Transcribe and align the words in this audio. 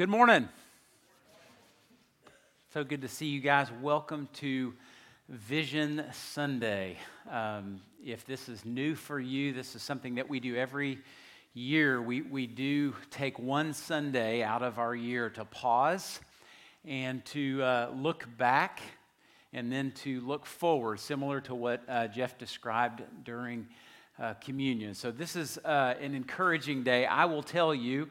Good 0.00 0.08
morning. 0.08 0.48
So 2.72 2.84
good 2.84 3.02
to 3.02 3.08
see 3.08 3.26
you 3.26 3.40
guys. 3.40 3.68
Welcome 3.82 4.30
to 4.36 4.72
Vision 5.28 6.06
Sunday. 6.14 6.96
Um, 7.30 7.82
if 8.02 8.24
this 8.24 8.48
is 8.48 8.64
new 8.64 8.94
for 8.94 9.20
you, 9.20 9.52
this 9.52 9.76
is 9.76 9.82
something 9.82 10.14
that 10.14 10.26
we 10.26 10.40
do 10.40 10.56
every 10.56 11.00
year. 11.52 12.00
We, 12.00 12.22
we 12.22 12.46
do 12.46 12.94
take 13.10 13.38
one 13.38 13.74
Sunday 13.74 14.42
out 14.42 14.62
of 14.62 14.78
our 14.78 14.94
year 14.94 15.28
to 15.28 15.44
pause 15.44 16.20
and 16.86 17.22
to 17.26 17.62
uh, 17.62 17.90
look 17.94 18.26
back 18.38 18.80
and 19.52 19.70
then 19.70 19.92
to 19.96 20.22
look 20.22 20.46
forward, 20.46 20.98
similar 20.98 21.42
to 21.42 21.54
what 21.54 21.82
uh, 21.86 22.06
Jeff 22.06 22.38
described 22.38 23.02
during 23.22 23.66
uh, 24.18 24.32
communion. 24.40 24.94
So, 24.94 25.10
this 25.10 25.36
is 25.36 25.58
uh, 25.58 25.94
an 26.00 26.14
encouraging 26.14 26.84
day. 26.84 27.04
I 27.04 27.26
will 27.26 27.42
tell 27.42 27.74
you 27.74 28.08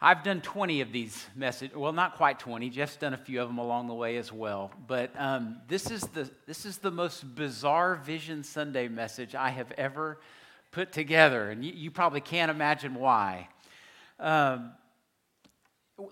I've 0.00 0.22
done 0.22 0.40
20 0.42 0.80
of 0.80 0.92
these 0.92 1.26
messages. 1.34 1.76
Well, 1.76 1.92
not 1.92 2.16
quite 2.16 2.38
20. 2.38 2.70
Jeff's 2.70 2.96
done 2.96 3.14
a 3.14 3.18
few 3.18 3.42
of 3.42 3.48
them 3.48 3.58
along 3.58 3.88
the 3.88 3.94
way 3.94 4.16
as 4.16 4.32
well. 4.32 4.70
But 4.86 5.10
um, 5.18 5.56
this, 5.66 5.90
is 5.90 6.02
the, 6.02 6.30
this 6.46 6.64
is 6.64 6.78
the 6.78 6.92
most 6.92 7.34
bizarre 7.34 7.96
Vision 7.96 8.44
Sunday 8.44 8.86
message 8.86 9.34
I 9.34 9.50
have 9.50 9.72
ever 9.72 10.20
put 10.70 10.92
together. 10.92 11.50
And 11.50 11.64
you, 11.64 11.72
you 11.74 11.90
probably 11.90 12.20
can't 12.20 12.48
imagine 12.48 12.94
why. 12.94 13.48
Um, 14.20 14.70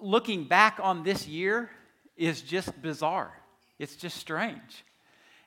looking 0.00 0.48
back 0.48 0.80
on 0.82 1.04
this 1.04 1.28
year 1.28 1.70
is 2.16 2.42
just 2.42 2.82
bizarre, 2.82 3.32
it's 3.78 3.94
just 3.94 4.16
strange. 4.16 4.84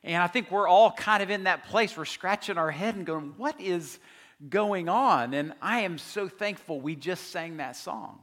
And 0.02 0.24
I 0.24 0.28
think 0.28 0.50
we're 0.50 0.68
all 0.68 0.92
kind 0.94 1.22
of 1.22 1.30
in 1.30 1.44
that 1.44 1.66
place. 1.66 1.98
We're 1.98 2.06
scratching 2.06 2.58
our 2.58 2.72
head 2.72 2.96
and 2.96 3.06
going, 3.06 3.34
what 3.36 3.60
is 3.60 4.00
going 4.48 4.88
on? 4.88 5.34
And 5.34 5.54
I 5.62 5.82
am 5.82 5.98
so 5.98 6.30
thankful 6.30 6.80
we 6.80 6.96
just 6.96 7.32
sang 7.32 7.58
that 7.58 7.76
song. 7.76 8.20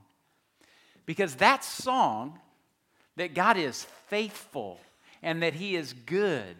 Because 1.06 1.36
that 1.36 1.64
song, 1.64 2.38
that 3.16 3.34
God 3.34 3.56
is 3.56 3.84
faithful 4.08 4.78
and 5.22 5.42
that 5.42 5.54
He 5.54 5.76
is 5.76 5.92
good, 5.92 6.56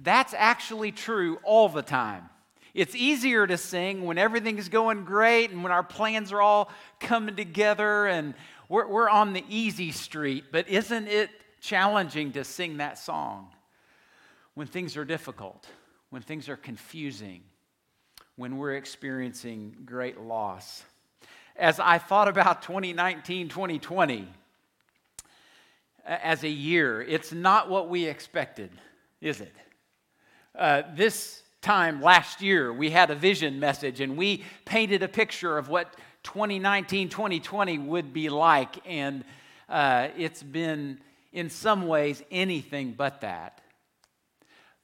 that's 0.00 0.34
actually 0.34 0.92
true 0.92 1.38
all 1.42 1.68
the 1.68 1.82
time. 1.82 2.30
It's 2.74 2.94
easier 2.94 3.46
to 3.46 3.58
sing 3.58 4.04
when 4.04 4.16
everything's 4.16 4.70
going 4.70 5.04
great 5.04 5.50
and 5.50 5.62
when 5.62 5.72
our 5.72 5.82
plans 5.82 6.32
are 6.32 6.40
all 6.40 6.70
coming 7.00 7.36
together 7.36 8.06
and 8.06 8.34
we're, 8.68 8.86
we're 8.86 9.10
on 9.10 9.34
the 9.34 9.44
easy 9.48 9.92
street, 9.92 10.44
but 10.50 10.68
isn't 10.68 11.06
it 11.06 11.28
challenging 11.60 12.32
to 12.32 12.44
sing 12.44 12.78
that 12.78 12.98
song 12.98 13.48
when 14.54 14.66
things 14.66 14.96
are 14.96 15.04
difficult, 15.04 15.66
when 16.08 16.22
things 16.22 16.48
are 16.48 16.56
confusing, 16.56 17.42
when 18.36 18.56
we're 18.56 18.76
experiencing 18.76 19.76
great 19.84 20.18
loss? 20.18 20.82
As 21.62 21.78
I 21.78 21.98
thought 21.98 22.26
about 22.26 22.62
2019, 22.62 23.48
2020 23.48 24.26
as 26.04 26.42
a 26.42 26.48
year, 26.48 27.00
it's 27.00 27.32
not 27.32 27.70
what 27.70 27.88
we 27.88 28.06
expected, 28.06 28.72
is 29.20 29.40
it? 29.40 29.54
Uh, 30.58 30.82
this 30.96 31.40
time 31.60 32.02
last 32.02 32.42
year, 32.42 32.72
we 32.72 32.90
had 32.90 33.12
a 33.12 33.14
vision 33.14 33.60
message 33.60 34.00
and 34.00 34.16
we 34.16 34.42
painted 34.64 35.04
a 35.04 35.08
picture 35.08 35.56
of 35.56 35.68
what 35.68 35.94
2019, 36.24 37.08
2020 37.08 37.78
would 37.78 38.12
be 38.12 38.28
like, 38.28 38.80
and 38.84 39.22
uh, 39.68 40.08
it's 40.18 40.42
been, 40.42 40.98
in 41.32 41.48
some 41.48 41.86
ways, 41.86 42.24
anything 42.32 42.92
but 42.92 43.20
that. 43.20 43.60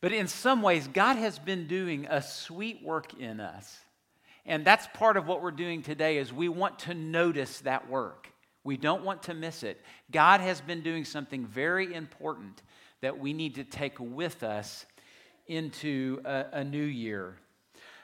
But 0.01 0.13
in 0.13 0.29
some 0.29 0.63
ways, 0.63 0.87
God 0.87 1.17
has 1.17 1.41
been 1.41 1.67
doing 1.67 2.07
a 2.09 2.23
sweet 2.23 2.85
work 2.85 3.15
in 3.19 3.41
us. 3.41 3.79
And 4.49 4.65
that's 4.65 4.89
part 4.95 5.19
of 5.19 5.27
what 5.27 5.43
we're 5.43 5.51
doing 5.51 5.83
today 5.83 6.17
is 6.17 6.33
we 6.33 6.49
want 6.49 6.79
to 6.81 6.95
notice 6.95 7.61
that 7.61 7.91
work. 7.91 8.33
We 8.65 8.79
don't 8.79 9.05
want 9.05 9.25
to 9.25 9.35
miss 9.35 9.63
it. 9.63 9.79
God 10.11 10.41
has 10.41 10.63
been 10.63 10.81
doing 10.81 11.05
something 11.05 11.45
very 11.45 11.93
important 11.93 12.63
that 13.03 13.19
we 13.19 13.35
need 13.35 13.57
to 13.57 13.65
take 13.65 14.01
with 14.01 14.43
us 14.43 14.87
into 15.47 16.23
a, 16.25 16.47
a 16.53 16.65
new 16.65 16.83
year. 16.83 17.37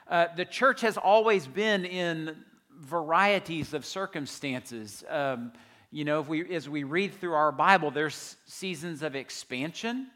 Uh, 0.07 0.27
the 0.37 0.45
church 0.45 0.81
has 0.81 0.97
always 0.97 1.47
been 1.47 1.83
in 1.83 2.35
varieties 2.77 3.73
of 3.73 3.83
circumstances. 3.83 5.03
Um, 5.09 5.51
you 5.91 6.05
know, 6.05 6.19
if 6.19 6.27
we, 6.27 6.53
as 6.53 6.69
we 6.69 6.83
read 6.83 7.15
through 7.15 7.33
our 7.33 7.51
Bible, 7.51 7.89
there's 7.89 8.35
seasons 8.45 9.01
of 9.01 9.15
expansion 9.15 10.11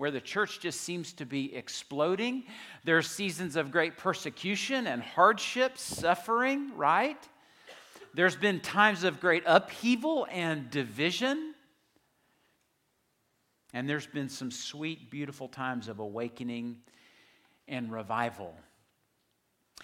where 0.00 0.10
the 0.10 0.18
church 0.18 0.60
just 0.60 0.80
seems 0.80 1.12
to 1.12 1.26
be 1.26 1.54
exploding. 1.54 2.42
There 2.84 2.96
are 2.96 3.02
seasons 3.02 3.54
of 3.54 3.70
great 3.70 3.98
persecution 3.98 4.86
and 4.86 5.02
hardship, 5.02 5.76
suffering, 5.76 6.74
right? 6.74 7.18
There's 8.14 8.34
been 8.34 8.60
times 8.60 9.04
of 9.04 9.20
great 9.20 9.42
upheaval 9.44 10.26
and 10.30 10.70
division. 10.70 11.52
And 13.74 13.86
there's 13.86 14.06
been 14.06 14.30
some 14.30 14.50
sweet, 14.50 15.10
beautiful 15.10 15.48
times 15.48 15.86
of 15.86 15.98
awakening 15.98 16.78
and 17.68 17.92
revival. 17.92 18.54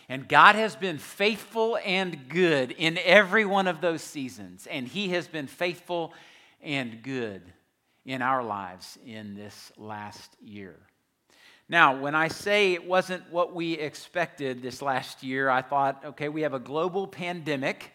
And 0.09 0.27
God 0.27 0.55
has 0.55 0.75
been 0.77 0.97
faithful 0.97 1.77
and 1.85 2.31
good 2.31 2.71
in 2.71 2.99
every 3.05 3.45
one 3.45 3.67
of 3.67 3.83
those 3.83 4.01
seasons. 4.01 4.67
And 4.67 4.89
He 4.89 5.11
has 5.11 5.29
been 5.29 5.47
faithful 5.47 6.15
and 6.63 7.03
good 7.03 7.43
in 8.07 8.23
our 8.23 8.43
lives 8.43 8.97
in 9.05 9.35
this 9.35 9.73
last 9.77 10.37
year. 10.41 10.77
Now, 11.69 12.01
when 12.01 12.15
I 12.15 12.29
say 12.29 12.75
it 12.75 12.87
wasn't 12.87 13.29
what 13.33 13.53
we 13.53 13.73
expected 13.73 14.63
this 14.63 14.81
last 14.81 15.25
year, 15.25 15.51
I 15.51 15.63
thought, 15.63 16.01
okay, 16.05 16.29
we 16.29 16.43
have 16.43 16.55
a 16.55 16.61
global 16.61 17.09
pandemic. 17.09 17.91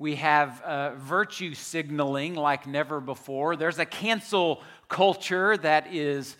We 0.00 0.16
have 0.16 0.60
uh, 0.62 0.96
virtue 0.96 1.54
signaling 1.54 2.34
like 2.34 2.66
never 2.66 3.00
before. 3.00 3.54
There's 3.54 3.78
a 3.78 3.86
cancel 3.86 4.60
culture 4.88 5.56
that 5.58 5.94
is 5.94 6.36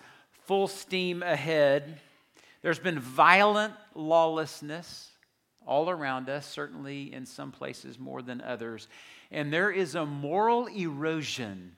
full 0.47 0.67
steam 0.67 1.23
ahead. 1.23 2.01
There's 2.63 2.81
been 2.81 2.99
violent 2.99 3.75
lawlessness 3.95 5.11
all 5.65 5.89
around 5.89 6.29
us, 6.29 6.45
certainly 6.45 7.13
in 7.13 7.25
some 7.27 7.53
places 7.53 8.01
more 8.01 8.21
than 8.21 8.41
others. 8.41 8.89
And 9.31 9.53
there 9.53 9.71
is 9.71 9.95
a 9.95 10.05
moral 10.05 10.67
erosion 10.67 11.77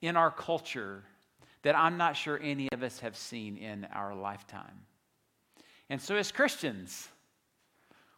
in 0.00 0.16
our 0.16 0.30
culture 0.30 1.02
that 1.62 1.76
I'm 1.76 1.96
not 1.96 2.16
sure 2.16 2.38
any 2.42 2.68
of 2.72 2.82
us 2.82 3.00
have 3.00 3.16
seen 3.16 3.56
in 3.56 3.86
our 3.92 4.14
lifetime. 4.14 4.86
And 5.88 6.00
so, 6.00 6.16
as 6.16 6.32
Christians, 6.32 7.08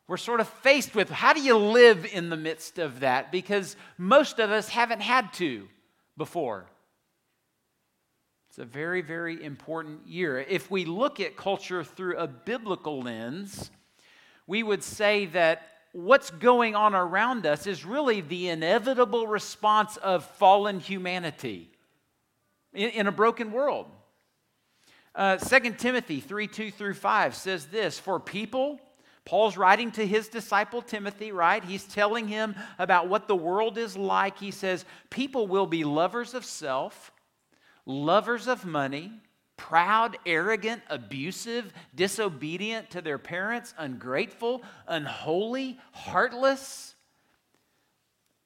we're 0.06 0.16
sort 0.16 0.40
of 0.40 0.48
faced 0.48 0.94
with 0.94 1.10
how 1.10 1.32
do 1.32 1.42
you 1.42 1.56
live 1.56 2.06
in 2.10 2.30
the 2.30 2.36
midst 2.36 2.78
of 2.78 3.00
that? 3.00 3.30
Because 3.30 3.76
most 3.98 4.38
of 4.38 4.50
us 4.50 4.68
haven't 4.68 5.00
had 5.00 5.32
to 5.34 5.68
before. 6.16 6.66
It's 8.48 8.58
a 8.58 8.64
very, 8.64 9.02
very 9.02 9.42
important 9.42 10.06
year. 10.06 10.40
If 10.40 10.70
we 10.70 10.84
look 10.84 11.20
at 11.20 11.36
culture 11.36 11.84
through 11.84 12.16
a 12.16 12.26
biblical 12.26 13.02
lens, 13.02 13.70
we 14.46 14.62
would 14.62 14.82
say 14.82 15.26
that 15.26 15.68
what's 16.04 16.30
going 16.30 16.76
on 16.76 16.94
around 16.94 17.44
us 17.44 17.66
is 17.66 17.84
really 17.84 18.20
the 18.20 18.48
inevitable 18.48 19.26
response 19.26 19.96
of 19.96 20.24
fallen 20.24 20.78
humanity 20.78 21.70
in, 22.72 22.90
in 22.90 23.06
a 23.08 23.12
broken 23.12 23.50
world. 23.50 23.86
Uh, 25.14 25.36
2 25.36 25.72
Timothy 25.72 26.20
3 26.20 26.46
2 26.46 26.70
through 26.70 26.94
5 26.94 27.34
says 27.34 27.66
this 27.66 27.98
For 27.98 28.20
people, 28.20 28.78
Paul's 29.24 29.56
writing 29.56 29.90
to 29.92 30.06
his 30.06 30.28
disciple 30.28 30.82
Timothy, 30.82 31.32
right? 31.32 31.64
He's 31.64 31.84
telling 31.84 32.28
him 32.28 32.54
about 32.78 33.08
what 33.08 33.26
the 33.26 33.36
world 33.36 33.76
is 33.76 33.96
like. 33.96 34.38
He 34.38 34.52
says, 34.52 34.84
People 35.10 35.48
will 35.48 35.66
be 35.66 35.82
lovers 35.82 36.32
of 36.32 36.44
self, 36.44 37.10
lovers 37.84 38.46
of 38.46 38.64
money, 38.64 39.12
proud, 39.58 40.16
arrogant, 40.24 40.80
abusive, 40.88 41.70
disobedient 41.94 42.88
to 42.90 43.02
their 43.02 43.18
parents, 43.18 43.74
ungrateful, 43.76 44.62
unholy, 44.86 45.78
heartless 45.92 46.94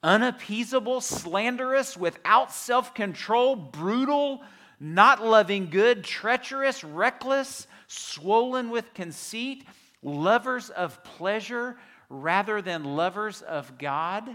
unappeasable, 0.03 1.01
slanderous, 1.01 1.95
without 1.97 2.51
self 2.51 2.93
control, 2.93 3.55
brutal, 3.55 4.43
not 4.79 5.23
loving 5.23 5.69
good, 5.69 6.03
treacherous, 6.03 6.83
reckless, 6.83 7.67
swollen 7.87 8.69
with 8.69 8.93
conceit, 8.93 9.65
lovers 10.03 10.69
of 10.69 11.03
pleasure 11.03 11.77
rather 12.09 12.61
than 12.61 12.83
lovers 12.83 13.41
of 13.41 13.77
God, 13.77 14.29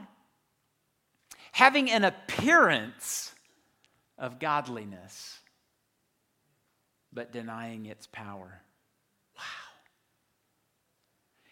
having 1.52 1.90
an 1.90 2.04
appearance 2.04 3.34
of 4.16 4.38
godliness, 4.40 5.37
but 7.12 7.32
denying 7.32 7.86
its 7.86 8.06
power. 8.06 8.62
Wow. 9.36 9.42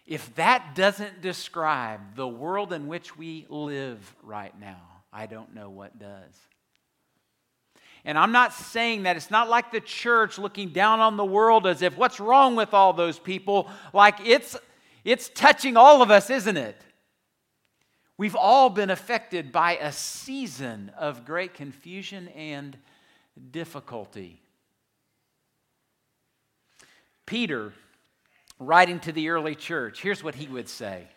If 0.06 0.34
that 0.36 0.74
doesn't 0.74 1.20
describe 1.20 2.16
the 2.16 2.28
world 2.28 2.72
in 2.72 2.86
which 2.86 3.16
we 3.16 3.46
live 3.48 4.14
right 4.22 4.58
now, 4.58 4.82
I 5.12 5.26
don't 5.26 5.54
know 5.54 5.70
what 5.70 5.98
does. 5.98 6.34
And 8.04 8.16
I'm 8.16 8.30
not 8.30 8.52
saying 8.52 9.02
that 9.02 9.16
it's 9.16 9.32
not 9.32 9.48
like 9.48 9.72
the 9.72 9.80
church 9.80 10.38
looking 10.38 10.68
down 10.68 11.00
on 11.00 11.16
the 11.16 11.24
world 11.24 11.66
as 11.66 11.82
if 11.82 11.96
what's 11.96 12.20
wrong 12.20 12.54
with 12.54 12.72
all 12.72 12.92
those 12.92 13.18
people? 13.18 13.68
Like 13.92 14.20
it's 14.24 14.56
it's 15.04 15.28
touching 15.28 15.76
all 15.76 16.02
of 16.02 16.10
us, 16.10 16.30
isn't 16.30 16.56
it? 16.56 16.80
We've 18.18 18.36
all 18.36 18.70
been 18.70 18.90
affected 18.90 19.52
by 19.52 19.76
a 19.76 19.92
season 19.92 20.90
of 20.96 21.24
great 21.24 21.54
confusion 21.54 22.28
and 22.28 22.76
difficulty. 23.50 24.40
Peter, 27.26 27.72
writing 28.58 29.00
to 29.00 29.12
the 29.12 29.28
early 29.28 29.54
church, 29.54 30.00
here's 30.00 30.22
what 30.22 30.36
he 30.36 30.46
would 30.46 30.68
say 30.68 31.08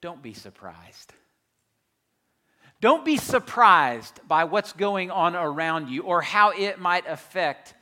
Don't 0.00 0.22
be 0.22 0.34
surprised. 0.34 1.12
Don't 2.80 3.04
be 3.04 3.16
surprised 3.16 4.18
by 4.26 4.42
what's 4.42 4.72
going 4.72 5.12
on 5.12 5.36
around 5.36 5.88
you 5.88 6.02
or 6.02 6.20
how 6.20 6.50
it 6.50 6.80
might 6.80 7.06
affect 7.06 7.74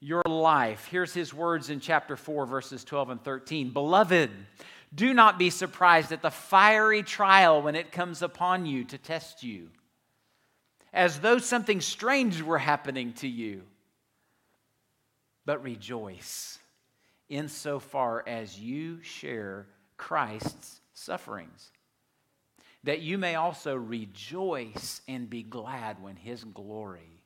your 0.00 0.22
life. 0.28 0.86
Here's 0.90 1.14
his 1.14 1.32
words 1.32 1.70
in 1.70 1.80
chapter 1.80 2.14
4, 2.14 2.44
verses 2.44 2.84
12 2.84 3.08
and 3.08 3.24
13. 3.24 3.70
Beloved, 3.70 4.30
do 4.94 5.14
not 5.14 5.38
be 5.38 5.48
surprised 5.48 6.12
at 6.12 6.20
the 6.20 6.30
fiery 6.30 7.02
trial 7.02 7.62
when 7.62 7.74
it 7.74 7.90
comes 7.90 8.20
upon 8.20 8.66
you 8.66 8.84
to 8.84 8.98
test 8.98 9.42
you, 9.42 9.70
as 10.92 11.20
though 11.20 11.38
something 11.38 11.80
strange 11.80 12.42
were 12.42 12.58
happening 12.58 13.14
to 13.14 13.28
you. 13.28 13.62
But 15.46 15.62
rejoice 15.62 16.58
insofar 17.28 18.22
as 18.26 18.58
you 18.58 19.02
share 19.02 19.66
Christ's 19.96 20.80
sufferings 20.92 21.70
that 22.84 23.00
you 23.00 23.16
may 23.18 23.34
also 23.34 23.74
rejoice 23.74 25.00
and 25.08 25.28
be 25.28 25.42
glad 25.42 26.02
when 26.02 26.16
his 26.16 26.44
glory 26.44 27.22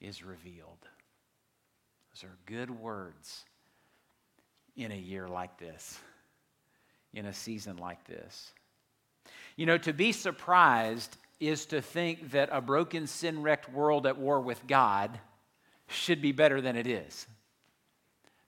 is 0.00 0.22
revealed. 0.22 0.78
Those 2.14 2.24
are 2.24 2.36
good 2.46 2.70
words 2.70 3.44
in 4.76 4.92
a 4.92 4.96
year 4.96 5.26
like 5.28 5.58
this, 5.58 5.98
in 7.14 7.24
a 7.24 7.32
season 7.32 7.78
like 7.78 8.06
this. 8.06 8.52
You 9.56 9.64
know, 9.64 9.78
to 9.78 9.94
be 9.94 10.12
surprised 10.12 11.16
is 11.40 11.66
to 11.66 11.80
think 11.80 12.32
that 12.32 12.50
a 12.52 12.60
broken, 12.60 13.06
sin 13.06 13.42
wrecked 13.42 13.72
world 13.72 14.06
at 14.06 14.18
war 14.18 14.40
with 14.40 14.66
God 14.66 15.18
should 15.88 16.20
be 16.20 16.32
better 16.32 16.60
than 16.60 16.76
it 16.76 16.86
is. 16.86 17.26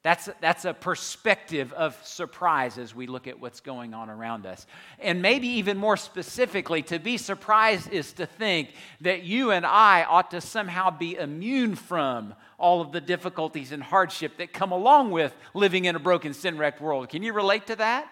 That's, 0.05 0.29
that's 0.43 0.67
a 0.67 0.75
perspective 0.75 1.73
of 1.73 1.99
surprise 2.07 2.77
as 2.77 2.95
we 2.95 3.07
look 3.07 3.27
at 3.27 3.41
what's 3.41 3.61
going 3.61 3.95
on 3.95 4.11
around 4.11 4.45
us. 4.45 4.67
And 4.99 5.23
maybe 5.23 5.49
even 5.49 5.79
more 5.79 5.97
specifically, 5.97 6.83
to 6.83 6.99
be 6.99 7.17
surprised 7.17 7.91
is 7.91 8.13
to 8.13 8.27
think 8.27 8.69
that 9.01 9.23
you 9.23 9.51
and 9.51 9.65
I 9.65 10.05
ought 10.05 10.31
to 10.33 10.43
somehow 10.43 10.91
be 10.91 11.15
immune 11.17 11.75
from 11.75 12.35
all 12.59 12.83
of 12.83 12.93
the 12.93 13.01
difficulties 13.01 13.73
and 13.73 13.83
hardship 13.83 14.37
that 14.37 14.53
come 14.53 14.73
along 14.73 15.11
with 15.11 15.35
living 15.55 15.87
in 15.87 15.97
a 15.97 15.99
broken, 15.99 16.35
sin 16.35 16.59
wrecked 16.59 16.83
world. 16.83 17.09
Can 17.09 17.23
you 17.23 17.33
relate 17.33 17.67
to 17.69 17.77
that? 17.77 18.07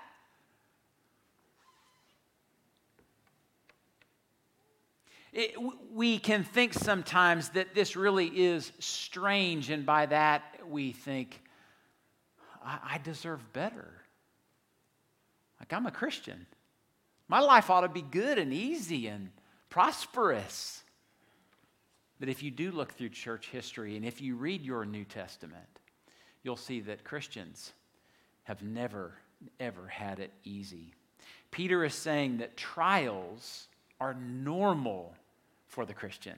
It, 5.34 5.56
we 5.92 6.18
can 6.18 6.42
think 6.42 6.72
sometimes 6.72 7.50
that 7.50 7.74
this 7.74 7.96
really 7.96 8.28
is 8.28 8.72
strange, 8.78 9.68
and 9.68 9.84
by 9.84 10.06
that 10.06 10.42
we 10.66 10.92
think, 10.92 11.41
I, 12.64 12.94
I 12.94 12.98
deserve 12.98 13.52
better. 13.52 13.88
Like, 15.60 15.72
I'm 15.72 15.86
a 15.86 15.90
Christian. 15.90 16.46
My 17.28 17.40
life 17.40 17.70
ought 17.70 17.82
to 17.82 17.88
be 17.88 18.02
good 18.02 18.38
and 18.38 18.52
easy 18.52 19.06
and 19.06 19.30
prosperous. 19.70 20.82
But 22.20 22.28
if 22.28 22.42
you 22.42 22.50
do 22.50 22.70
look 22.70 22.92
through 22.92 23.10
church 23.10 23.48
history 23.48 23.96
and 23.96 24.04
if 24.04 24.20
you 24.20 24.36
read 24.36 24.62
your 24.62 24.84
New 24.84 25.04
Testament, 25.04 25.80
you'll 26.42 26.56
see 26.56 26.80
that 26.80 27.04
Christians 27.04 27.72
have 28.44 28.62
never, 28.62 29.12
ever 29.60 29.86
had 29.86 30.18
it 30.18 30.32
easy. 30.44 30.94
Peter 31.50 31.84
is 31.84 31.94
saying 31.94 32.38
that 32.38 32.56
trials 32.56 33.68
are 34.00 34.14
normal 34.14 35.14
for 35.66 35.86
the 35.86 35.94
Christian. 35.94 36.36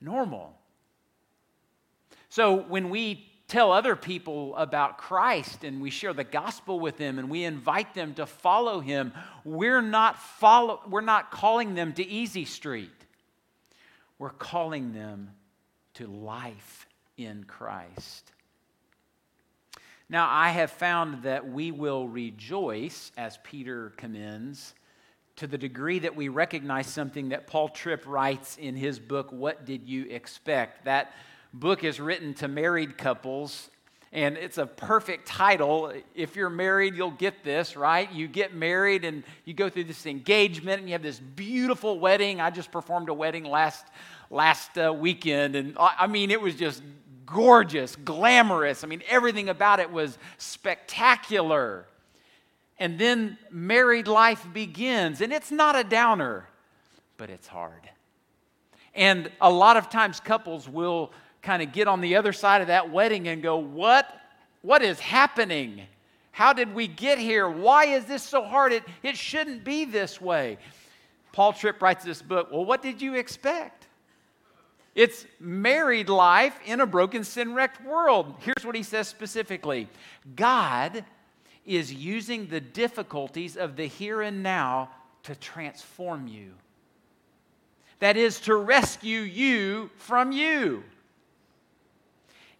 Normal. 0.00 0.54
So 2.30 2.56
when 2.56 2.90
we 2.90 3.30
tell 3.48 3.72
other 3.72 3.96
people 3.96 4.56
about 4.56 4.98
Christ 4.98 5.64
and 5.64 5.80
we 5.80 5.90
share 5.90 6.12
the 6.12 6.24
gospel 6.24 6.80
with 6.80 6.96
them 6.96 7.18
and 7.18 7.28
we 7.28 7.44
invite 7.44 7.94
them 7.94 8.14
to 8.14 8.26
follow 8.26 8.80
him, 8.80 9.12
we're 9.44 9.82
not, 9.82 10.18
follow, 10.18 10.80
we're 10.88 11.00
not 11.00 11.30
calling 11.30 11.74
them 11.74 11.92
to 11.94 12.06
easy 12.06 12.44
street. 12.44 12.90
We're 14.18 14.30
calling 14.30 14.92
them 14.92 15.30
to 15.94 16.06
life 16.06 16.86
in 17.16 17.44
Christ. 17.44 18.32
Now, 20.08 20.28
I 20.30 20.50
have 20.50 20.70
found 20.70 21.22
that 21.22 21.48
we 21.48 21.70
will 21.70 22.06
rejoice, 22.06 23.10
as 23.16 23.38
Peter 23.42 23.92
commends, 23.96 24.74
to 25.36 25.46
the 25.46 25.58
degree 25.58 25.98
that 25.98 26.14
we 26.14 26.28
recognize 26.28 26.86
something 26.86 27.30
that 27.30 27.46
Paul 27.46 27.68
Tripp 27.68 28.06
writes 28.06 28.56
in 28.56 28.76
his 28.76 28.98
book, 28.98 29.32
What 29.32 29.64
Did 29.64 29.88
You 29.88 30.04
Expect? 30.04 30.84
That 30.84 31.12
book 31.54 31.84
is 31.84 32.00
written 32.00 32.34
to 32.34 32.48
married 32.48 32.98
couples, 32.98 33.70
and 34.12 34.36
it's 34.36 34.58
a 34.58 34.66
perfect 34.66 35.26
title. 35.26 35.92
If 36.14 36.36
you're 36.36 36.50
married, 36.50 36.94
you'll 36.96 37.12
get 37.12 37.44
this, 37.44 37.76
right? 37.76 38.10
You 38.12 38.28
get 38.28 38.54
married 38.54 39.04
and 39.04 39.24
you 39.44 39.54
go 39.54 39.68
through 39.68 39.84
this 39.84 40.06
engagement 40.06 40.80
and 40.80 40.88
you 40.88 40.92
have 40.92 41.02
this 41.02 41.18
beautiful 41.18 41.98
wedding. 41.98 42.40
I 42.40 42.50
just 42.50 42.70
performed 42.70 43.08
a 43.08 43.14
wedding 43.14 43.44
last 43.44 43.86
last 44.30 44.78
uh, 44.78 44.92
weekend 44.92 45.54
and 45.54 45.76
I 45.78 46.06
mean 46.06 46.30
it 46.30 46.40
was 46.40 46.54
just 46.54 46.82
gorgeous, 47.26 47.96
glamorous. 47.96 48.84
I 48.84 48.86
mean 48.86 49.02
everything 49.08 49.48
about 49.48 49.80
it 49.80 49.90
was 49.90 50.16
spectacular. 50.38 51.86
And 52.78 52.98
then 52.98 53.36
married 53.50 54.06
life 54.06 54.46
begins 54.52 55.20
and 55.20 55.32
it's 55.32 55.50
not 55.50 55.76
a 55.76 55.82
downer, 55.82 56.48
but 57.16 57.30
it's 57.30 57.48
hard. 57.48 57.90
And 58.94 59.28
a 59.40 59.50
lot 59.50 59.76
of 59.76 59.90
times 59.90 60.20
couples 60.20 60.68
will 60.68 61.12
kind 61.44 61.62
of 61.62 61.72
get 61.72 61.86
on 61.86 62.00
the 62.00 62.16
other 62.16 62.32
side 62.32 62.60
of 62.60 62.66
that 62.68 62.90
wedding 62.90 63.28
and 63.28 63.42
go, 63.42 63.56
What? 63.58 64.08
What 64.62 64.82
is 64.82 64.98
happening? 64.98 65.82
How 66.32 66.52
did 66.52 66.74
we 66.74 66.88
get 66.88 67.18
here? 67.18 67.48
Why 67.48 67.84
is 67.84 68.06
this 68.06 68.22
so 68.22 68.42
hard? 68.42 68.72
It, 68.72 68.82
it 69.02 69.16
shouldn't 69.16 69.62
be 69.62 69.84
this 69.84 70.20
way. 70.20 70.58
Paul 71.32 71.52
Tripp 71.52 71.82
writes 71.82 72.04
this 72.04 72.22
book. 72.22 72.48
Well, 72.50 72.64
what 72.64 72.80
did 72.82 73.02
you 73.02 73.14
expect? 73.14 73.86
It's 74.94 75.26
married 75.38 76.08
life 76.08 76.58
in 76.64 76.80
a 76.80 76.86
broken, 76.86 77.24
sin 77.24 77.54
wrecked 77.54 77.84
world. 77.84 78.34
Here's 78.40 78.64
what 78.64 78.74
he 78.74 78.82
says 78.82 79.06
specifically 79.06 79.88
God 80.34 81.04
is 81.66 81.92
using 81.92 82.46
the 82.46 82.60
difficulties 82.60 83.56
of 83.56 83.76
the 83.76 83.86
here 83.86 84.22
and 84.22 84.42
now 84.42 84.90
to 85.24 85.34
transform 85.34 86.26
you. 86.26 86.52
That 88.00 88.16
is, 88.16 88.40
to 88.40 88.54
rescue 88.54 89.20
you 89.20 89.90
from 89.96 90.32
you. 90.32 90.84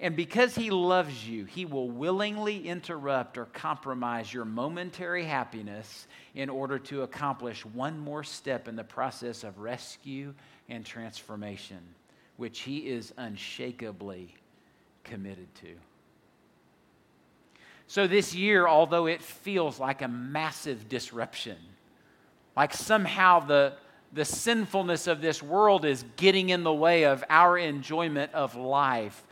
And 0.01 0.17
because 0.17 0.55
He 0.55 0.71
loves 0.71 1.29
you, 1.29 1.45
He 1.45 1.65
will 1.65 1.89
willingly 1.89 2.67
interrupt 2.67 3.39
or 3.39 3.47
compromise 3.47 4.33
your 4.33 4.45
momentary 4.45 5.25
happiness 5.25 6.07
in 6.35 6.49
order 6.49 6.79
to 6.81 7.03
accomplish 7.03 7.65
one 7.65 7.99
more 7.99 8.25
step 8.25 8.67
in 8.69 8.77
the 8.77 8.85
process 8.85 9.45
of 9.45 9.59
rescue 9.59 10.35
and 10.69 10.85
transformation, 10.85 11.81
which 12.37 12.61
He 12.61 12.79
is 12.79 13.13
unshakably 13.17 14.35
committed 15.05 15.55
to. 15.57 15.75
So, 17.87 18.07
this 18.07 18.35
year, 18.35 18.67
although 18.67 19.07
it 19.07 19.23
feels 19.23 19.79
like 19.79 20.03
a 20.03 20.09
massive 20.09 20.89
disruption, 20.89 21.59
like 22.57 22.73
somehow 22.73 23.41
the, 23.41 23.75
the 24.13 24.25
sinfulness 24.25 25.07
of 25.07 25.21
this 25.21 25.43
world 25.43 25.85
is 25.85 26.05
getting 26.17 26.49
in 26.49 26.65
the 26.65 26.73
way 26.73 27.05
of 27.05 27.23
our 27.29 27.59
enjoyment 27.59 28.33
of 28.33 28.57
life, 28.57 29.25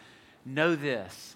know 0.45 0.75
this 0.75 1.35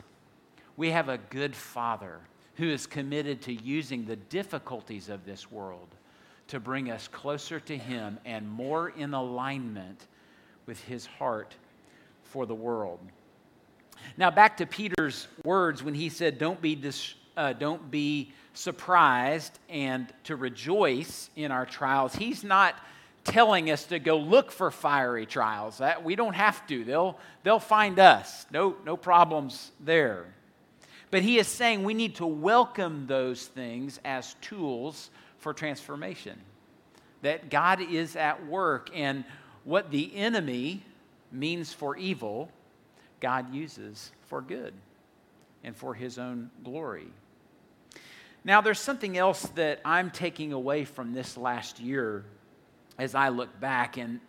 we 0.77 0.91
have 0.91 1.09
a 1.09 1.19
good 1.19 1.57
Father 1.57 2.21
who 2.57 2.69
is 2.69 2.87
committed 2.87 3.43
to 3.43 3.53
using 3.53 4.05
the 4.05 4.17
difficulties 4.17 5.09
of 5.09 5.25
this 5.25 5.51
world 5.51 5.89
to 6.49 6.61
bring 6.61 6.91
us 6.91 7.09
closer 7.09 7.59
to 7.61 7.77
Him 7.77 8.19
and 8.25 8.49
more 8.49 8.91
in 8.91 9.15
alignment 9.15 10.07
with 10.67 10.83
His 10.85 11.07
heart 11.07 11.55
for 12.25 12.47
the 12.47 12.55
world. 12.55 13.01
Now, 14.17 14.31
back 14.31 14.57
to 14.59 14.67
Peter's 14.67 15.27
words 15.45 15.83
when 15.83 15.95
he 15.95 16.09
said, 16.09 16.39
Don't 16.39 16.61
be, 16.61 16.75
dis- 16.75 17.15
uh, 17.37 17.53
don't 17.55 17.91
be 17.91 18.33
surprised 18.53 19.59
and 19.69 20.13
to 20.25 20.37
rejoice 20.37 21.31
in 21.37 21.51
our 21.51 21.67
trials. 21.67 22.15
He's 22.15 22.45
not 22.45 22.75
telling 23.27 23.71
us 23.71 23.85
to 23.87 23.99
go 23.99 24.17
look 24.19 24.51
for 24.51 24.71
fiery 24.71 25.27
trials. 25.27 25.79
That, 25.79 26.05
we 26.05 26.17
don't 26.17 26.35
have 26.35 26.67
to. 26.69 26.85
They'll, 26.85 27.19
they'll 27.43 27.59
find 27.59 27.99
us. 27.99 28.47
No, 28.51 28.77
no 28.85 28.97
problems 28.97 29.71
there. 29.81 30.27
But 31.11 31.23
he 31.23 31.39
is 31.39 31.47
saying 31.47 31.85
we 31.85 31.95
need 31.95 32.17
to 32.17 32.27
welcome 32.27 33.07
those 33.07 33.47
things 33.47 34.01
as 34.05 34.35
tools 34.41 35.11
for 35.39 35.53
transformation. 35.53 36.39
That 37.23 37.51
God 37.51 37.81
is 37.81 38.17
at 38.17 38.47
work, 38.47 38.91
and 38.95 39.25
what 39.65 39.91
the 39.91 40.15
enemy 40.17 40.83
means 41.33 41.73
for 41.73 41.97
evil, 41.97 42.51
God 43.21 43.53
uses 43.53 44.13
for 44.27 44.41
good 44.41 44.75
and 45.65 45.75
for 45.75 45.95
his 45.95 46.19
own 46.19 46.51
glory. 46.63 47.09
Now, 48.45 48.61
there's 48.61 48.79
something 48.79 49.19
else 49.19 49.43
that 49.57 49.81
I'm 49.85 50.11
taking 50.11 50.53
away 50.53 50.85
from 50.85 51.13
this 51.13 51.37
last 51.37 51.81
year 51.81 52.25
as 52.99 53.15
I 53.15 53.29
look 53.29 53.59
back, 53.61 53.97
and, 53.97 54.21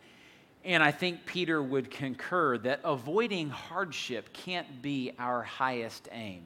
and 0.64 0.84
I 0.84 0.92
think 0.92 1.26
Peter 1.26 1.62
would 1.62 1.90
concur 1.90 2.58
that 2.60 2.82
avoiding 2.84 3.50
hardship 3.50 4.34
can't 4.34 4.82
be 4.82 5.14
our 5.18 5.44
highest 5.44 6.10
aim 6.12 6.44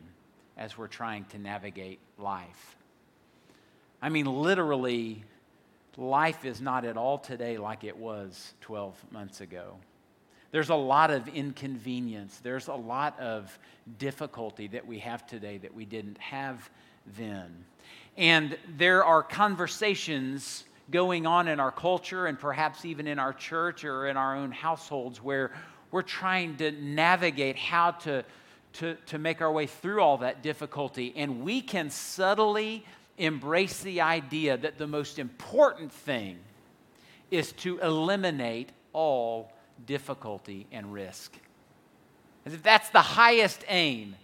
as 0.58 0.78
we're 0.78 0.88
trying 0.88 1.26
to 1.26 1.40
navigate 1.40 2.00
life. 2.18 2.78
I 4.02 4.10
mean, 4.10 4.26
literally, 4.26 5.24
life 5.98 6.46
is 6.46 6.62
not 6.62 6.86
at 6.86 6.98
all 6.98 7.18
today 7.18 7.58
like 7.58 7.84
it 7.84 7.98
was 7.98 8.54
12 8.62 8.96
months 9.12 9.42
ago. 9.42 9.78
There's 10.52 10.70
a 10.70 10.76
lot 10.76 11.12
of 11.12 11.28
inconvenience. 11.30 12.40
There's 12.44 12.68
a 12.68 12.74
lot 12.74 13.18
of 13.20 13.58
difficulty 13.98 14.68
that 14.68 14.86
we 14.86 15.00
have 15.00 15.26
today 15.26 15.58
that 15.60 15.74
we 15.74 15.86
didn't 15.86 16.18
have 16.18 16.70
then. 17.18 17.66
And 18.18 18.58
there 18.78 19.04
are 19.04 19.24
conversations 19.24 20.66
going 20.92 21.26
on 21.26 21.48
in 21.48 21.60
our 21.60 21.72
culture 21.72 22.28
and 22.28 22.38
perhaps 22.38 22.86
even 22.86 23.08
in 23.08 23.18
our 23.18 23.34
church 23.34 23.84
or 23.84 24.08
in 24.08 24.18
our 24.18 24.36
own 24.36 24.52
households 24.52 25.22
where 25.22 25.52
we're 25.92 26.02
trying 26.02 26.58
to 26.58 26.72
navigate 26.72 27.58
how 27.58 27.92
to, 27.92 28.24
to, 28.74 28.96
to 29.08 29.18
make 29.18 29.42
our 29.42 29.52
way 29.52 29.68
through 29.68 30.02
all 30.02 30.18
that 30.20 30.44
difficulty. 30.44 31.14
And 31.16 31.42
we 31.42 31.62
can 31.62 31.90
subtly 31.90 32.86
embrace 33.18 33.82
the 33.82 34.02
idea 34.02 34.58
that 34.58 34.78
the 34.78 34.88
most 34.88 35.20
important 35.20 35.92
thing 35.92 36.38
is 37.30 37.52
to 37.54 37.80
eliminate 37.80 38.70
all 38.94 39.52
difficulty 39.86 40.68
and 40.72 40.94
risk. 40.94 41.34
As 42.46 42.54
if 42.54 42.64
that's 42.64 42.90
the 42.90 43.02
highest 43.02 43.64
aim 43.68 44.16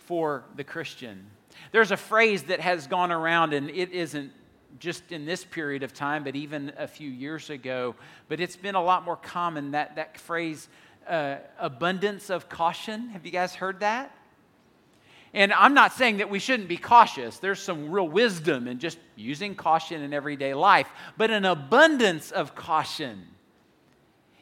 for 0.00 0.44
the 0.56 0.64
Christian. 0.64 1.26
There's 1.70 1.90
a 1.90 1.96
phrase 1.96 2.44
that 2.44 2.60
has 2.60 2.86
gone 2.86 3.10
around, 3.10 3.54
and 3.54 3.70
it 3.70 3.90
isn't 3.92 4.32
just 4.78 5.12
in 5.12 5.24
this 5.26 5.44
period 5.44 5.82
of 5.82 5.92
time, 5.92 6.24
but 6.24 6.36
even 6.36 6.72
a 6.78 6.86
few 6.86 7.10
years 7.10 7.50
ago, 7.50 7.94
but 8.28 8.40
it's 8.40 8.56
been 8.56 8.74
a 8.74 8.82
lot 8.82 9.04
more 9.04 9.16
common 9.16 9.72
that, 9.72 9.96
that 9.96 10.18
phrase, 10.18 10.68
uh, 11.08 11.36
abundance 11.58 12.30
of 12.30 12.48
caution. 12.48 13.08
Have 13.10 13.26
you 13.26 13.32
guys 13.32 13.54
heard 13.54 13.80
that? 13.80 14.16
And 15.34 15.52
I'm 15.52 15.72
not 15.72 15.92
saying 15.92 16.18
that 16.18 16.28
we 16.28 16.38
shouldn't 16.38 16.68
be 16.68 16.76
cautious. 16.76 17.38
There's 17.38 17.60
some 17.60 17.90
real 17.90 18.08
wisdom 18.08 18.68
in 18.68 18.78
just 18.78 18.98
using 19.16 19.54
caution 19.54 20.02
in 20.02 20.12
everyday 20.12 20.52
life, 20.52 20.88
but 21.16 21.30
an 21.30 21.46
abundance 21.46 22.30
of 22.30 22.54
caution. 22.54 23.26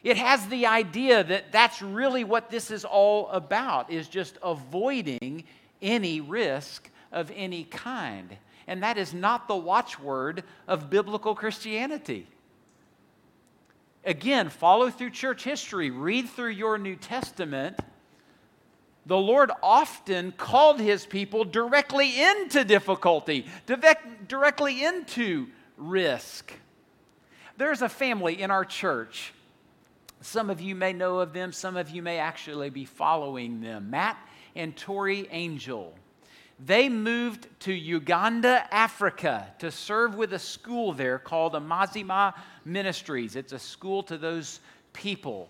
It 0.03 0.17
has 0.17 0.45
the 0.47 0.65
idea 0.65 1.23
that 1.23 1.51
that's 1.51 1.81
really 1.81 2.23
what 2.23 2.49
this 2.49 2.71
is 2.71 2.83
all 2.83 3.29
about 3.29 3.91
is 3.91 4.07
just 4.07 4.37
avoiding 4.43 5.45
any 5.81 6.19
risk 6.19 6.89
of 7.11 7.31
any 7.35 7.63
kind. 7.65 8.35
And 8.67 8.83
that 8.83 8.97
is 8.97 9.13
not 9.13 9.47
the 9.47 9.55
watchword 9.55 10.43
of 10.67 10.89
biblical 10.89 11.35
Christianity. 11.35 12.27
Again, 14.03 14.49
follow 14.49 14.89
through 14.89 15.11
church 15.11 15.43
history, 15.43 15.89
read 15.91 16.29
through 16.29 16.49
your 16.49 16.77
New 16.77 16.95
Testament 16.95 17.77
the 19.05 19.17
Lord 19.17 19.51
often 19.63 20.31
called 20.31 20.79
his 20.79 21.05
people 21.05 21.43
directly 21.43 22.21
into 22.21 22.63
difficulty, 22.63 23.47
directly 24.27 24.83
into 24.83 25.47
risk. 25.77 26.53
There's 27.57 27.81
a 27.81 27.89
family 27.89 28.41
in 28.41 28.51
our 28.51 28.65
church. 28.65 29.33
Some 30.21 30.51
of 30.51 30.61
you 30.61 30.75
may 30.75 30.93
know 30.93 31.19
of 31.19 31.33
them, 31.33 31.51
some 31.51 31.77
of 31.77 31.89
you 31.89 32.03
may 32.03 32.19
actually 32.19 32.69
be 32.69 32.85
following 32.85 33.61
them. 33.61 33.89
Matt 33.89 34.17
and 34.55 34.75
Tori 34.75 35.27
Angel. 35.31 35.95
They 36.63 36.89
moved 36.89 37.47
to 37.61 37.73
Uganda, 37.73 38.67
Africa 38.71 39.47
to 39.59 39.71
serve 39.71 40.15
with 40.15 40.33
a 40.33 40.39
school 40.39 40.93
there 40.93 41.17
called 41.17 41.53
Amazima 41.53 42.35
Ministries. 42.65 43.35
It's 43.35 43.51
a 43.51 43.59
school 43.59 44.03
to 44.03 44.17
those 44.17 44.59
people. 44.93 45.49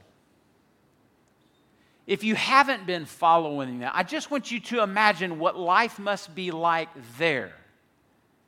If 2.07 2.23
you 2.23 2.35
haven't 2.35 2.85
been 2.85 3.05
following 3.05 3.79
that, 3.79 3.91
I 3.93 4.03
just 4.03 4.31
want 4.31 4.51
you 4.51 4.61
to 4.61 4.83
imagine 4.83 5.37
what 5.37 5.57
life 5.57 5.99
must 5.99 6.33
be 6.33 6.51
like 6.51 6.89
there 7.17 7.53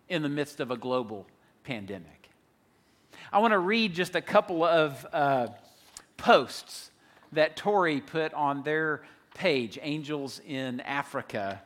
in 0.08 0.22
the 0.22 0.29
midst 0.29 0.62
of 0.62 0.72
a 0.72 0.77
global 0.77 1.27
pandemic. 1.65 2.29
I 3.32 3.39
want 3.39 3.51
to 3.51 3.60
read 3.60 3.93
just 3.93 4.15
a 4.15 4.22
couple 4.22 4.63
of 4.63 5.05
uh, 5.12 5.48
posts 6.15 6.91
that 7.34 7.58
Tori 7.58 8.00
put 8.00 8.34
on 8.34 8.63
their 8.63 9.03
page, 9.34 9.77
Angels 9.82 10.39
in 10.48 10.79
Africa. 10.82 11.62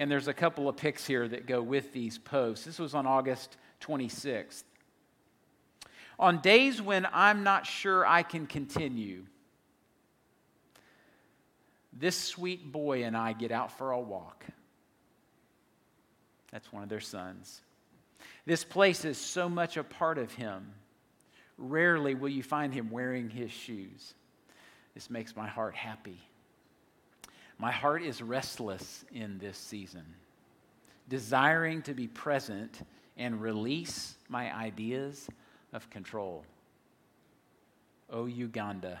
And 0.00 0.10
there's 0.10 0.28
a 0.28 0.34
couple 0.34 0.66
of 0.66 0.78
pics 0.78 1.06
here 1.06 1.28
that 1.28 1.44
go 1.44 1.60
with 1.60 1.92
these 1.92 2.16
posts. 2.16 2.64
This 2.64 2.78
was 2.78 2.94
on 2.94 3.06
August 3.06 3.58
26th. 3.82 4.62
On 6.18 6.40
days 6.40 6.80
when 6.80 7.06
I'm 7.12 7.42
not 7.44 7.66
sure 7.66 8.06
I 8.06 8.22
can 8.22 8.46
continue, 8.46 9.26
this 11.92 12.16
sweet 12.16 12.72
boy 12.72 13.04
and 13.04 13.14
I 13.14 13.34
get 13.34 13.52
out 13.52 13.76
for 13.76 13.90
a 13.90 14.00
walk. 14.00 14.46
That's 16.50 16.72
one 16.72 16.82
of 16.82 16.88
their 16.88 17.00
sons. 17.00 17.60
This 18.46 18.64
place 18.64 19.04
is 19.04 19.18
so 19.18 19.50
much 19.50 19.76
a 19.76 19.84
part 19.84 20.16
of 20.16 20.32
him. 20.32 20.72
Rarely 21.58 22.14
will 22.14 22.30
you 22.30 22.42
find 22.42 22.72
him 22.72 22.90
wearing 22.90 23.28
his 23.28 23.50
shoes. 23.50 24.14
This 24.94 25.10
makes 25.10 25.36
my 25.36 25.46
heart 25.46 25.74
happy. 25.74 26.22
My 27.60 27.70
heart 27.70 28.02
is 28.02 28.22
restless 28.22 29.04
in 29.12 29.36
this 29.36 29.58
season, 29.58 30.06
desiring 31.10 31.82
to 31.82 31.92
be 31.92 32.06
present 32.06 32.80
and 33.18 33.42
release 33.42 34.16
my 34.30 34.50
ideas 34.56 35.28
of 35.74 35.90
control. 35.90 36.46
Oh, 38.08 38.24
Uganda, 38.24 38.98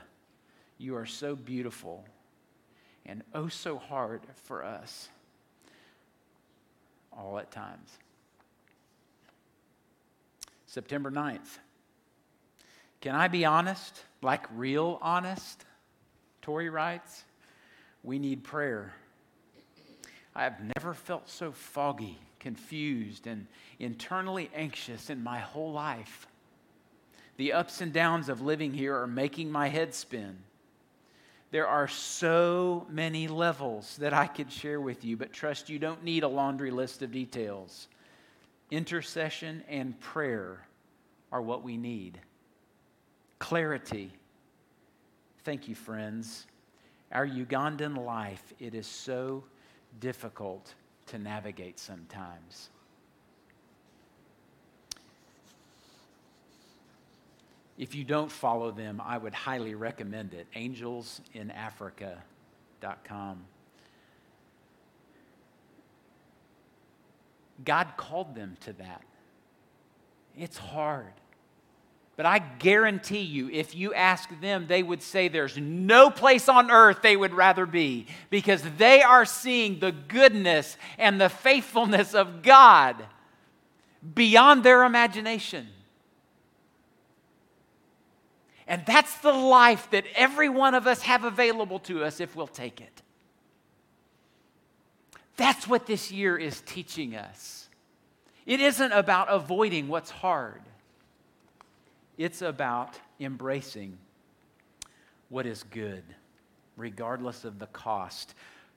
you 0.76 0.94
are 0.94 1.06
so 1.06 1.34
beautiful 1.34 2.04
and 3.06 3.22
oh 3.34 3.48
so 3.48 3.78
hard 3.78 4.20
for 4.44 4.62
us 4.62 5.08
all 7.16 7.38
at 7.38 7.50
times. 7.50 7.88
September 10.66 11.10
9th. 11.10 11.58
Can 13.00 13.14
I 13.14 13.28
be 13.28 13.46
honest? 13.46 14.04
Like 14.20 14.44
real 14.54 14.98
honest? 15.00 15.64
Tori 16.42 16.68
writes, 16.68 17.24
we 18.02 18.18
need 18.18 18.44
prayer. 18.44 18.92
I 20.34 20.44
have 20.44 20.60
never 20.76 20.94
felt 20.94 21.28
so 21.28 21.52
foggy, 21.52 22.18
confused, 22.38 23.26
and 23.26 23.46
internally 23.78 24.50
anxious 24.54 25.10
in 25.10 25.22
my 25.22 25.38
whole 25.38 25.72
life. 25.72 26.26
The 27.36 27.52
ups 27.52 27.80
and 27.80 27.92
downs 27.92 28.28
of 28.28 28.42
living 28.42 28.72
here 28.72 28.96
are 28.96 29.06
making 29.06 29.50
my 29.50 29.68
head 29.68 29.94
spin. 29.94 30.36
There 31.50 31.66
are 31.66 31.88
so 31.88 32.86
many 32.88 33.26
levels 33.26 33.96
that 33.96 34.14
I 34.14 34.26
could 34.26 34.52
share 34.52 34.80
with 34.80 35.04
you, 35.04 35.16
but 35.16 35.32
trust 35.32 35.68
you 35.68 35.78
don't 35.78 36.04
need 36.04 36.22
a 36.22 36.28
laundry 36.28 36.70
list 36.70 37.02
of 37.02 37.10
details. 37.10 37.88
Intercession 38.70 39.64
and 39.68 39.98
prayer 39.98 40.64
are 41.32 41.42
what 41.42 41.64
we 41.64 41.76
need. 41.76 42.20
Clarity. 43.40 44.12
Thank 45.42 45.66
you, 45.66 45.74
friends. 45.74 46.46
Our 47.12 47.26
Ugandan 47.26 48.04
life, 48.04 48.52
it 48.58 48.74
is 48.74 48.86
so 48.86 49.44
difficult 49.98 50.74
to 51.06 51.18
navigate 51.18 51.78
sometimes. 51.78 52.68
If 57.76 57.94
you 57.94 58.04
don't 58.04 58.30
follow 58.30 58.70
them, 58.70 59.02
I 59.04 59.18
would 59.18 59.34
highly 59.34 59.74
recommend 59.74 60.34
it. 60.34 60.46
Angelsinafrica.com. 60.54 63.44
God 67.64 67.88
called 67.96 68.34
them 68.34 68.56
to 68.60 68.72
that. 68.74 69.02
It's 70.36 70.58
hard. 70.58 71.12
But 72.20 72.26
I 72.26 72.40
guarantee 72.40 73.22
you, 73.22 73.48
if 73.48 73.74
you 73.74 73.94
ask 73.94 74.28
them, 74.42 74.66
they 74.66 74.82
would 74.82 75.00
say 75.00 75.28
there's 75.28 75.56
no 75.56 76.10
place 76.10 76.50
on 76.50 76.70
earth 76.70 77.00
they 77.00 77.16
would 77.16 77.32
rather 77.32 77.64
be 77.64 78.08
because 78.28 78.62
they 78.76 79.00
are 79.00 79.24
seeing 79.24 79.78
the 79.78 79.92
goodness 79.92 80.76
and 80.98 81.18
the 81.18 81.30
faithfulness 81.30 82.12
of 82.12 82.42
God 82.42 83.02
beyond 84.14 84.64
their 84.64 84.84
imagination. 84.84 85.66
And 88.66 88.84
that's 88.84 89.16
the 89.20 89.32
life 89.32 89.88
that 89.90 90.04
every 90.14 90.50
one 90.50 90.74
of 90.74 90.86
us 90.86 91.00
have 91.00 91.24
available 91.24 91.78
to 91.78 92.04
us 92.04 92.20
if 92.20 92.36
we'll 92.36 92.46
take 92.46 92.82
it. 92.82 93.00
That's 95.38 95.66
what 95.66 95.86
this 95.86 96.12
year 96.12 96.36
is 96.36 96.60
teaching 96.60 97.16
us. 97.16 97.70
It 98.44 98.60
isn't 98.60 98.92
about 98.92 99.28
avoiding 99.30 99.88
what's 99.88 100.10
hard, 100.10 100.60
it's 102.20 102.42
about 102.42 103.00
embracing 103.18 103.96
what 105.30 105.46
is 105.46 105.62
good, 105.62 106.04
regardless 106.76 107.46
of 107.46 107.58
the 107.58 107.66
cost. 107.68 108.34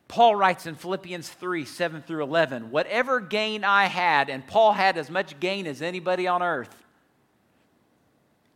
Paul 0.07 0.37
writes 0.37 0.65
in 0.65 0.75
Philippians 0.75 1.27
3 1.27 1.65
7 1.65 2.03
through 2.03 2.23
11, 2.23 2.71
whatever 2.71 3.19
gain 3.19 3.65
I 3.65 3.87
had, 3.87 4.29
and 4.29 4.47
Paul 4.47 4.71
had 4.71 4.97
as 4.97 5.09
much 5.09 5.41
gain 5.41 5.67
as 5.67 5.81
anybody 5.81 6.25
on 6.25 6.41
earth. 6.41 6.73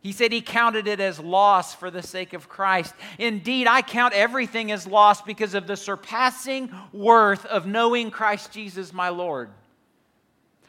He 0.00 0.12
said 0.12 0.32
he 0.32 0.40
counted 0.40 0.86
it 0.86 1.00
as 1.00 1.20
loss 1.20 1.74
for 1.74 1.90
the 1.90 2.02
sake 2.02 2.32
of 2.32 2.48
Christ. 2.48 2.94
Indeed, 3.18 3.66
I 3.66 3.82
count 3.82 4.14
everything 4.14 4.72
as 4.72 4.86
loss 4.86 5.20
because 5.20 5.52
of 5.52 5.66
the 5.66 5.76
surpassing 5.76 6.72
worth 6.94 7.44
of 7.44 7.66
knowing 7.66 8.10
Christ 8.10 8.52
Jesus 8.52 8.94
my 8.94 9.10
Lord. 9.10 9.50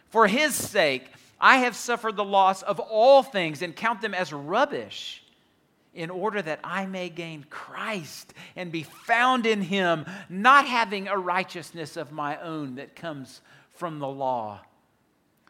For 0.10 0.28
his 0.28 0.56
sake, 0.56 1.10
I 1.40 1.58
have 1.58 1.76
suffered 1.76 2.16
the 2.16 2.24
loss 2.24 2.62
of 2.62 2.80
all 2.80 3.24
things 3.24 3.62
and 3.62 3.76
count 3.76 4.02
them 4.02 4.14
as 4.14 4.34
rubbish 4.34 5.24
in 5.94 6.10
order 6.10 6.42
that 6.42 6.60
I 6.64 6.86
may 6.86 7.10
gain 7.10 7.46
Christ 7.50 8.34
and 8.56 8.72
be 8.72 8.84
found 8.84 9.46
in 9.46 9.62
him, 9.62 10.06
not 10.30 10.66
having 10.66 11.08
a 11.08 11.18
righteousness 11.18 11.98
of 11.98 12.12
my 12.12 12.38
own 12.42 12.76
that 12.76 12.96
comes 12.96 13.42
from 13.76 14.00
the 14.00 14.08
law, 14.08 14.60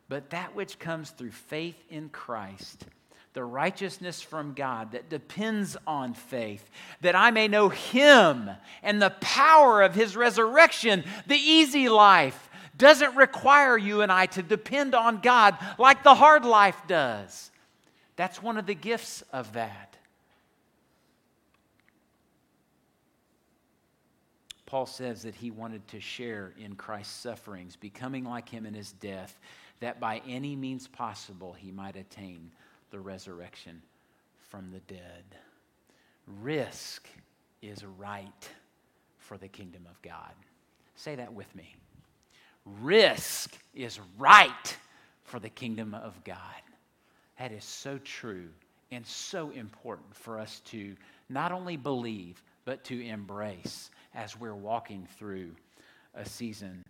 but 0.07 0.29
that 0.29 0.55
which 0.55 0.79
comes 0.79 1.09
through 1.09 1.31
faith 1.31 1.77
in 1.89 2.09
Christ 2.09 2.85
the 3.33 3.43
righteousness 3.43 4.21
from 4.21 4.53
God 4.53 4.91
that 4.93 5.09
depends 5.09 5.77
on 5.85 6.13
faith, 6.13 6.67
that 7.01 7.15
I 7.15 7.31
may 7.31 7.47
know 7.47 7.69
Him 7.69 8.49
and 8.81 9.01
the 9.01 9.15
power 9.21 9.81
of 9.81 9.93
His 9.93 10.15
resurrection. 10.15 11.03
The 11.27 11.37
easy 11.37 11.89
life 11.89 12.48
doesn't 12.79 13.15
require 13.15 13.77
you 13.77 14.01
and 14.01 14.11
I 14.11 14.25
to 14.27 14.41
depend 14.41 14.95
on 14.95 15.21
God 15.21 15.55
like 15.77 16.03
the 16.03 16.15
hard 16.15 16.43
life 16.43 16.81
does. 16.87 17.51
That's 18.15 18.41
one 18.41 18.57
of 18.57 18.65
the 18.65 18.73
gifts 18.73 19.23
of 19.31 19.53
that. 19.53 19.97
Paul 24.65 24.85
says 24.85 25.23
that 25.23 25.35
he 25.35 25.51
wanted 25.51 25.87
to 25.89 25.99
share 25.99 26.53
in 26.59 26.75
Christ's 26.75 27.15
sufferings, 27.15 27.75
becoming 27.75 28.23
like 28.23 28.49
him 28.49 28.65
in 28.65 28.73
his 28.73 28.91
death, 28.93 29.39
that 29.79 29.99
by 29.99 30.21
any 30.27 30.55
means 30.55 30.87
possible 30.87 31.53
he 31.53 31.71
might 31.71 31.95
attain 31.95 32.51
the 32.91 32.99
resurrection 32.99 33.81
from 34.49 34.69
the 34.71 34.79
dead. 34.81 35.23
Risk 36.41 37.07
is 37.61 37.83
right 37.83 38.49
for 39.17 39.37
the 39.37 39.47
kingdom 39.47 39.87
of 39.89 39.99
God. 40.01 40.33
Say 40.95 41.15
that 41.15 41.33
with 41.33 41.53
me. 41.55 41.75
Risk 42.65 43.57
is 43.73 43.99
right 44.17 44.77
for 45.23 45.39
the 45.39 45.49
kingdom 45.49 45.93
of 45.93 46.23
God. 46.23 46.37
That 47.37 47.51
is 47.51 47.63
so 47.63 47.97
true 47.99 48.49
and 48.91 49.05
so 49.05 49.51
important 49.51 50.15
for 50.15 50.39
us 50.39 50.61
to 50.65 50.95
not 51.29 51.51
only 51.51 51.77
believe, 51.77 52.41
but 52.65 52.83
to 52.85 53.05
embrace 53.05 53.89
as 54.13 54.39
we're 54.39 54.55
walking 54.55 55.07
through 55.17 55.51
a 56.15 56.25
season 56.25 56.83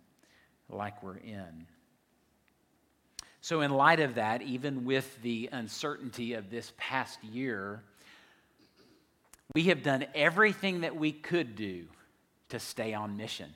like 0.68 1.02
we're 1.02 1.18
in. 1.18 1.66
So, 3.42 3.62
in 3.62 3.70
light 3.70 4.00
of 4.00 4.16
that, 4.16 4.42
even 4.42 4.84
with 4.84 5.20
the 5.22 5.48
uncertainty 5.52 6.34
of 6.34 6.50
this 6.50 6.72
past 6.76 7.22
year, 7.24 7.82
we 9.54 9.64
have 9.64 9.82
done 9.82 10.04
everything 10.14 10.82
that 10.82 10.94
we 10.94 11.12
could 11.12 11.56
do 11.56 11.86
to 12.50 12.58
stay 12.58 12.92
on 12.92 13.16
mission. 13.16 13.52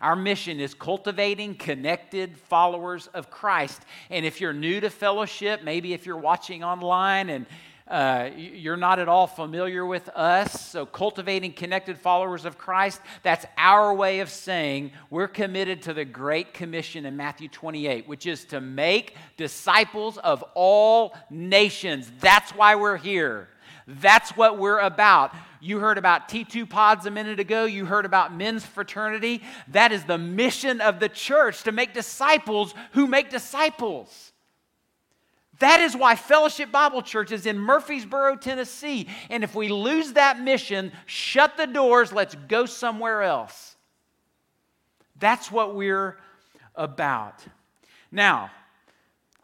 Our 0.00 0.16
mission 0.16 0.60
is 0.60 0.74
cultivating 0.74 1.54
connected 1.54 2.36
followers 2.36 3.08
of 3.08 3.30
Christ. 3.30 3.82
And 4.10 4.24
if 4.24 4.40
you're 4.40 4.52
new 4.52 4.80
to 4.80 4.90
fellowship, 4.90 5.62
maybe 5.62 5.92
if 5.92 6.06
you're 6.06 6.16
watching 6.16 6.64
online 6.64 7.30
and 7.30 7.46
uh, 7.90 8.30
you're 8.36 8.76
not 8.76 9.00
at 9.00 9.08
all 9.08 9.26
familiar 9.26 9.84
with 9.84 10.08
us. 10.10 10.68
So, 10.68 10.86
cultivating 10.86 11.52
connected 11.52 11.98
followers 11.98 12.44
of 12.44 12.56
Christ, 12.56 13.00
that's 13.24 13.44
our 13.58 13.92
way 13.92 14.20
of 14.20 14.30
saying 14.30 14.92
we're 15.10 15.26
committed 15.26 15.82
to 15.82 15.92
the 15.92 16.04
Great 16.04 16.54
Commission 16.54 17.04
in 17.04 17.16
Matthew 17.16 17.48
28, 17.48 18.06
which 18.06 18.26
is 18.26 18.44
to 18.46 18.60
make 18.60 19.16
disciples 19.36 20.18
of 20.18 20.44
all 20.54 21.16
nations. 21.30 22.10
That's 22.20 22.52
why 22.52 22.76
we're 22.76 22.96
here. 22.96 23.48
That's 23.88 24.36
what 24.36 24.56
we're 24.56 24.78
about. 24.78 25.34
You 25.60 25.78
heard 25.78 25.98
about 25.98 26.28
T2 26.28 26.68
pods 26.68 27.06
a 27.06 27.10
minute 27.10 27.38
ago. 27.38 27.66
You 27.66 27.84
heard 27.84 28.06
about 28.06 28.34
men's 28.34 28.64
fraternity. 28.64 29.42
That 29.68 29.92
is 29.92 30.04
the 30.04 30.18
mission 30.18 30.80
of 30.80 31.00
the 31.00 31.08
church 31.08 31.62
to 31.64 31.72
make 31.72 31.92
disciples 31.92 32.74
who 32.92 33.06
make 33.06 33.30
disciples. 33.30 34.32
That 35.58 35.80
is 35.80 35.94
why 35.94 36.16
Fellowship 36.16 36.72
Bible 36.72 37.02
Church 37.02 37.32
is 37.32 37.44
in 37.44 37.58
Murfreesboro, 37.58 38.36
Tennessee. 38.36 39.06
And 39.28 39.44
if 39.44 39.54
we 39.54 39.68
lose 39.68 40.14
that 40.14 40.40
mission, 40.40 40.90
shut 41.04 41.58
the 41.58 41.66
doors, 41.66 42.12
let's 42.12 42.34
go 42.48 42.64
somewhere 42.64 43.22
else. 43.22 43.76
That's 45.18 45.52
what 45.52 45.74
we're 45.74 46.16
about. 46.74 47.44
Now, 48.10 48.50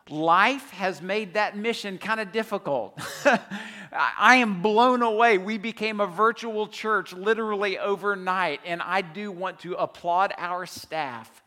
life 0.08 0.70
has 0.70 1.02
made 1.02 1.34
that 1.34 1.56
mission 1.56 1.98
kind 1.98 2.20
of 2.20 2.32
difficult. 2.32 2.98
I 3.92 4.36
am 4.36 4.62
blown 4.62 5.02
away. 5.02 5.38
We 5.38 5.58
became 5.58 6.00
a 6.00 6.06
virtual 6.06 6.68
church 6.68 7.12
literally 7.12 7.78
overnight, 7.78 8.60
and 8.64 8.82
I 8.82 9.02
do 9.02 9.32
want 9.32 9.60
to 9.60 9.74
applaud 9.74 10.32
our 10.38 10.66
staff 10.66 11.42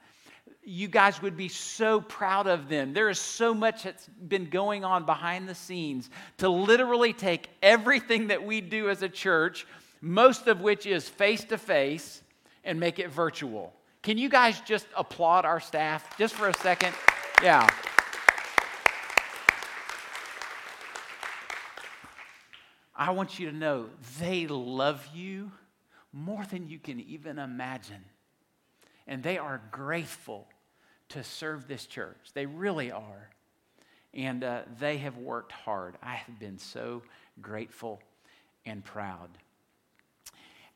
you 0.69 0.87
guys 0.87 1.19
would 1.21 1.35
be 1.35 1.47
so 1.47 1.99
proud 1.99 2.45
of 2.45 2.69
them. 2.69 2.93
There 2.93 3.09
is 3.09 3.19
so 3.19 3.55
much 3.55 3.83
that's 3.83 4.07
been 4.07 4.49
going 4.49 4.85
on 4.85 5.03
behind 5.03 5.49
the 5.49 5.55
scenes 5.55 6.11
to 6.37 6.47
literally 6.47 7.11
take 7.11 7.49
everything 7.63 8.27
that 8.27 8.43
we 8.43 8.61
do 8.61 8.87
as 8.87 9.01
a 9.01 9.09
church, 9.09 9.65
most 9.99 10.47
of 10.47 10.61
which 10.61 10.85
is 10.85 11.09
face 11.09 11.43
to 11.45 11.57
face, 11.57 12.21
and 12.63 12.79
make 12.79 12.99
it 12.99 13.09
virtual. 13.09 13.73
Can 14.03 14.19
you 14.19 14.29
guys 14.29 14.61
just 14.61 14.85
applaud 14.95 15.43
our 15.43 15.59
staff 15.59 16.17
just 16.19 16.35
for 16.35 16.47
a 16.47 16.53
second? 16.57 16.93
Yeah. 17.41 17.67
I 22.99 23.11
want 23.11 23.39
you 23.39 23.49
to 23.49 23.55
know 23.55 23.85
they 24.19 24.45
love 24.45 25.07
you 25.15 25.53
more 26.11 26.45
than 26.45 26.67
you 26.67 26.79
can 26.79 26.99
even 26.99 27.39
imagine. 27.39 28.03
And 29.07 29.23
they 29.23 29.37
are 29.37 29.61
grateful 29.71 30.47
to 31.09 31.23
serve 31.23 31.65
this 31.65 31.85
church. 31.85 32.17
They 32.33 32.45
really 32.45 32.91
are. 32.91 33.29
And 34.13 34.43
uh, 34.43 34.63
they 34.79 34.97
have 34.97 35.17
worked 35.17 35.53
hard. 35.53 35.95
I 36.03 36.15
have 36.15 36.39
been 36.39 36.57
so 36.57 37.01
grateful 37.41 38.01
and 38.65 38.83
proud. 38.83 39.29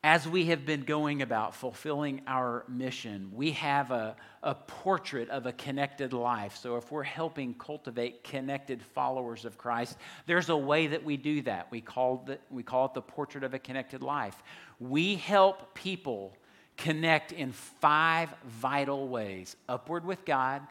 As 0.06 0.28
we 0.28 0.48
have 0.48 0.66
been 0.66 0.82
going 0.82 1.22
about 1.22 1.56
fulfilling 1.56 2.24
our 2.28 2.66
mission, 2.68 3.32
we 3.34 3.52
have 3.52 3.90
a, 3.92 4.18
a 4.44 4.54
portrait 4.54 5.30
of 5.30 5.46
a 5.46 5.54
connected 5.54 6.12
life. 6.12 6.58
So, 6.58 6.76
if 6.76 6.92
we're 6.92 7.04
helping 7.04 7.54
cultivate 7.54 8.22
connected 8.22 8.82
followers 8.82 9.46
of 9.46 9.58
Christ, 9.58 9.98
there's 10.26 10.50
a 10.50 10.58
way 10.58 10.88
that 10.88 11.06
we 11.06 11.16
do 11.16 11.42
that. 11.44 11.72
We 11.72 11.80
call, 11.80 12.22
the, 12.26 12.38
we 12.50 12.64
call 12.64 12.88
it 12.88 12.94
the 12.96 13.02
portrait 13.02 13.46
of 13.46 13.54
a 13.54 13.60
connected 13.60 14.04
life. 14.04 14.36
We 14.78 15.16
help 15.16 15.74
people 15.74 16.36
connect 16.76 17.32
in 17.32 17.54
five 17.54 18.28
vital 18.46 19.08
ways 19.08 19.56
upward 19.70 20.04
with 20.04 20.26
God, 20.26 20.64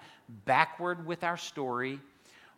backward 0.45 1.07
with 1.07 1.25
our 1.25 1.39
story, 1.39 2.01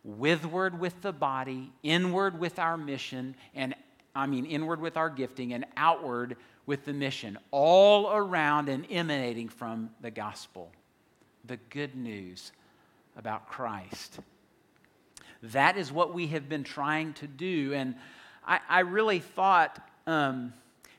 withward 0.03 0.77
with 0.77 1.01
the 1.01 1.13
body, 1.13 1.71
inward 1.83 2.37
with 2.37 2.59
our 2.59 2.75
mission, 2.75 3.37
and 3.53 3.75
I 4.13 4.27
mean, 4.27 4.45
inward 4.45 4.81
with 4.81 4.97
our 4.97 5.09
gifting, 5.09 5.53
and 5.53 5.65
outward 5.77 6.35
with 6.65 6.85
the 6.85 6.93
mission, 6.93 7.37
all 7.51 8.11
around 8.11 8.69
and 8.69 8.85
emanating 8.89 9.49
from 9.49 9.89
the 10.01 10.11
gospel, 10.11 10.71
the 11.45 11.57
good 11.69 11.95
news 11.95 12.51
about 13.17 13.47
Christ. 13.47 14.19
That 15.43 15.77
is 15.77 15.91
what 15.91 16.13
we 16.13 16.27
have 16.27 16.49
been 16.49 16.63
trying 16.63 17.13
to 17.13 17.27
do. 17.27 17.73
And 17.73 17.95
I, 18.45 18.59
I 18.67 18.79
really 18.79 19.19
thought. 19.19 19.79
Um, 20.07 20.53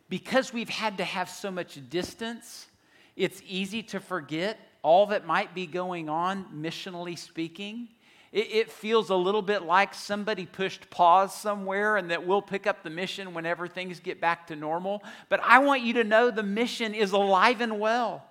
because 0.08 0.52
we've 0.52 0.68
had 0.68 0.98
to 0.98 1.04
have 1.04 1.28
so 1.28 1.50
much 1.50 1.78
distance, 1.90 2.68
it's 3.16 3.42
easy 3.46 3.82
to 3.84 4.00
forget 4.00 4.58
all 4.82 5.06
that 5.06 5.26
might 5.26 5.54
be 5.54 5.66
going 5.66 6.08
on, 6.08 6.46
missionally 6.54 7.18
speaking. 7.18 7.88
It, 8.32 8.48
it, 8.50 8.70
feels 8.70 9.10
a 9.10 9.14
little 9.14 9.42
bit 9.42 9.62
like 9.62 9.94
somebody 9.94 10.46
pushed 10.46 10.90
pause 10.90 11.34
somewhere 11.34 11.96
and 11.96 12.10
that 12.10 12.26
we'll 12.26 12.42
pick 12.42 12.66
up 12.66 12.82
the 12.82 12.90
mission 12.90 13.34
whenever 13.34 13.68
things 13.68 14.00
get 14.00 14.20
back 14.20 14.48
to 14.48 14.56
normal. 14.56 15.02
But 15.28 15.40
I 15.42 15.60
want 15.60 15.82
you 15.82 15.94
to 15.94 16.04
know 16.04 16.30
the 16.30 16.42
mission 16.42 16.94
is 16.94 17.12
alive 17.12 17.60
and 17.60 17.78
well. 17.78 18.24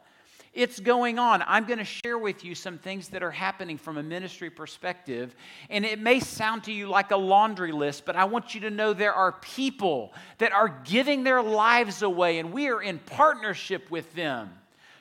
It's 0.55 0.79
going 0.79 1.19
on. 1.19 1.43
I'm 1.45 1.65
going 1.65 1.79
to 1.79 1.85
share 1.85 2.17
with 2.17 2.45
you 2.45 2.55
some 2.55 2.77
things 2.77 3.09
that 3.09 3.21
are 3.21 3.31
happening 3.31 3.77
from 3.77 3.97
a 3.97 4.03
ministry 4.03 4.49
perspective. 4.49 5.35
And 5.69 5.83
it 5.83 5.99
may 5.99 6.21
sound 6.21 6.63
to 6.63 6.71
you 6.71 6.87
like 6.87 7.11
a 7.11 7.17
laundry 7.17 7.73
list, 7.73 8.05
but 8.05 8.15
I 8.15 8.23
want 8.23 8.55
you 8.55 8.61
to 8.61 8.69
know 8.69 8.93
there 8.93 9.13
are 9.13 9.33
people 9.33 10.13
that 10.37 10.53
are 10.53 10.81
giving 10.85 11.25
their 11.25 11.43
lives 11.43 12.03
away, 12.03 12.39
and 12.39 12.53
we 12.53 12.69
are 12.69 12.81
in 12.81 12.99
partnership 12.99 13.91
with 13.91 14.13
them 14.15 14.49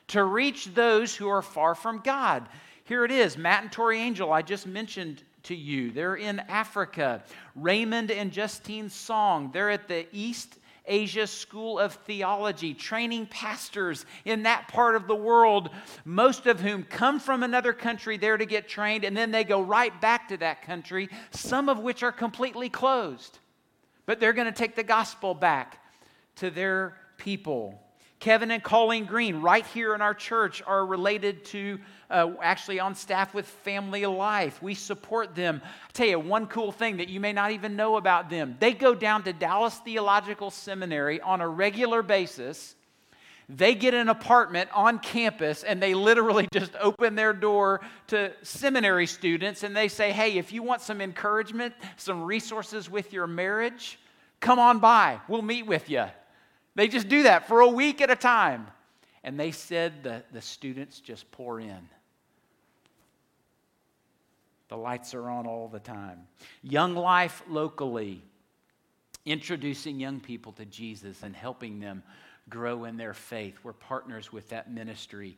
to 0.08 0.24
reach 0.24 0.66
those 0.74 1.14
who 1.14 1.28
are 1.28 1.40
far 1.40 1.76
from 1.76 2.00
God. 2.00 2.48
Here 2.84 3.04
it 3.04 3.10
is 3.10 3.38
Matt 3.38 3.62
and 3.62 3.72
Tori 3.72 3.98
Angel, 3.98 4.30
I 4.30 4.42
just 4.42 4.66
mentioned 4.66 5.22
to 5.44 5.54
you. 5.54 5.90
They're 5.90 6.16
in 6.16 6.38
Africa. 6.40 7.22
Raymond 7.56 8.10
and 8.10 8.30
Justine 8.30 8.90
Song, 8.90 9.50
they're 9.52 9.70
at 9.70 9.88
the 9.88 10.06
East 10.12 10.58
Asia 10.86 11.26
School 11.26 11.78
of 11.78 11.94
Theology, 11.94 12.74
training 12.74 13.26
pastors 13.26 14.04
in 14.26 14.42
that 14.42 14.68
part 14.68 14.96
of 14.96 15.06
the 15.06 15.14
world, 15.14 15.70
most 16.04 16.46
of 16.46 16.60
whom 16.60 16.82
come 16.82 17.18
from 17.18 17.42
another 17.42 17.72
country 17.72 18.18
there 18.18 18.36
to 18.36 18.44
get 18.44 18.68
trained, 18.68 19.04
and 19.04 19.16
then 19.16 19.30
they 19.30 19.44
go 19.44 19.62
right 19.62 19.98
back 20.02 20.28
to 20.28 20.36
that 20.36 20.60
country, 20.60 21.08
some 21.30 21.70
of 21.70 21.78
which 21.78 22.02
are 22.02 22.12
completely 22.12 22.68
closed. 22.68 23.38
But 24.04 24.20
they're 24.20 24.34
going 24.34 24.46
to 24.46 24.52
take 24.52 24.76
the 24.76 24.82
gospel 24.82 25.32
back 25.32 25.82
to 26.36 26.50
their 26.50 26.98
people. 27.16 27.80
Kevin 28.24 28.50
and 28.52 28.62
Colleen 28.62 29.04
Green, 29.04 29.42
right 29.42 29.66
here 29.66 29.94
in 29.94 30.00
our 30.00 30.14
church, 30.14 30.62
are 30.66 30.86
related 30.86 31.44
to 31.44 31.78
uh, 32.08 32.30
actually 32.42 32.80
on 32.80 32.94
staff 32.94 33.34
with 33.34 33.44
Family 33.44 34.06
Life. 34.06 34.62
We 34.62 34.74
support 34.74 35.34
them. 35.34 35.60
i 35.62 35.92
tell 35.92 36.06
you 36.06 36.18
one 36.18 36.46
cool 36.46 36.72
thing 36.72 36.96
that 36.96 37.10
you 37.10 37.20
may 37.20 37.34
not 37.34 37.50
even 37.50 37.76
know 37.76 37.98
about 37.98 38.30
them. 38.30 38.56
They 38.58 38.72
go 38.72 38.94
down 38.94 39.24
to 39.24 39.34
Dallas 39.34 39.74
Theological 39.74 40.50
Seminary 40.50 41.20
on 41.20 41.42
a 41.42 41.48
regular 41.48 42.02
basis. 42.02 42.76
They 43.50 43.74
get 43.74 43.92
an 43.92 44.08
apartment 44.08 44.70
on 44.72 45.00
campus 45.00 45.62
and 45.62 45.82
they 45.82 45.92
literally 45.92 46.48
just 46.54 46.72
open 46.80 47.16
their 47.16 47.34
door 47.34 47.82
to 48.06 48.32
seminary 48.40 49.06
students 49.06 49.64
and 49.64 49.76
they 49.76 49.88
say, 49.88 50.12
Hey, 50.12 50.38
if 50.38 50.50
you 50.50 50.62
want 50.62 50.80
some 50.80 51.02
encouragement, 51.02 51.74
some 51.98 52.22
resources 52.22 52.88
with 52.88 53.12
your 53.12 53.26
marriage, 53.26 53.98
come 54.40 54.58
on 54.58 54.78
by. 54.78 55.20
We'll 55.28 55.42
meet 55.42 55.66
with 55.66 55.90
you. 55.90 56.06
They 56.74 56.88
just 56.88 57.08
do 57.08 57.24
that 57.24 57.46
for 57.46 57.60
a 57.60 57.68
week 57.68 58.00
at 58.00 58.10
a 58.10 58.16
time. 58.16 58.66
And 59.22 59.38
they 59.38 59.52
said 59.52 60.02
the, 60.02 60.22
the 60.32 60.40
students 60.40 61.00
just 61.00 61.30
pour 61.30 61.60
in. 61.60 61.88
The 64.68 64.76
lights 64.76 65.14
are 65.14 65.28
on 65.30 65.46
all 65.46 65.68
the 65.68 65.80
time. 65.80 66.26
Young 66.62 66.94
Life 66.94 67.42
locally, 67.48 68.22
introducing 69.24 70.00
young 70.00 70.20
people 70.20 70.52
to 70.52 70.64
Jesus 70.64 71.22
and 71.22 71.34
helping 71.34 71.80
them 71.80 72.02
grow 72.48 72.84
in 72.84 72.96
their 72.96 73.14
faith. 73.14 73.54
We're 73.62 73.72
partners 73.72 74.32
with 74.32 74.48
that 74.50 74.70
ministry. 74.70 75.36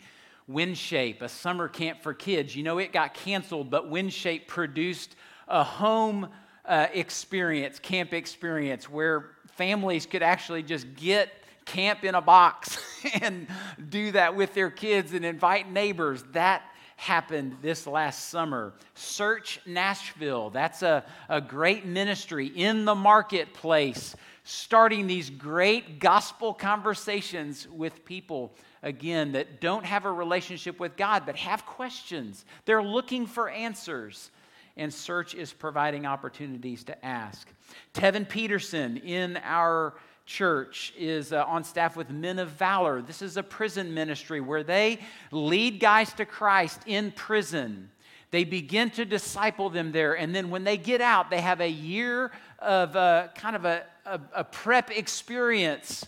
WinShape, 0.51 1.22
a 1.22 1.29
summer 1.29 1.68
camp 1.68 2.03
for 2.03 2.14
kids. 2.14 2.57
You 2.57 2.62
know, 2.62 2.79
it 2.79 2.92
got 2.92 3.14
canceled, 3.14 3.70
but 3.70 3.90
WinShape 3.90 4.46
produced 4.46 5.16
a 5.49 5.62
home 5.62 6.29
uh, 6.66 6.88
experience, 6.92 7.79
camp 7.79 8.12
experience, 8.12 8.90
where 8.90 9.31
families 9.55 10.07
could 10.07 10.22
actually 10.22 10.62
just 10.62 10.94
get 10.96 11.31
camp 11.64 12.05
in 12.05 12.14
a 12.14 12.20
box 12.20 12.79
and 13.20 13.46
do 13.88 14.12
that 14.12 14.35
with 14.35 14.55
their 14.55 14.70
kids 14.70 15.12
and 15.12 15.24
invite 15.24 15.70
neighbors. 15.70 16.24
That 16.33 16.62
happened 16.96 17.57
this 17.61 17.87
last 17.87 18.29
summer. 18.29 18.72
Search 18.94 19.61
Nashville, 19.66 20.50
that's 20.50 20.83
a, 20.83 21.05
a 21.29 21.40
great 21.40 21.85
ministry 21.85 22.46
in 22.46 22.85
the 22.85 22.94
marketplace, 22.94 24.16
starting 24.44 25.07
these 25.07 25.29
great 25.29 25.98
gospel 25.98 26.55
conversations 26.55 27.68
with 27.68 28.05
people, 28.05 28.55
again, 28.83 29.33
that 29.33 29.61
don't 29.61 29.85
have 29.85 30.07
a 30.07 30.12
relationship 30.12 30.81
with 30.81 30.96
God 30.96 31.24
but 31.26 31.37
have 31.37 31.66
questions. 31.66 32.44
They're 32.64 32.83
looking 32.83 33.26
for 33.26 33.50
answers 33.50 34.31
and 34.77 34.93
Search 34.93 35.35
is 35.35 35.53
providing 35.53 36.07
opportunities 36.07 36.85
to 36.85 37.05
ask. 37.05 37.49
Tevin 37.95 38.29
Peterson 38.29 38.99
in 38.99 39.39
our 39.43 39.95
church 40.27 40.93
is 40.99 41.33
uh, 41.33 41.45
on 41.47 41.65
staff 41.65 41.97
with 41.97 42.11
Men 42.11 42.39
of 42.39 42.51
Valor. 42.51 43.01
This 43.01 43.23
is 43.23 43.37
a 43.37 43.43
prison 43.43 43.95
ministry 43.95 44.41
where 44.41 44.65
they 44.65 44.99
lead 45.31 45.81
guys 45.81 46.12
to 46.15 46.27
Christ 46.27 46.81
in 46.87 47.12
prison. 47.12 47.91
They 48.33 48.45
begin 48.45 48.91
to 48.91 49.05
disciple 49.05 49.71
them 49.71 49.93
there, 49.93 50.19
and 50.19 50.35
then 50.35 50.51
when 50.51 50.65
they 50.65 50.77
get 50.77 51.01
out, 51.01 51.31
they 51.31 51.41
have 51.41 51.61
a 51.61 51.71
year 51.71 52.33
of 52.59 52.97
uh, 52.97 53.29
kind 53.37 53.55
of 53.55 53.65
a, 53.65 53.85
a, 54.05 54.21
a 54.35 54.45
prep 54.45 54.91
experience 54.91 56.05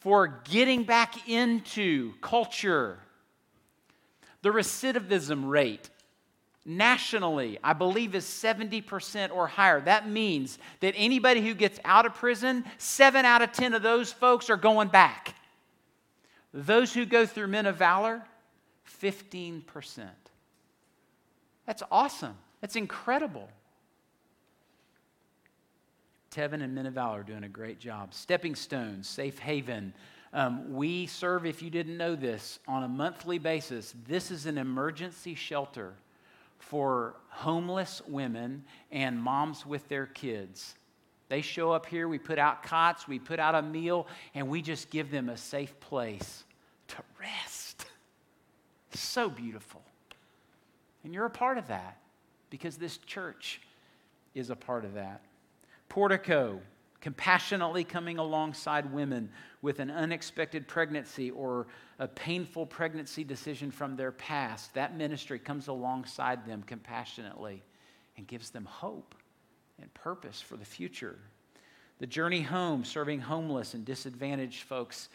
for 0.00 0.40
getting 0.44 0.84
back 0.84 1.28
into 1.28 2.14
culture. 2.20 2.98
The 4.42 4.50
recidivism 4.50 5.48
rate 5.48 5.90
nationally, 6.64 7.58
I 7.62 7.72
believe, 7.72 8.14
is 8.14 8.24
70% 8.24 9.30
or 9.30 9.46
higher. 9.46 9.80
That 9.80 10.08
means 10.08 10.58
that 10.80 10.94
anybody 10.96 11.40
who 11.40 11.54
gets 11.54 11.78
out 11.84 12.06
of 12.06 12.14
prison, 12.14 12.64
seven 12.78 13.24
out 13.24 13.42
of 13.42 13.52
10 13.52 13.74
of 13.74 13.82
those 13.82 14.12
folks 14.12 14.50
are 14.50 14.56
going 14.56 14.88
back. 14.88 15.34
Those 16.52 16.92
who 16.92 17.04
go 17.04 17.26
through 17.26 17.48
men 17.48 17.66
of 17.66 17.76
valor, 17.76 18.22
15%. 19.02 19.62
That's 21.66 21.82
awesome. 21.90 22.36
That's 22.60 22.76
incredible. 22.76 23.48
Tevin 26.34 26.62
and 26.62 26.74
Men 26.74 26.86
of 26.86 26.94
Valor 26.94 27.20
are 27.20 27.22
doing 27.22 27.44
a 27.44 27.48
great 27.48 27.78
job. 27.78 28.12
Stepping 28.12 28.54
Stones, 28.54 29.08
Safe 29.08 29.38
Haven. 29.38 29.94
Um, 30.32 30.74
we 30.74 31.06
serve, 31.06 31.46
if 31.46 31.62
you 31.62 31.70
didn't 31.70 31.96
know 31.96 32.16
this, 32.16 32.58
on 32.66 32.82
a 32.82 32.88
monthly 32.88 33.38
basis. 33.38 33.94
This 34.08 34.32
is 34.32 34.46
an 34.46 34.58
emergency 34.58 35.36
shelter 35.36 35.94
for 36.68 37.14
homeless 37.28 38.00
women 38.06 38.64
and 38.90 39.20
moms 39.20 39.66
with 39.66 39.86
their 39.88 40.06
kids. 40.06 40.74
They 41.28 41.42
show 41.42 41.72
up 41.72 41.86
here, 41.86 42.08
we 42.08 42.18
put 42.18 42.38
out 42.38 42.62
cots, 42.62 43.08
we 43.08 43.18
put 43.18 43.38
out 43.38 43.54
a 43.54 43.62
meal, 43.62 44.06
and 44.34 44.48
we 44.48 44.62
just 44.62 44.90
give 44.90 45.10
them 45.10 45.28
a 45.28 45.36
safe 45.36 45.78
place 45.80 46.44
to 46.88 46.96
rest. 47.20 47.86
So 48.96 49.28
beautiful. 49.28 49.82
And 51.02 51.12
you're 51.12 51.26
a 51.26 51.30
part 51.30 51.58
of 51.58 51.66
that 51.66 51.98
because 52.48 52.76
this 52.76 52.98
church 52.98 53.60
is 54.36 54.50
a 54.50 54.54
part 54.54 54.84
of 54.84 54.94
that. 54.94 55.20
Portico, 55.88 56.60
compassionately 57.04 57.84
coming 57.84 58.16
alongside 58.16 58.90
women 58.90 59.28
with 59.60 59.78
an 59.78 59.90
unexpected 59.90 60.66
pregnancy 60.66 61.30
or 61.30 61.66
a 61.98 62.08
painful 62.08 62.64
pregnancy 62.64 63.22
decision 63.22 63.70
from 63.70 63.94
their 63.94 64.10
past. 64.10 64.72
That 64.72 64.96
ministry 64.96 65.38
comes 65.38 65.68
alongside 65.68 66.46
them 66.46 66.62
compassionately 66.62 67.62
and 68.16 68.26
gives 68.26 68.48
them 68.48 68.64
hope 68.64 69.14
and 69.82 69.92
purpose 69.92 70.40
for 70.40 70.56
the 70.56 70.64
future. 70.64 71.18
The 71.98 72.06
Journey 72.06 72.40
Home, 72.40 72.86
serving 72.86 73.20
homeless 73.20 73.74
and 73.74 73.84
disadvantaged 73.84 74.62
folks 74.62 75.10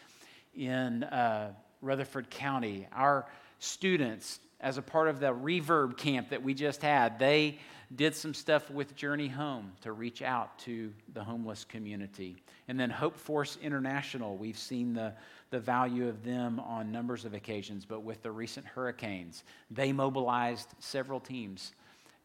in 0.54 1.02
uh, 1.02 1.50
Rutherford 1.82 2.30
County. 2.30 2.86
Our 2.92 3.26
students, 3.58 4.38
as 4.60 4.78
a 4.78 4.82
part 4.82 5.08
of 5.08 5.20
the 5.20 5.32
reverb 5.32 5.96
camp 5.96 6.30
that 6.30 6.42
we 6.42 6.54
just 6.54 6.82
had, 6.82 7.18
they 7.18 7.58
did 7.96 8.14
some 8.14 8.34
stuff 8.34 8.70
with 8.70 8.94
Journey 8.94 9.26
Home 9.26 9.72
to 9.80 9.92
reach 9.92 10.22
out 10.22 10.58
to 10.60 10.92
the 11.12 11.24
homeless 11.24 11.64
community. 11.64 12.36
And 12.68 12.78
then 12.78 12.88
Hope 12.88 13.16
Force 13.16 13.58
International, 13.60 14.36
we've 14.36 14.58
seen 14.58 14.92
the, 14.92 15.12
the 15.50 15.58
value 15.58 16.08
of 16.08 16.22
them 16.22 16.60
on 16.60 16.92
numbers 16.92 17.24
of 17.24 17.34
occasions, 17.34 17.84
but 17.84 18.02
with 18.02 18.22
the 18.22 18.30
recent 18.30 18.66
hurricanes, 18.66 19.42
they 19.70 19.92
mobilized 19.92 20.68
several 20.78 21.18
teams 21.18 21.72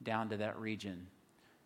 down 0.03 0.29
to 0.29 0.37
that 0.37 0.59
region 0.59 1.07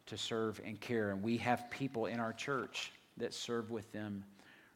to 0.06 0.18
serve 0.18 0.62
and 0.66 0.80
care. 0.80 1.12
And 1.12 1.22
we 1.22 1.36
have 1.38 1.70
people 1.70 2.06
in 2.06 2.20
our 2.20 2.32
church 2.32 2.94
that 3.18 3.34
serve 3.34 3.70
with 3.70 3.92
them 3.92 4.24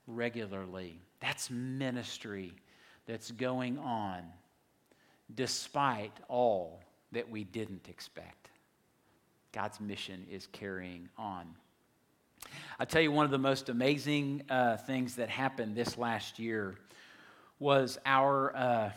regularly. 0.05 0.99
That's 1.21 1.49
ministry 1.49 2.53
that's 3.05 3.31
going 3.31 3.77
on 3.77 4.23
despite 5.35 6.13
all 6.27 6.79
that 7.11 7.29
we 7.29 7.43
didn't 7.43 7.87
expect. 7.89 8.49
God's 9.51 9.79
mission 9.79 10.25
is 10.31 10.47
carrying 10.47 11.09
on. 11.17 11.47
I'll 12.79 12.85
tell 12.85 13.01
you 13.01 13.11
one 13.11 13.25
of 13.25 13.31
the 13.31 13.37
most 13.37 13.69
amazing 13.69 14.43
uh, 14.49 14.77
things 14.77 15.15
that 15.15 15.29
happened 15.29 15.75
this 15.75 15.97
last 15.97 16.39
year 16.39 16.75
was 17.59 17.97
our 18.05 18.55
uh, 18.55 18.91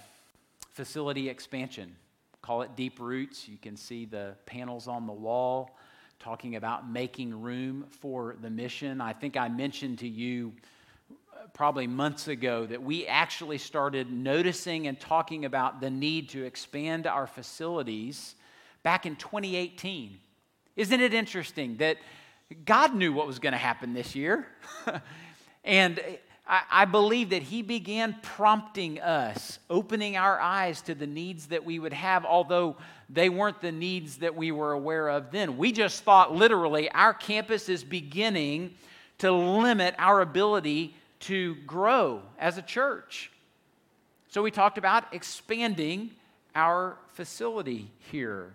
facility 0.72 1.28
expansion. 1.28 1.94
Call 2.42 2.62
it 2.62 2.74
Deep 2.74 2.98
Roots. 2.98 3.48
You 3.48 3.58
can 3.58 3.76
see 3.76 4.04
the 4.04 4.34
panels 4.46 4.88
on 4.88 5.06
the 5.06 5.12
wall 5.12 5.76
talking 6.18 6.56
about 6.56 6.90
making 6.90 7.40
room 7.40 7.86
for 7.90 8.36
the 8.40 8.50
mission. 8.50 9.00
I 9.00 9.12
think 9.12 9.36
I 9.36 9.48
mentioned 9.48 9.98
to 10.00 10.08
you 10.08 10.52
probably 11.54 11.86
months 11.86 12.28
ago 12.28 12.66
that 12.66 12.82
we 12.82 13.06
actually 13.06 13.58
started 13.58 14.10
noticing 14.10 14.86
and 14.86 14.98
talking 14.98 15.44
about 15.44 15.80
the 15.80 15.90
need 15.90 16.28
to 16.30 16.44
expand 16.44 17.06
our 17.06 17.26
facilities 17.26 18.34
back 18.82 19.06
in 19.06 19.16
2018. 19.16 20.18
Isn't 20.76 21.00
it 21.00 21.14
interesting 21.14 21.76
that 21.78 21.96
God 22.64 22.94
knew 22.94 23.12
what 23.12 23.26
was 23.26 23.38
going 23.38 23.52
to 23.52 23.58
happen 23.58 23.94
this 23.94 24.14
year? 24.14 24.46
and 25.64 26.00
I, 26.48 26.84
believe 26.84 27.30
that 27.30 27.42
He 27.42 27.62
began 27.62 28.16
prompting 28.22 29.00
us, 29.00 29.58
opening 29.68 30.16
our 30.16 30.38
eyes 30.38 30.80
to 30.82 30.94
the 30.94 31.06
needs 31.06 31.46
that 31.46 31.64
we 31.64 31.80
would 31.80 31.92
have, 31.92 32.24
although 32.24 32.76
they 33.10 33.28
weren't 33.28 33.60
the 33.60 33.72
needs 33.72 34.18
that 34.18 34.36
we 34.36 34.52
were 34.52 34.72
aware 34.72 35.08
of 35.08 35.32
then. 35.32 35.58
We 35.58 35.72
just 35.72 36.04
thought 36.04 36.32
literally 36.32 36.88
our 36.90 37.12
campus 37.12 37.68
is 37.68 37.82
beginning 37.82 38.74
to 39.18 39.32
limit 39.32 39.96
our 39.98 40.20
ability 40.20 40.94
to 41.20 41.54
grow 41.66 42.22
as 42.38 42.58
a 42.58 42.62
church. 42.62 43.30
So 44.28 44.42
we 44.42 44.50
talked 44.50 44.78
about 44.78 45.14
expanding 45.14 46.10
our 46.54 46.96
facility 47.14 47.90
here. 48.10 48.52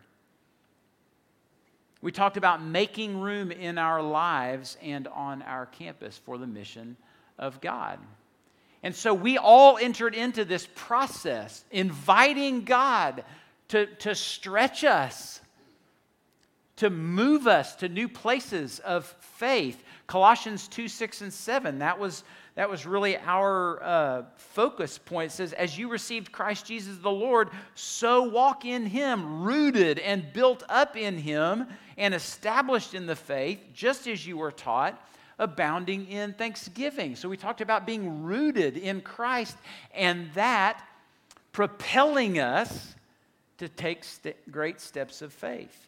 We 2.02 2.12
talked 2.12 2.38
about 2.38 2.64
making 2.64 3.20
room 3.22 3.52
in 3.52 3.78
our 3.78 4.02
lives 4.02 4.78
and 4.82 5.08
on 5.08 5.42
our 5.44 5.68
campus 5.68 6.18
for 6.18 6.38
the 6.38 6.48
mission 6.48 6.98
of 7.38 7.62
God. 7.62 8.00
And 8.84 8.96
so 8.96 9.14
we 9.14 9.38
all 9.38 9.78
entered 9.78 10.16
into 10.16 10.44
this 10.44 10.68
process, 10.74 11.64
inviting 11.70 12.64
God 12.64 13.24
to, 13.68 13.86
to 13.86 14.16
stretch 14.16 14.84
us, 14.84 15.40
to 16.78 16.90
move 16.90 17.46
us 17.46 17.76
to 17.78 17.90
new 17.90 18.10
places 18.10 18.80
of 18.80 19.06
faith. 19.20 19.84
Colossians 20.12 20.68
2 20.68 20.90
6 20.90 21.22
and 21.22 21.34
7, 21.34 21.80
that 21.80 21.98
was 21.98 22.26
that 22.56 22.70
was 22.70 22.86
really 22.86 23.18
our 23.20 23.82
uh, 23.82 24.24
focus 24.36 24.98
point. 24.98 25.32
It 25.32 25.36
says, 25.36 25.54
As 25.54 25.78
you 25.78 25.88
received 25.88 26.34
Christ 26.34 26.66
Jesus 26.66 26.98
the 26.98 27.10
Lord, 27.10 27.50
so 27.76 28.24
walk 28.24 28.66
in 28.66 28.86
him, 28.86 29.42
rooted 29.42 30.00
and 30.00 30.34
built 30.34 30.64
up 30.68 30.98
in 30.98 31.18
him, 31.18 31.66
and 31.98 32.14
established 32.14 32.94
in 32.94 33.06
the 33.06 33.16
faith, 33.16 33.62
just 33.74 34.06
as 34.06 34.28
you 34.28 34.36
were 34.36 34.52
taught, 34.52 35.02
abounding 35.40 36.06
in 36.10 36.34
thanksgiving. 36.34 37.16
So 37.16 37.30
we 37.30 37.38
talked 37.38 37.62
about 37.62 37.86
being 37.86 38.22
rooted 38.22 38.76
in 38.76 39.00
Christ, 39.00 39.56
and 39.94 40.30
that 40.34 40.86
propelling 41.54 42.38
us 42.38 42.96
to 43.60 43.70
take 43.70 44.04
st- 44.04 44.52
great 44.52 44.82
steps 44.82 45.22
of 45.22 45.32
faith. 45.32 45.88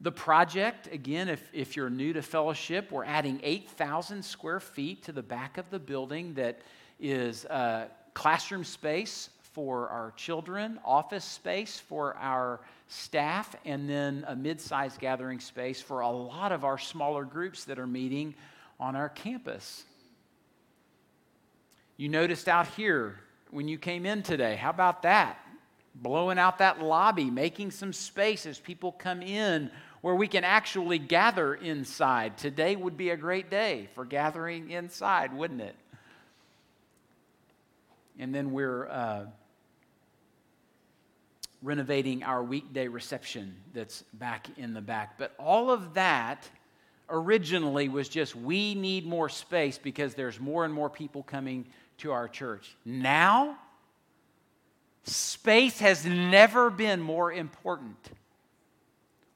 The 0.00 0.12
project, 0.12 0.92
again, 0.92 1.28
if, 1.28 1.48
if 1.52 1.76
you're 1.76 1.90
new 1.90 2.12
to 2.12 2.22
fellowship, 2.22 2.90
we're 2.90 3.04
adding 3.04 3.40
8,000 3.42 4.24
square 4.24 4.60
feet 4.60 5.04
to 5.04 5.12
the 5.12 5.22
back 5.22 5.56
of 5.56 5.70
the 5.70 5.78
building 5.78 6.34
that 6.34 6.60
is 7.00 7.44
uh, 7.46 7.86
classroom 8.12 8.64
space 8.64 9.30
for 9.52 9.88
our 9.88 10.12
children, 10.16 10.80
office 10.84 11.24
space 11.24 11.78
for 11.78 12.16
our 12.16 12.60
staff, 12.88 13.54
and 13.64 13.88
then 13.88 14.24
a 14.26 14.34
mid 14.34 14.60
sized 14.60 14.98
gathering 14.98 15.38
space 15.38 15.80
for 15.80 16.00
a 16.00 16.10
lot 16.10 16.50
of 16.50 16.64
our 16.64 16.76
smaller 16.76 17.24
groups 17.24 17.64
that 17.64 17.78
are 17.78 17.86
meeting 17.86 18.34
on 18.80 18.96
our 18.96 19.08
campus. 19.08 19.84
You 21.96 22.08
noticed 22.08 22.48
out 22.48 22.66
here 22.68 23.20
when 23.50 23.68
you 23.68 23.78
came 23.78 24.04
in 24.04 24.24
today, 24.24 24.56
how 24.56 24.70
about 24.70 25.02
that? 25.02 25.38
Blowing 25.94 26.38
out 26.38 26.58
that 26.58 26.82
lobby, 26.82 27.30
making 27.30 27.70
some 27.70 27.92
space 27.92 28.46
as 28.46 28.58
people 28.58 28.92
come 28.92 29.22
in 29.22 29.70
where 30.00 30.14
we 30.14 30.28
can 30.28 30.44
actually 30.44 30.98
gather 30.98 31.54
inside. 31.54 32.36
Today 32.36 32.76
would 32.76 32.96
be 32.96 33.10
a 33.10 33.16
great 33.16 33.48
day 33.50 33.88
for 33.94 34.04
gathering 34.04 34.70
inside, 34.70 35.32
wouldn't 35.32 35.62
it? 35.62 35.74
And 38.18 38.34
then 38.34 38.52
we're 38.52 38.86
uh, 38.86 39.24
renovating 41.62 42.22
our 42.22 42.42
weekday 42.42 42.86
reception 42.86 43.54
that's 43.72 44.02
back 44.12 44.46
in 44.58 44.74
the 44.74 44.82
back. 44.82 45.16
But 45.16 45.32
all 45.38 45.70
of 45.70 45.94
that 45.94 46.48
originally 47.08 47.88
was 47.88 48.08
just 48.08 48.36
we 48.36 48.74
need 48.74 49.06
more 49.06 49.30
space 49.30 49.78
because 49.78 50.14
there's 50.14 50.38
more 50.38 50.66
and 50.66 50.74
more 50.74 50.90
people 50.90 51.22
coming 51.22 51.64
to 51.98 52.12
our 52.12 52.28
church. 52.28 52.76
Now, 52.84 53.56
space 55.04 55.78
has 55.80 56.04
never 56.04 56.70
been 56.70 57.00
more 57.00 57.32
important. 57.32 57.96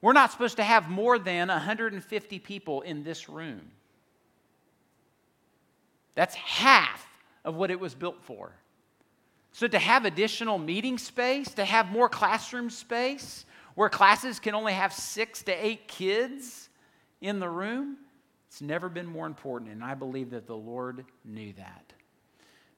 We're 0.01 0.13
not 0.13 0.31
supposed 0.31 0.57
to 0.57 0.63
have 0.63 0.89
more 0.89 1.19
than 1.19 1.49
150 1.49 2.39
people 2.39 2.81
in 2.81 3.03
this 3.03 3.29
room. 3.29 3.61
That's 6.15 6.35
half 6.35 7.07
of 7.45 7.55
what 7.55 7.71
it 7.71 7.79
was 7.79 7.95
built 7.95 8.21
for. 8.23 8.51
So, 9.51 9.67
to 9.67 9.79
have 9.79 10.05
additional 10.05 10.57
meeting 10.57 10.97
space, 10.97 11.53
to 11.55 11.65
have 11.65 11.91
more 11.91 12.07
classroom 12.07 12.69
space, 12.69 13.45
where 13.75 13.89
classes 13.89 14.39
can 14.39 14.53
only 14.53 14.73
have 14.73 14.93
six 14.93 15.41
to 15.43 15.51
eight 15.53 15.87
kids 15.87 16.69
in 17.21 17.39
the 17.39 17.49
room, 17.49 17.97
it's 18.47 18.61
never 18.61 18.89
been 18.89 19.05
more 19.05 19.25
important. 19.25 19.71
And 19.71 19.83
I 19.83 19.95
believe 19.95 20.31
that 20.31 20.47
the 20.47 20.55
Lord 20.55 21.05
knew 21.25 21.53
that. 21.53 21.93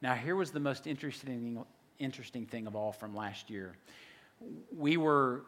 Now, 0.01 0.15
here 0.15 0.35
was 0.35 0.51
the 0.51 0.59
most 0.59 0.87
interesting, 0.87 1.63
interesting 2.01 2.45
thing 2.45 2.67
of 2.67 2.75
all 2.75 2.91
from 2.91 3.15
last 3.15 3.49
year. 3.49 3.73
We 4.75 4.97
were 4.97 5.43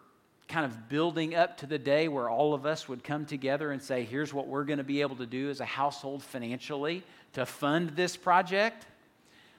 kind 0.47 0.65
of 0.65 0.89
building 0.89 1.35
up 1.35 1.57
to 1.57 1.65
the 1.65 1.79
day 1.79 2.07
where 2.07 2.29
all 2.29 2.53
of 2.53 2.65
us 2.65 2.87
would 2.87 3.03
come 3.03 3.25
together 3.25 3.71
and 3.71 3.81
say, 3.81 4.03
here's 4.03 4.33
what 4.33 4.47
we're 4.47 4.65
going 4.65 4.77
to 4.77 4.83
be 4.83 5.01
able 5.01 5.15
to 5.15 5.25
do 5.25 5.49
as 5.49 5.59
a 5.59 5.65
household 5.65 6.21
financially 6.23 7.03
to 7.33 7.45
fund 7.45 7.91
this 7.91 8.15
project. 8.15 8.85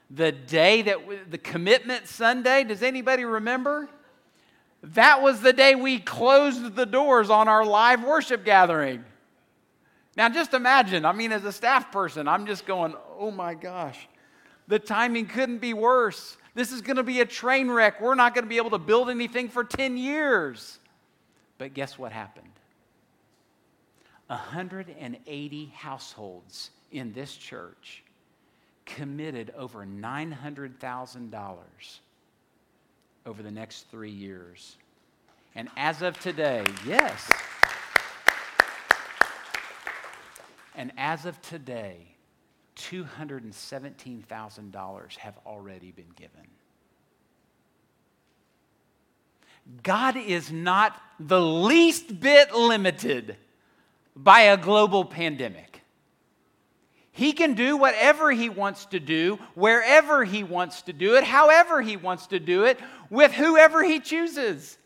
The 0.09 0.31
day 0.31 0.83
that 0.83 1.31
the 1.31 1.37
commitment 1.37 2.07
Sunday, 2.07 2.63
does 2.63 2.83
anybody 2.83 3.25
remember? 3.25 3.89
That 4.83 5.21
was 5.21 5.41
the 5.41 5.53
day 5.53 5.73
we 5.73 5.99
closed 5.99 6.75
the 6.75 6.85
doors 6.85 7.29
on 7.29 7.47
our 7.47 7.65
live 7.65 8.03
worship 8.03 8.45
gathering. 8.45 9.03
Now, 10.15 10.29
just 10.29 10.53
imagine, 10.53 11.05
I 11.05 11.11
mean, 11.11 11.31
as 11.31 11.43
a 11.43 11.51
staff 11.51 11.91
person, 11.91 12.27
I'm 12.27 12.45
just 12.45 12.65
going, 12.65 12.93
oh 13.17 13.31
my 13.31 13.53
gosh, 13.53 14.07
the 14.67 14.79
timing 14.79 15.25
couldn't 15.25 15.57
be 15.57 15.73
worse. 15.73 16.37
This 16.55 16.71
is 16.71 16.81
going 16.81 16.95
to 16.95 17.03
be 17.03 17.19
a 17.19 17.25
train 17.25 17.69
wreck. 17.69 18.01
We're 18.01 18.15
not 18.15 18.33
going 18.33 18.45
to 18.45 18.49
be 18.49 18.57
able 18.57 18.71
to 18.71 18.79
build 18.79 19.09
anything 19.09 19.49
for 19.49 19.63
10 19.63 19.97
years. 19.97 20.79
But 21.57 21.73
guess 21.73 21.99
what 21.99 22.11
happened? 22.13 22.47
180 24.27 25.73
households 25.75 26.71
in 26.91 27.13
this 27.13 27.35
church 27.35 28.03
committed 28.85 29.53
over 29.57 29.85
$900,000 29.85 31.59
over 33.25 33.43
the 33.43 33.51
next 33.51 33.89
three 33.91 34.11
years. 34.11 34.77
And 35.55 35.69
as 35.75 36.01
of 36.01 36.19
today, 36.19 36.63
yes. 36.85 37.29
And 40.75 40.91
as 40.97 41.25
of 41.25 41.41
today, 41.41 42.14
$217,000 42.75 45.17
have 45.17 45.37
already 45.45 45.91
been 45.91 46.09
given. 46.15 46.47
God 49.81 50.15
is 50.15 50.51
not 50.51 51.01
the 51.19 51.41
least 51.41 52.19
bit 52.19 52.53
limited 52.53 53.37
by 54.15 54.41
a 54.41 54.57
global 54.57 55.05
pandemic. 55.05 55.81
He 57.11 57.31
can 57.31 57.53
do 57.53 57.77
whatever 57.77 58.31
he 58.31 58.49
wants 58.49 58.85
to 58.87 58.99
do, 58.99 59.39
wherever 59.53 60.25
he 60.25 60.43
wants 60.43 60.81
to 60.83 60.93
do 60.93 61.15
it, 61.15 61.23
however 61.23 61.81
he 61.81 61.97
wants 61.97 62.27
to 62.27 62.39
do 62.39 62.65
it, 62.65 62.79
with 63.09 63.31
whoever 63.31 63.83
he 63.83 64.01
chooses. 64.01 64.77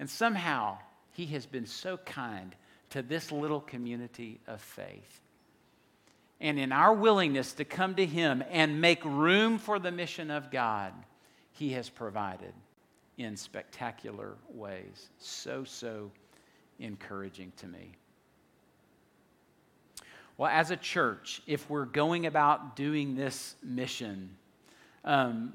And 0.00 0.10
somehow, 0.10 0.78
he 1.12 1.26
has 1.26 1.46
been 1.46 1.66
so 1.66 1.98
kind 1.98 2.56
to 2.90 3.02
this 3.02 3.30
little 3.30 3.60
community 3.60 4.40
of 4.46 4.60
faith. 4.60 5.20
And 6.40 6.58
in 6.58 6.70
our 6.70 6.94
willingness 6.94 7.52
to 7.54 7.64
come 7.64 7.96
to 7.96 8.06
him 8.06 8.44
and 8.50 8.80
make 8.80 9.04
room 9.04 9.58
for 9.58 9.78
the 9.78 9.90
mission 9.90 10.30
of 10.30 10.50
God, 10.50 10.92
he 11.52 11.72
has 11.72 11.88
provided 11.88 12.52
in 13.16 13.36
spectacular 13.36 14.36
ways. 14.48 15.08
So, 15.18 15.64
so 15.64 16.12
encouraging 16.78 17.52
to 17.56 17.66
me. 17.66 17.92
Well, 20.36 20.50
as 20.52 20.70
a 20.70 20.76
church, 20.76 21.42
if 21.48 21.68
we're 21.68 21.84
going 21.84 22.26
about 22.26 22.76
doing 22.76 23.16
this 23.16 23.56
mission, 23.60 24.30
um, 25.04 25.54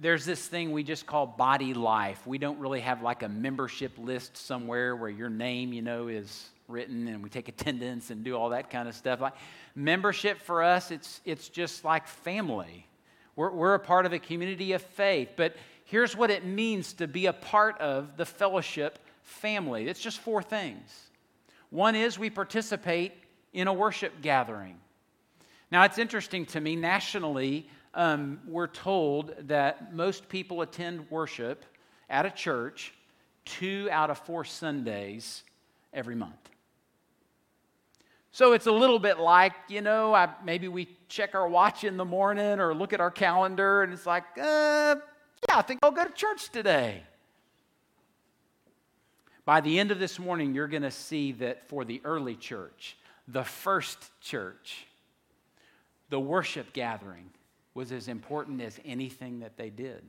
there's 0.00 0.24
this 0.24 0.44
thing 0.46 0.72
we 0.72 0.82
just 0.82 1.06
call 1.06 1.26
body 1.26 1.72
life. 1.72 2.26
We 2.26 2.38
don't 2.38 2.58
really 2.58 2.80
have 2.80 3.02
like 3.02 3.22
a 3.22 3.28
membership 3.28 3.92
list 3.96 4.36
somewhere 4.36 4.96
where 4.96 5.10
your 5.10 5.28
name, 5.28 5.72
you 5.72 5.82
know, 5.82 6.08
is 6.08 6.48
written 6.70 7.08
and 7.08 7.22
we 7.22 7.28
take 7.28 7.48
attendance 7.48 8.10
and 8.10 8.24
do 8.24 8.36
all 8.36 8.50
that 8.50 8.70
kind 8.70 8.88
of 8.88 8.94
stuff. 8.94 9.20
Like 9.20 9.34
membership 9.74 10.40
for 10.40 10.62
us, 10.62 10.90
it's 10.90 11.20
it's 11.24 11.48
just 11.48 11.84
like 11.84 12.06
family. 12.06 12.86
We're, 13.36 13.50
we're 13.50 13.74
a 13.74 13.80
part 13.80 14.06
of 14.06 14.12
a 14.12 14.18
community 14.18 14.72
of 14.72 14.82
faith. 14.82 15.30
But 15.36 15.56
here's 15.84 16.16
what 16.16 16.30
it 16.30 16.44
means 16.44 16.94
to 16.94 17.06
be 17.06 17.26
a 17.26 17.32
part 17.32 17.78
of 17.80 18.16
the 18.16 18.26
fellowship 18.26 18.98
family 19.22 19.88
it's 19.88 20.00
just 20.00 20.20
four 20.20 20.42
things. 20.42 21.10
One 21.70 21.94
is 21.94 22.18
we 22.18 22.30
participate 22.30 23.12
in 23.52 23.68
a 23.68 23.72
worship 23.72 24.20
gathering. 24.22 24.76
Now, 25.70 25.84
it's 25.84 25.98
interesting 25.98 26.46
to 26.46 26.60
me, 26.60 26.74
nationally, 26.74 27.68
um, 27.94 28.40
we're 28.46 28.66
told 28.66 29.34
that 29.46 29.94
most 29.94 30.28
people 30.28 30.62
attend 30.62 31.08
worship 31.10 31.64
at 32.08 32.26
a 32.26 32.30
church 32.30 32.92
two 33.44 33.88
out 33.90 34.10
of 34.10 34.18
four 34.18 34.44
Sundays 34.44 35.44
every 35.92 36.14
month. 36.14 36.49
So 38.32 38.52
it's 38.52 38.66
a 38.66 38.72
little 38.72 38.98
bit 38.98 39.18
like, 39.18 39.52
you 39.68 39.80
know, 39.80 40.14
I, 40.14 40.28
maybe 40.44 40.68
we 40.68 40.88
check 41.08 41.34
our 41.34 41.48
watch 41.48 41.82
in 41.84 41.96
the 41.96 42.04
morning 42.04 42.60
or 42.60 42.74
look 42.74 42.92
at 42.92 43.00
our 43.00 43.10
calendar 43.10 43.82
and 43.82 43.92
it's 43.92 44.06
like, 44.06 44.24
uh, 44.38 44.96
yeah, 45.48 45.58
I 45.58 45.62
think 45.62 45.80
I'll 45.82 45.90
go 45.90 46.04
to 46.04 46.12
church 46.12 46.50
today. 46.50 47.02
By 49.44 49.60
the 49.60 49.80
end 49.80 49.90
of 49.90 49.98
this 49.98 50.18
morning, 50.18 50.54
you're 50.54 50.68
going 50.68 50.82
to 50.82 50.92
see 50.92 51.32
that 51.32 51.68
for 51.68 51.84
the 51.84 52.00
early 52.04 52.36
church, 52.36 52.96
the 53.26 53.42
first 53.42 53.98
church, 54.20 54.86
the 56.08 56.20
worship 56.20 56.72
gathering 56.72 57.30
was 57.74 57.90
as 57.90 58.06
important 58.06 58.60
as 58.60 58.78
anything 58.84 59.40
that 59.40 59.56
they 59.56 59.70
did. 59.70 60.02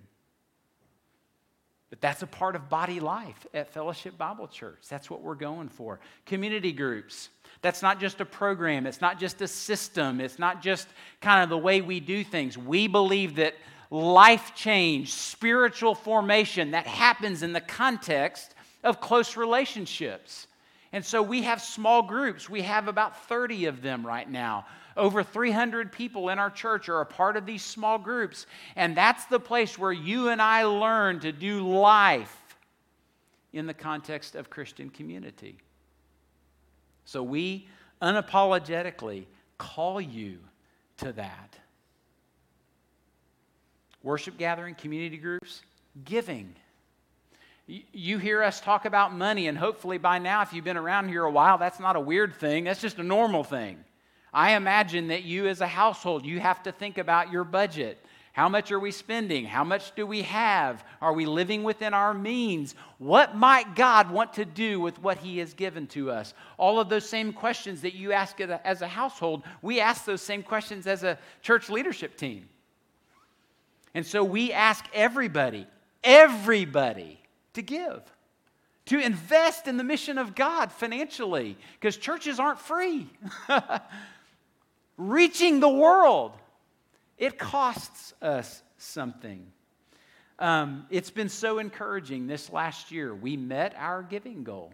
But 1.89 2.01
that's 2.01 2.21
a 2.21 2.27
part 2.27 2.55
of 2.55 2.69
body 2.69 2.99
life 2.99 3.45
at 3.53 3.73
Fellowship 3.73 4.17
Bible 4.17 4.47
Church. 4.47 4.79
That's 4.89 5.09
what 5.09 5.21
we're 5.21 5.35
going 5.35 5.69
for. 5.69 5.99
Community 6.25 6.71
groups. 6.71 7.29
That's 7.61 7.81
not 7.81 7.99
just 7.99 8.21
a 8.21 8.25
program, 8.25 8.87
it's 8.87 9.01
not 9.01 9.19
just 9.19 9.41
a 9.41 9.47
system, 9.47 10.19
it's 10.19 10.39
not 10.39 10.63
just 10.63 10.87
kind 11.19 11.43
of 11.43 11.49
the 11.49 11.57
way 11.57 11.81
we 11.81 11.99
do 11.99 12.23
things. 12.23 12.57
We 12.57 12.87
believe 12.87 13.35
that 13.35 13.55
life 13.91 14.53
change, 14.55 15.13
spiritual 15.13 15.93
formation, 15.93 16.71
that 16.71 16.87
happens 16.87 17.43
in 17.43 17.53
the 17.53 17.61
context 17.61 18.55
of 18.83 18.99
close 18.99 19.37
relationships. 19.37 20.47
And 20.93 21.05
so 21.05 21.21
we 21.21 21.43
have 21.43 21.61
small 21.61 22.01
groups. 22.01 22.49
We 22.49 22.63
have 22.63 22.87
about 22.87 23.27
30 23.27 23.65
of 23.65 23.81
them 23.81 24.05
right 24.05 24.29
now. 24.29 24.65
Over 24.97 25.23
300 25.23 25.91
people 25.91 26.29
in 26.29 26.39
our 26.39 26.49
church 26.49 26.89
are 26.89 27.01
a 27.01 27.05
part 27.05 27.37
of 27.37 27.45
these 27.45 27.63
small 27.63 27.97
groups. 27.97 28.45
And 28.75 28.95
that's 28.95 29.25
the 29.25 29.39
place 29.39 29.77
where 29.77 29.93
you 29.93 30.29
and 30.29 30.41
I 30.41 30.63
learn 30.63 31.19
to 31.21 31.31
do 31.31 31.67
life 31.67 32.35
in 33.53 33.67
the 33.67 33.73
context 33.73 34.35
of 34.35 34.49
Christian 34.49 34.89
community. 34.89 35.57
So 37.11 37.21
we 37.21 37.67
unapologetically 38.01 39.25
call 39.57 39.99
you 39.99 40.39
to 40.99 41.11
that. 41.11 41.57
Worship 44.01 44.37
gathering, 44.37 44.75
community 44.75 45.17
groups, 45.17 45.61
giving. 46.05 46.55
You 47.67 48.17
hear 48.17 48.41
us 48.41 48.61
talk 48.61 48.85
about 48.85 49.13
money, 49.13 49.47
and 49.47 49.57
hopefully 49.57 49.97
by 49.97 50.19
now, 50.19 50.41
if 50.41 50.53
you've 50.53 50.63
been 50.63 50.77
around 50.77 51.09
here 51.09 51.25
a 51.25 51.29
while, 51.29 51.57
that's 51.57 51.81
not 51.81 51.97
a 51.97 51.99
weird 51.99 52.33
thing. 52.33 52.63
That's 52.63 52.79
just 52.79 52.97
a 52.97 53.03
normal 53.03 53.43
thing. 53.43 53.83
I 54.33 54.53
imagine 54.55 55.09
that 55.09 55.23
you, 55.23 55.47
as 55.47 55.59
a 55.59 55.67
household, 55.67 56.25
you 56.25 56.39
have 56.39 56.63
to 56.63 56.71
think 56.71 56.97
about 56.97 57.29
your 57.29 57.43
budget. 57.43 58.01
How 58.33 58.47
much 58.47 58.71
are 58.71 58.79
we 58.79 58.91
spending? 58.91 59.45
How 59.45 59.65
much 59.65 59.93
do 59.93 60.05
we 60.05 60.21
have? 60.21 60.85
Are 61.01 61.11
we 61.11 61.25
living 61.25 61.63
within 61.63 61.93
our 61.93 62.13
means? 62.13 62.75
What 62.97 63.35
might 63.35 63.75
God 63.75 64.09
want 64.09 64.33
to 64.33 64.45
do 64.45 64.79
with 64.79 65.01
what 65.01 65.17
He 65.17 65.39
has 65.39 65.53
given 65.53 65.85
to 65.87 66.11
us? 66.11 66.33
All 66.57 66.79
of 66.79 66.87
those 66.87 67.07
same 67.07 67.33
questions 67.33 67.81
that 67.81 67.93
you 67.93 68.13
ask 68.13 68.39
as 68.39 68.81
a 68.81 68.87
household, 68.87 69.43
we 69.61 69.81
ask 69.81 70.05
those 70.05 70.21
same 70.21 70.43
questions 70.43 70.87
as 70.87 71.03
a 71.03 71.19
church 71.41 71.69
leadership 71.69 72.15
team. 72.15 72.47
And 73.93 74.05
so 74.05 74.23
we 74.23 74.53
ask 74.53 74.85
everybody, 74.93 75.67
everybody, 76.01 77.19
to 77.53 77.61
give, 77.61 78.01
to 78.85 78.97
invest 78.97 79.67
in 79.67 79.75
the 79.75 79.83
mission 79.83 80.17
of 80.17 80.35
God 80.35 80.71
financially, 80.71 81.57
because 81.73 81.97
churches 81.97 82.39
aren't 82.39 82.59
free. 82.59 83.09
Reaching 84.97 85.59
the 85.59 85.69
world, 85.69 86.31
it 87.21 87.37
costs 87.37 88.13
us 88.21 88.61
something. 88.77 89.45
Um, 90.39 90.87
it's 90.89 91.11
been 91.11 91.29
so 91.29 91.59
encouraging 91.59 92.27
this 92.27 92.51
last 92.51 92.91
year. 92.91 93.15
We 93.15 93.37
met 93.37 93.73
our 93.77 94.03
giving 94.03 94.43
goal. 94.43 94.73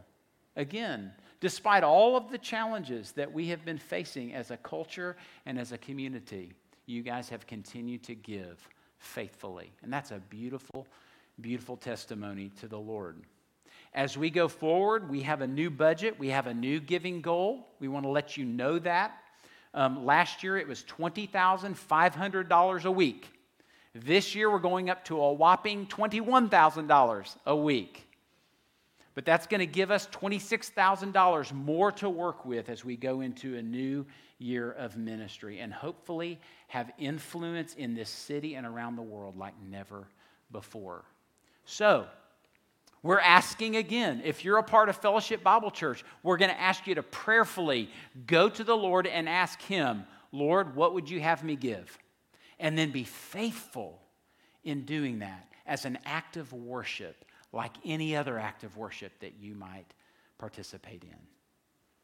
Again, 0.56 1.12
despite 1.42 1.84
all 1.84 2.16
of 2.18 2.32
the 2.32 2.38
challenges 2.40 3.12
that 3.12 3.32
we 3.32 3.50
have 3.50 3.64
been 3.64 3.78
facing 3.78 4.34
as 4.34 4.50
a 4.50 4.58
culture 4.58 5.18
and 5.46 5.60
as 5.60 5.74
a 5.74 5.78
community, 5.78 6.54
you 6.88 7.04
guys 7.04 7.30
have 7.30 7.46
continued 7.46 8.02
to 8.04 8.16
give 8.16 8.68
faithfully. 8.98 9.72
And 9.84 9.94
that's 9.94 10.12
a 10.12 10.20
beautiful 10.30 10.88
beautiful 11.40 11.78
testimony 11.78 12.50
to 12.60 12.68
the 12.68 12.80
Lord. 12.80 13.22
As 13.94 14.18
we 14.18 14.30
go 14.30 14.48
forward, 14.48 15.10
we 15.10 15.22
have 15.22 15.42
a 15.42 15.48
new 15.48 15.70
budget, 15.70 16.18
we 16.18 16.30
have 16.30 16.48
a 16.48 16.54
new 16.54 16.80
giving 16.80 17.22
goal. 17.22 17.68
We 17.80 17.88
want 17.88 18.06
to 18.06 18.10
let 18.10 18.38
you 18.38 18.46
know 18.46 18.80
that. 18.80 19.12
Um, 19.78 20.06
last 20.08 20.42
year 20.42 20.58
it 20.58 20.68
was 20.68 20.84
$20,500 20.86 22.86
a 22.86 22.92
week. 22.92 23.28
This 23.94 24.34
year 24.34 24.50
we're 24.50 24.58
going 24.58 24.90
up 24.90 25.06
to 25.06 25.22
a 25.22 25.32
whopping 25.32 25.86
$21,000 25.86 27.36
a 27.46 27.56
week. 27.56 28.08
But 29.13 29.24
that's 29.24 29.46
going 29.46 29.60
to 29.60 29.68
give 29.68 29.92
us 29.92 30.08
$26,000 30.08 31.54
more 31.54 31.92
to 31.92 32.10
work 32.10 32.44
with 32.44 32.70
as 32.70 32.84
we 32.84 32.98
go 32.98 33.22
into 33.22 33.56
a 33.56 33.62
new 33.62 34.04
year 34.40 34.72
of 34.72 34.98
ministry 34.98 35.60
and 35.60 35.72
hopefully 35.72 36.40
have 36.70 36.92
influence 36.98 37.76
in 37.76 37.94
this 37.94 38.10
city 38.10 38.56
and 38.56 38.66
around 38.66 38.96
the 38.96 39.04
world 39.04 39.38
like 39.38 39.54
never 39.70 40.08
before. 40.52 41.06
So, 41.66 42.08
we're 43.08 43.22
asking 43.22 43.78
again, 43.78 44.22
if 44.26 44.43
you're 44.43 44.58
a 44.58 44.63
part 44.63 44.89
of 44.89 44.98
Fellowship 44.98 45.41
Bible 45.41 45.72
Church, 45.72 46.04
we're 46.24 46.36
going 46.36 46.52
to 46.52 46.60
ask 46.60 46.86
you 46.88 46.96
to 46.96 47.04
prayerfully 47.04 47.89
go 48.26 48.50
to 48.50 48.65
the 48.65 48.76
Lord 48.76 49.08
and 49.08 49.30
ask 49.30 49.62
Him, 49.62 50.04
Lord, 50.34 50.76
what 50.76 50.93
would 50.93 51.10
you 51.10 51.22
have 51.22 51.41
me 51.41 51.56
give? 51.56 51.98
And 52.60 52.78
then 52.78 52.91
be 52.91 53.06
faithful 53.06 54.02
in 54.65 54.84
doing 54.84 55.20
that 55.20 55.48
as 55.65 55.86
an 55.86 56.00
act 56.06 56.36
of 56.36 56.52
worship, 56.52 57.24
like 57.54 57.72
any 57.86 58.13
other 58.13 58.38
act 58.38 58.65
of 58.65 58.76
worship 58.76 59.17
that 59.22 59.36
you 59.39 59.56
might 59.56 59.88
participate 60.38 61.04
in. 61.04 61.17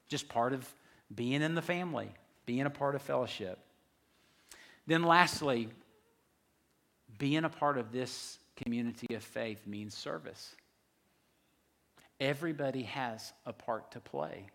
Just 0.08 0.30
part 0.30 0.54
of 0.54 0.66
being 1.14 1.42
in 1.42 1.54
the 1.54 1.62
family, 1.62 2.08
being 2.46 2.66
a 2.66 2.70
part 2.70 2.96
of 2.96 3.02
fellowship. 3.02 3.60
Then, 4.88 5.04
lastly, 5.04 5.68
being 7.18 7.44
a 7.44 7.50
part 7.50 7.78
of 7.78 7.92
this 7.92 8.40
community 8.56 9.16
of 9.16 9.24
faith 9.24 9.68
means 9.68 9.94
service. 9.94 10.56
Everybody 12.24 12.84
has 12.84 13.34
a 13.46 13.52
part 13.52 13.92
to 13.92 14.00
play. 14.00 14.46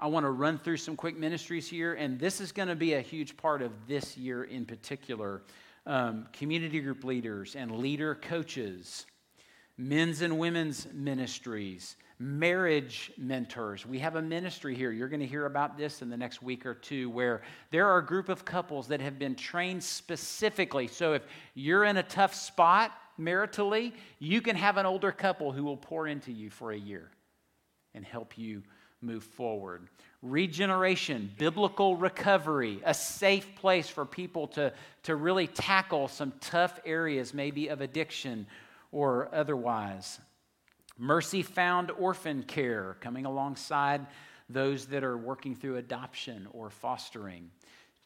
I 0.00 0.06
want 0.06 0.24
to 0.24 0.30
run 0.30 0.58
through 0.58 0.78
some 0.78 0.96
quick 0.96 1.14
ministries 1.18 1.68
here, 1.68 1.92
and 1.92 2.18
this 2.18 2.40
is 2.40 2.52
going 2.52 2.68
to 2.68 2.74
be 2.74 2.94
a 2.94 3.02
huge 3.02 3.36
part 3.36 3.60
of 3.60 3.70
this 3.86 4.16
year 4.16 4.44
in 4.44 4.64
particular. 4.64 5.42
Um, 5.84 6.26
community 6.32 6.80
group 6.80 7.04
leaders 7.04 7.54
and 7.54 7.70
leader 7.70 8.14
coaches, 8.14 9.04
men's 9.76 10.22
and 10.22 10.38
women's 10.38 10.88
ministries, 10.94 11.96
marriage 12.18 13.12
mentors. 13.18 13.84
We 13.84 13.98
have 13.98 14.16
a 14.16 14.22
ministry 14.22 14.74
here. 14.74 14.90
You're 14.90 15.10
going 15.10 15.20
to 15.20 15.26
hear 15.26 15.44
about 15.44 15.76
this 15.76 16.00
in 16.00 16.08
the 16.08 16.16
next 16.16 16.40
week 16.42 16.64
or 16.64 16.72
two 16.72 17.10
where 17.10 17.42
there 17.72 17.86
are 17.86 17.98
a 17.98 18.06
group 18.06 18.30
of 18.30 18.46
couples 18.46 18.88
that 18.88 19.02
have 19.02 19.18
been 19.18 19.34
trained 19.34 19.84
specifically. 19.84 20.86
So 20.86 21.12
if 21.12 21.26
you're 21.52 21.84
in 21.84 21.98
a 21.98 22.02
tough 22.02 22.34
spot, 22.34 22.92
maritally, 23.18 23.92
you 24.18 24.40
can 24.40 24.56
have 24.56 24.76
an 24.76 24.86
older 24.86 25.12
couple 25.12 25.52
who 25.52 25.64
will 25.64 25.76
pour 25.76 26.06
into 26.06 26.32
you 26.32 26.50
for 26.50 26.72
a 26.72 26.76
year 26.76 27.10
and 27.94 28.04
help 28.04 28.36
you 28.36 28.62
move 29.00 29.24
forward. 29.24 29.88
Regeneration, 30.22 31.30
biblical 31.38 31.96
recovery, 31.96 32.80
a 32.84 32.94
safe 32.94 33.54
place 33.56 33.88
for 33.88 34.04
people 34.04 34.48
to, 34.48 34.72
to 35.04 35.16
really 35.16 35.46
tackle 35.46 36.08
some 36.08 36.32
tough 36.40 36.80
areas, 36.84 37.32
maybe 37.32 37.68
of 37.68 37.80
addiction 37.80 38.46
or 38.92 39.28
otherwise. 39.32 40.18
Mercy 40.98 41.42
Found 41.42 41.90
Orphan 41.90 42.42
Care, 42.42 42.96
coming 43.00 43.26
alongside 43.26 44.06
those 44.48 44.86
that 44.86 45.04
are 45.04 45.18
working 45.18 45.54
through 45.54 45.76
adoption 45.76 46.48
or 46.52 46.70
fostering. 46.70 47.50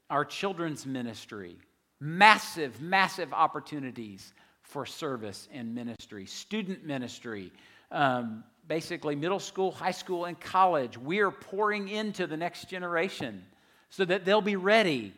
Our 0.09 0.25
children's 0.25 0.87
ministry, 0.87 1.57
massive, 2.01 2.81
massive 2.81 3.33
opportunities 3.33 4.33
for 4.70 4.87
service 4.87 5.48
and 5.52 5.74
ministry, 5.74 6.24
student 6.26 6.87
ministry, 6.87 7.52
um, 7.90 8.44
basically 8.68 9.16
middle 9.16 9.40
school, 9.40 9.72
high 9.72 9.90
school, 9.90 10.26
and 10.26 10.38
college. 10.38 10.96
We 10.96 11.18
are 11.18 11.33
pouring 11.33 11.88
into 11.88 12.28
the 12.28 12.37
next 12.37 12.68
generation 12.68 13.44
so 13.90 14.04
that 14.04 14.24
they'll 14.24 14.40
be 14.40 14.56
ready 14.56 15.12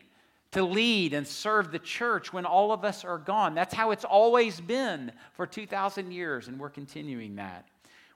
to 0.51 0.63
lead 0.63 1.13
and 1.13 1.27
serve 1.27 1.71
the 1.71 1.79
church 1.79 2.33
when 2.33 2.45
all 2.45 2.71
of 2.71 2.83
us 2.83 3.05
are 3.05 3.19
gone. 3.19 3.53
That's 3.53 3.73
how 3.73 3.91
it's 3.91 4.05
always 4.05 4.59
been 4.59 5.11
for 5.33 5.45
2,000 5.45 6.11
years, 6.11 6.47
and 6.47 6.59
we're 6.59 6.69
continuing 6.69 7.35
that. 7.35 7.67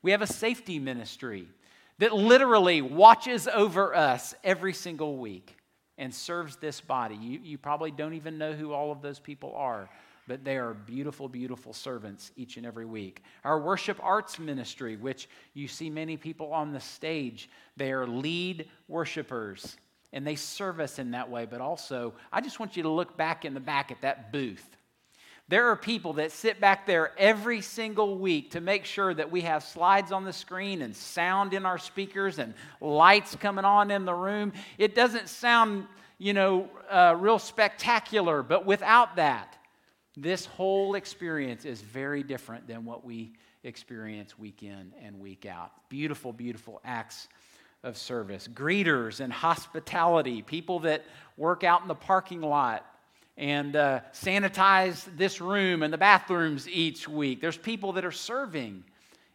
We 0.02 0.12
have 0.12 0.24
a 0.24 0.28
safety 0.28 0.80
ministry 0.80 1.48
that 2.00 2.14
literally 2.14 2.82
watches 2.82 3.48
over 3.48 3.96
us 3.96 4.34
every 4.44 4.74
single 4.74 5.18
week 5.18 5.56
and 6.00 6.14
serves 6.14 6.56
this 6.58 6.82
body. 6.82 7.16
You, 7.16 7.40
you 7.44 7.58
probably 7.58 7.92
don't 7.92 8.14
even 8.14 8.38
know 8.40 8.54
who 8.54 8.74
all 8.74 8.92
of 8.92 9.02
those 9.02 9.20
people 9.20 9.54
are 9.56 9.88
but 10.28 10.44
they 10.44 10.58
are 10.58 10.74
beautiful, 10.74 11.30
beautiful 11.30 11.74
servants 11.74 12.32
each 12.36 12.58
and 12.58 12.66
every 12.66 12.86
week. 12.86 13.24
Our 13.44 13.60
worship 13.60 14.00
arts 14.04 14.38
ministry, 14.40 14.98
which 14.98 15.30
you 15.54 15.68
see 15.68 15.90
many 15.90 16.18
people 16.18 16.52
on 16.54 16.74
the 16.74 16.80
stage, 16.80 17.50
they 17.78 17.92
are 17.92 18.06
lead 18.06 18.68
worshipers 18.88 19.78
and 20.14 20.26
they 20.26 20.36
serve 20.36 20.80
us 20.80 21.00
in 21.00 21.12
that 21.12 21.30
way. 21.30 21.46
But 21.46 21.62
also, 21.62 22.14
I 22.32 22.42
just 22.42 22.60
want 22.60 22.78
you 22.78 22.84
to 22.84 22.90
look 22.90 23.18
back 23.18 23.46
in 23.46 23.54
the 23.54 23.60
back 23.60 23.92
at 23.92 24.02
that 24.02 24.32
booth. 24.32 24.68
There 25.50 25.68
are 25.70 25.78
people 25.78 26.14
that 26.14 26.34
sit 26.34 26.60
back 26.60 26.86
there 26.86 27.18
every 27.18 27.62
single 27.62 28.18
week 28.18 28.52
to 28.52 28.60
make 28.60 28.84
sure 28.84 29.14
that 29.14 29.32
we 29.32 29.42
have 29.42 29.64
slides 29.64 30.12
on 30.12 30.26
the 30.26 30.34
screen 30.34 30.82
and 30.82 30.94
sound 30.94 31.54
in 31.54 31.66
our 31.66 31.78
speakers 31.78 32.38
and 32.38 32.54
lights 32.82 33.34
coming 33.38 33.64
on 33.64 33.90
in 33.90 34.04
the 34.04 34.14
room. 34.14 34.52
It 34.78 34.94
doesn't 34.94 35.30
sound, 35.30 35.88
you 36.18 36.34
know, 36.34 36.70
uh, 36.90 37.16
real 37.18 37.40
spectacular, 37.40 38.44
but 38.44 38.66
without 38.66 39.16
that, 39.16 39.57
this 40.18 40.46
whole 40.46 40.96
experience 40.96 41.64
is 41.64 41.80
very 41.80 42.24
different 42.24 42.68
than 42.68 42.84
what 42.84 43.06
we 43.06 43.34
experience 43.64 44.38
week 44.38 44.64
in 44.64 44.92
and 45.00 45.20
week 45.20 45.46
out. 45.46 45.72
Beautiful, 45.90 46.34
beautiful 46.34 46.82
acts 46.84 47.28
of 47.84 47.98
service. 47.98 48.48
Greeters 48.48 49.20
and 49.20 49.32
hospitality, 49.32 50.42
people 50.42 50.80
that 50.80 51.06
work 51.38 51.64
out 51.64 51.84
in 51.84 51.88
the 51.88 51.96
parking 51.96 52.42
lot, 52.42 52.84
and 53.38 53.76
uh, 53.76 54.00
sanitize 54.12 55.08
this 55.16 55.40
room 55.40 55.84
and 55.84 55.94
the 55.94 55.98
bathrooms 55.98 56.68
each 56.68 57.08
week. 57.08 57.40
There's 57.40 57.58
people 57.58 57.94
that 57.94 58.04
are 58.04 58.12
serving 58.12 58.84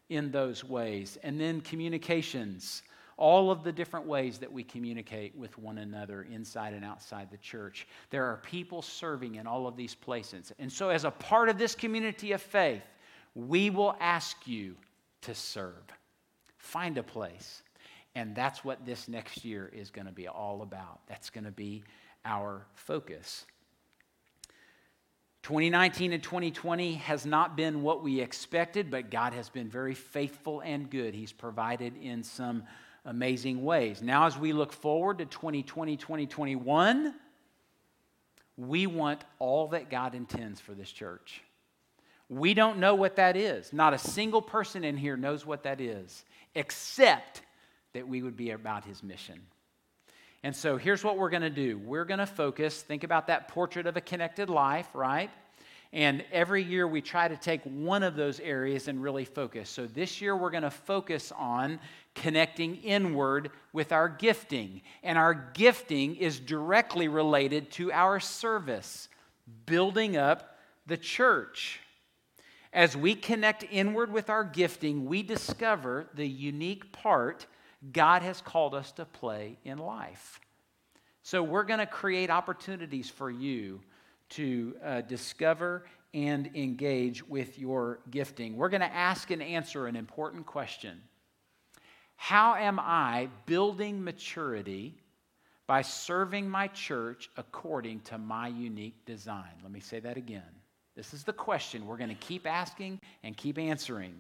in 0.09 0.33
those 0.33 0.65
ways. 0.65 1.17
And 1.23 1.41
then 1.41 1.61
communications, 1.61 2.83
all 3.23 3.53
of 3.53 3.63
the 3.63 3.71
different 3.71 4.05
ways 4.05 4.39
that 4.39 4.53
we 4.53 4.65
communicate 4.65 5.33
with 5.37 5.57
one 5.57 5.79
another 5.79 6.27
inside 6.29 6.75
and 6.75 6.85
outside 6.85 7.31
the 7.31 7.37
church. 7.37 7.87
There 8.11 8.25
are 8.25 8.39
people 8.39 8.83
serving 8.83 9.37
in 9.37 9.47
all 9.47 9.69
of 9.69 9.77
these 9.77 9.95
places. 9.95 10.51
And 10.59 10.71
so, 10.73 10.89
as 10.89 11.05
a 11.05 11.13
part 11.13 11.49
of 11.49 11.57
this 11.57 11.77
community 11.77 12.33
of 12.33 12.43
faith, 12.43 12.83
we 13.37 13.71
will 13.71 13.95
ask 14.01 14.49
you 14.49 14.75
to 15.21 15.37
serve. 15.37 15.85
Find 16.57 16.99
a 16.99 17.05
place. 17.05 17.63
And 18.17 18.35
that's 18.35 18.65
what 18.65 18.85
this 18.85 19.07
next 19.07 19.45
year 19.45 19.71
is 19.73 19.93
going 19.93 20.09
to 20.09 20.13
be 20.13 20.27
all 20.27 20.63
about. 20.63 20.99
That's 21.07 21.31
going 21.31 21.45
to 21.45 21.53
be 21.53 21.85
our 22.25 22.67
focus. 22.75 23.47
2019 25.45 26.13
and 26.13 26.23
2020 26.23 26.95
has 26.95 27.25
not 27.25 27.57
been 27.57 27.83
what 27.83 28.03
we 28.03 28.21
expected, 28.21 28.91
but 28.91 29.13
God 29.13 29.33
has 29.33 29.49
been 29.49 29.69
very 29.69 29.95
faithful 29.95 30.59
and 30.61 30.91
good. 30.91 31.15
He's 31.15 31.33
provided 31.33 31.97
in 32.03 32.25
some 32.25 32.65
amazing 33.05 33.65
ways. 33.65 34.03
Now, 34.03 34.27
as 34.27 34.39
we 34.39 34.53
look 34.53 34.73
forward 34.73 35.19
to 35.19 35.27
2020, 35.27 35.97
2021, 35.97 37.15
we 38.57 38.87
want 38.87 39.25
all 39.39 39.69
that 39.69 39.91
God 39.91 40.15
intends 40.15 40.61
for 40.61 40.73
this 40.73 40.91
church. 40.91 41.43
We 42.29 42.55
don't 42.55 42.79
know 42.79 42.95
what 42.95 43.17
that 43.17 43.37
is. 43.37 43.73
Not 43.73 43.95
a 43.95 43.99
single 43.99 44.43
person 44.43 44.85
in 44.85 44.97
here 44.97 45.17
knows 45.17 45.45
what 45.45 45.65
that 45.65 45.81
is, 45.81 46.25
except 46.55 47.43
that 47.93 48.09
we 48.09 48.23
would 48.23 48.37
be 48.37 48.51
about 48.51 48.85
His 48.85 49.03
mission. 49.03 49.41
And 50.43 50.57
so 50.57 50.77
here's 50.77 51.05
what 51.05 51.19
we're 51.19 51.31
going 51.31 51.43
to 51.43 51.51
do 51.51 51.79
we're 51.79 52.05
going 52.05 52.19
to 52.19 52.27
focus, 52.27 52.83
think 52.83 53.05
about 53.05 53.27
that 53.27 53.49
portrait 53.49 53.87
of 53.87 53.97
a 53.97 54.01
connected 54.01 54.51
life, 54.51 54.89
right? 54.95 55.31
And 55.93 56.25
every 56.33 56.63
year 56.63 56.89
we 56.89 57.03
try 57.03 57.29
to 57.29 57.37
take 57.37 57.63
one 57.65 58.03
of 58.03 58.17
those 58.17 58.41
areas 58.41 58.89
and 58.89 59.03
really 59.03 59.27
focus. 59.27 59.69
So 59.69 59.87
this 59.87 60.23
year 60.23 60.35
we're 60.35 60.51
going 60.51 60.63
to 60.63 60.71
focus 60.71 61.33
on 61.37 61.79
connecting 62.15 62.77
inward 62.77 63.51
with 63.75 63.93
our 63.93 64.09
gifting. 64.09 64.81
And 65.03 65.19
our 65.19 65.35
gifting 65.35 66.17
is 66.17 66.41
directly 66.41 67.09
related 67.09 67.71
to 67.73 67.93
our 67.93 68.21
service, 68.21 69.09
building 69.67 70.17
up 70.17 70.57
the 70.87 70.97
church. 70.97 71.81
As 72.73 72.97
we 72.97 73.15
connect 73.15 73.67
inward 73.71 74.11
with 74.11 74.31
our 74.31 74.45
gifting, 74.45 75.05
we 75.05 75.23
discover 75.23 76.09
the 76.15 76.27
unique 76.27 76.91
part 76.91 77.47
God 77.93 78.23
has 78.23 78.41
called 78.41 78.75
us 78.75 78.93
to 78.93 79.05
play 79.05 79.59
in 79.65 79.77
life. 79.77 80.41
So, 81.25 81.43
we're 81.43 81.65
going 81.65 81.81
to 81.81 81.87
create 81.87 82.31
opportunities 82.31 83.11
for 83.11 83.31
you 83.31 83.81
to 84.33 84.75
uh, 84.85 85.01
discover 85.03 85.85
and 86.15 86.51
engage 86.55 87.27
with 87.27 87.59
your 87.59 88.01
gifting. 88.11 88.57
We're 88.57 88.69
going 88.69 88.83
to 88.83 88.95
ask 88.95 89.31
and 89.31 89.43
answer 89.43 89.87
an 89.87 89.97
important 89.97 90.47
question 90.47 91.01
How 92.17 92.55
am 92.55 92.79
I 92.79 93.29
building 93.47 94.03
maturity 94.03 94.95
by 95.67 95.83
serving 95.83 96.49
my 96.49 96.69
church 96.69 97.31
according 97.37 98.01
to 98.01 98.19
my 98.19 98.49
unique 98.49 99.05
design? 99.07 99.53
Let 99.63 99.73
me 99.73 99.81
say 99.81 100.01
that 100.01 100.17
again. 100.17 100.43
This 100.95 101.15
is 101.15 101.25
the 101.25 101.33
question 101.33 101.87
we're 101.87 101.97
going 101.97 102.11
to 102.11 102.15
keep 102.17 102.47
asking 102.47 103.01
and 103.23 103.37
keep 103.37 103.59
answering. 103.59 104.15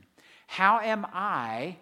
How 0.46 0.80
am 0.80 1.06
I 1.12 1.76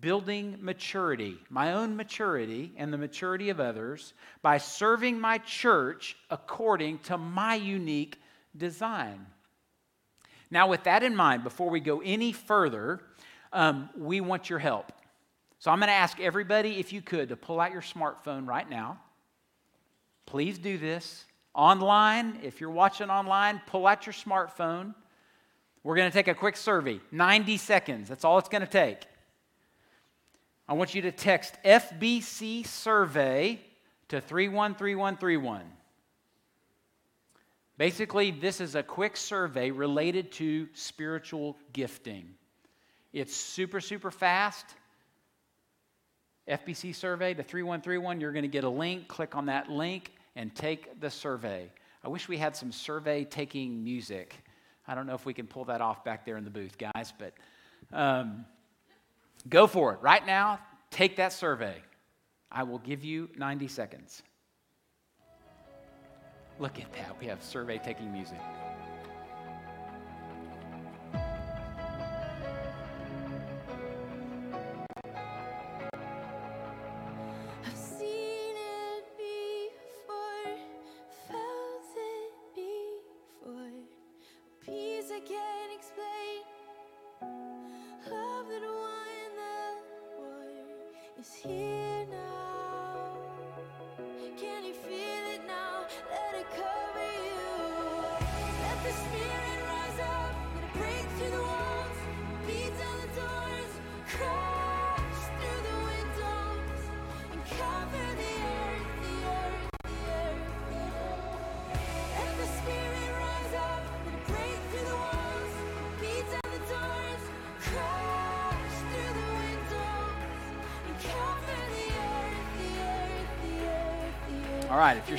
building 0.00 0.58
maturity, 0.60 1.38
my 1.48 1.72
own 1.72 1.96
maturity 1.96 2.72
and 2.76 2.92
the 2.92 2.98
maturity 2.98 3.48
of 3.48 3.58
others, 3.58 4.12
by 4.42 4.58
serving 4.58 5.18
my 5.18 5.38
church 5.38 6.16
according 6.30 6.98
to 6.98 7.16
my 7.16 7.54
unique 7.54 8.20
design. 8.56 9.26
Now, 10.50 10.68
with 10.68 10.84
that 10.84 11.02
in 11.02 11.16
mind, 11.16 11.44
before 11.44 11.70
we 11.70 11.80
go 11.80 12.00
any 12.00 12.32
further, 12.32 13.00
um, 13.52 13.88
we 13.96 14.20
want 14.20 14.50
your 14.50 14.58
help. 14.58 14.92
So 15.58 15.70
I'm 15.70 15.78
going 15.78 15.88
to 15.88 15.94
ask 15.94 16.20
everybody, 16.20 16.78
if 16.78 16.92
you 16.92 17.02
could, 17.02 17.30
to 17.30 17.36
pull 17.36 17.60
out 17.60 17.72
your 17.72 17.82
smartphone 17.82 18.46
right 18.46 18.68
now. 18.68 19.00
Please 20.26 20.58
do 20.58 20.78
this. 20.78 21.24
Online, 21.54 22.38
if 22.42 22.60
you're 22.60 22.70
watching 22.70 23.10
online, 23.10 23.60
pull 23.66 23.86
out 23.86 24.06
your 24.06 24.12
smartphone. 24.12 24.94
We're 25.82 25.96
going 25.96 26.10
to 26.10 26.14
take 26.14 26.28
a 26.28 26.34
quick 26.34 26.56
survey 26.56 27.00
90 27.10 27.56
seconds. 27.56 28.08
That's 28.08 28.24
all 28.24 28.38
it's 28.38 28.48
going 28.48 28.62
to 28.62 28.68
take. 28.68 28.98
I 30.68 30.74
want 30.74 30.94
you 30.94 31.00
to 31.02 31.12
text 31.12 31.56
FBC 31.64 32.66
survey 32.66 33.58
to 34.08 34.20
313131. 34.20 35.62
Basically, 37.78 38.32
this 38.32 38.60
is 38.60 38.74
a 38.74 38.82
quick 38.82 39.16
survey 39.16 39.70
related 39.70 40.30
to 40.32 40.68
spiritual 40.74 41.56
gifting. 41.72 42.34
It's 43.14 43.34
super, 43.34 43.80
super 43.80 44.10
fast. 44.10 44.66
FBC 46.46 46.94
survey 46.94 47.32
to 47.32 47.42
3131. 47.42 48.20
You're 48.20 48.32
going 48.32 48.42
to 48.42 48.48
get 48.48 48.64
a 48.64 48.68
link. 48.68 49.08
Click 49.08 49.36
on 49.36 49.46
that 49.46 49.70
link 49.70 50.12
and 50.36 50.54
take 50.54 51.00
the 51.00 51.08
survey. 51.08 51.70
I 52.04 52.08
wish 52.08 52.28
we 52.28 52.36
had 52.36 52.54
some 52.54 52.72
survey 52.72 53.24
taking 53.24 53.82
music. 53.82 54.34
I 54.86 54.94
don't 54.94 55.06
know 55.06 55.14
if 55.14 55.24
we 55.24 55.32
can 55.32 55.46
pull 55.46 55.64
that 55.66 55.80
off 55.80 56.04
back 56.04 56.26
there 56.26 56.36
in 56.36 56.44
the 56.44 56.50
booth, 56.50 56.76
guys, 56.76 57.14
but. 57.18 57.32
Um, 57.90 58.44
Go 59.48 59.66
for 59.66 59.94
it. 59.94 60.00
Right 60.00 60.24
now, 60.26 60.60
take 60.90 61.16
that 61.16 61.32
survey. 61.32 61.76
I 62.50 62.62
will 62.62 62.78
give 62.78 63.04
you 63.04 63.28
90 63.36 63.68
seconds. 63.68 64.22
Look 66.58 66.80
at 66.80 66.92
that. 66.94 67.18
We 67.20 67.26
have 67.26 67.42
survey 67.42 67.78
taking 67.78 68.12
music. 68.12 68.40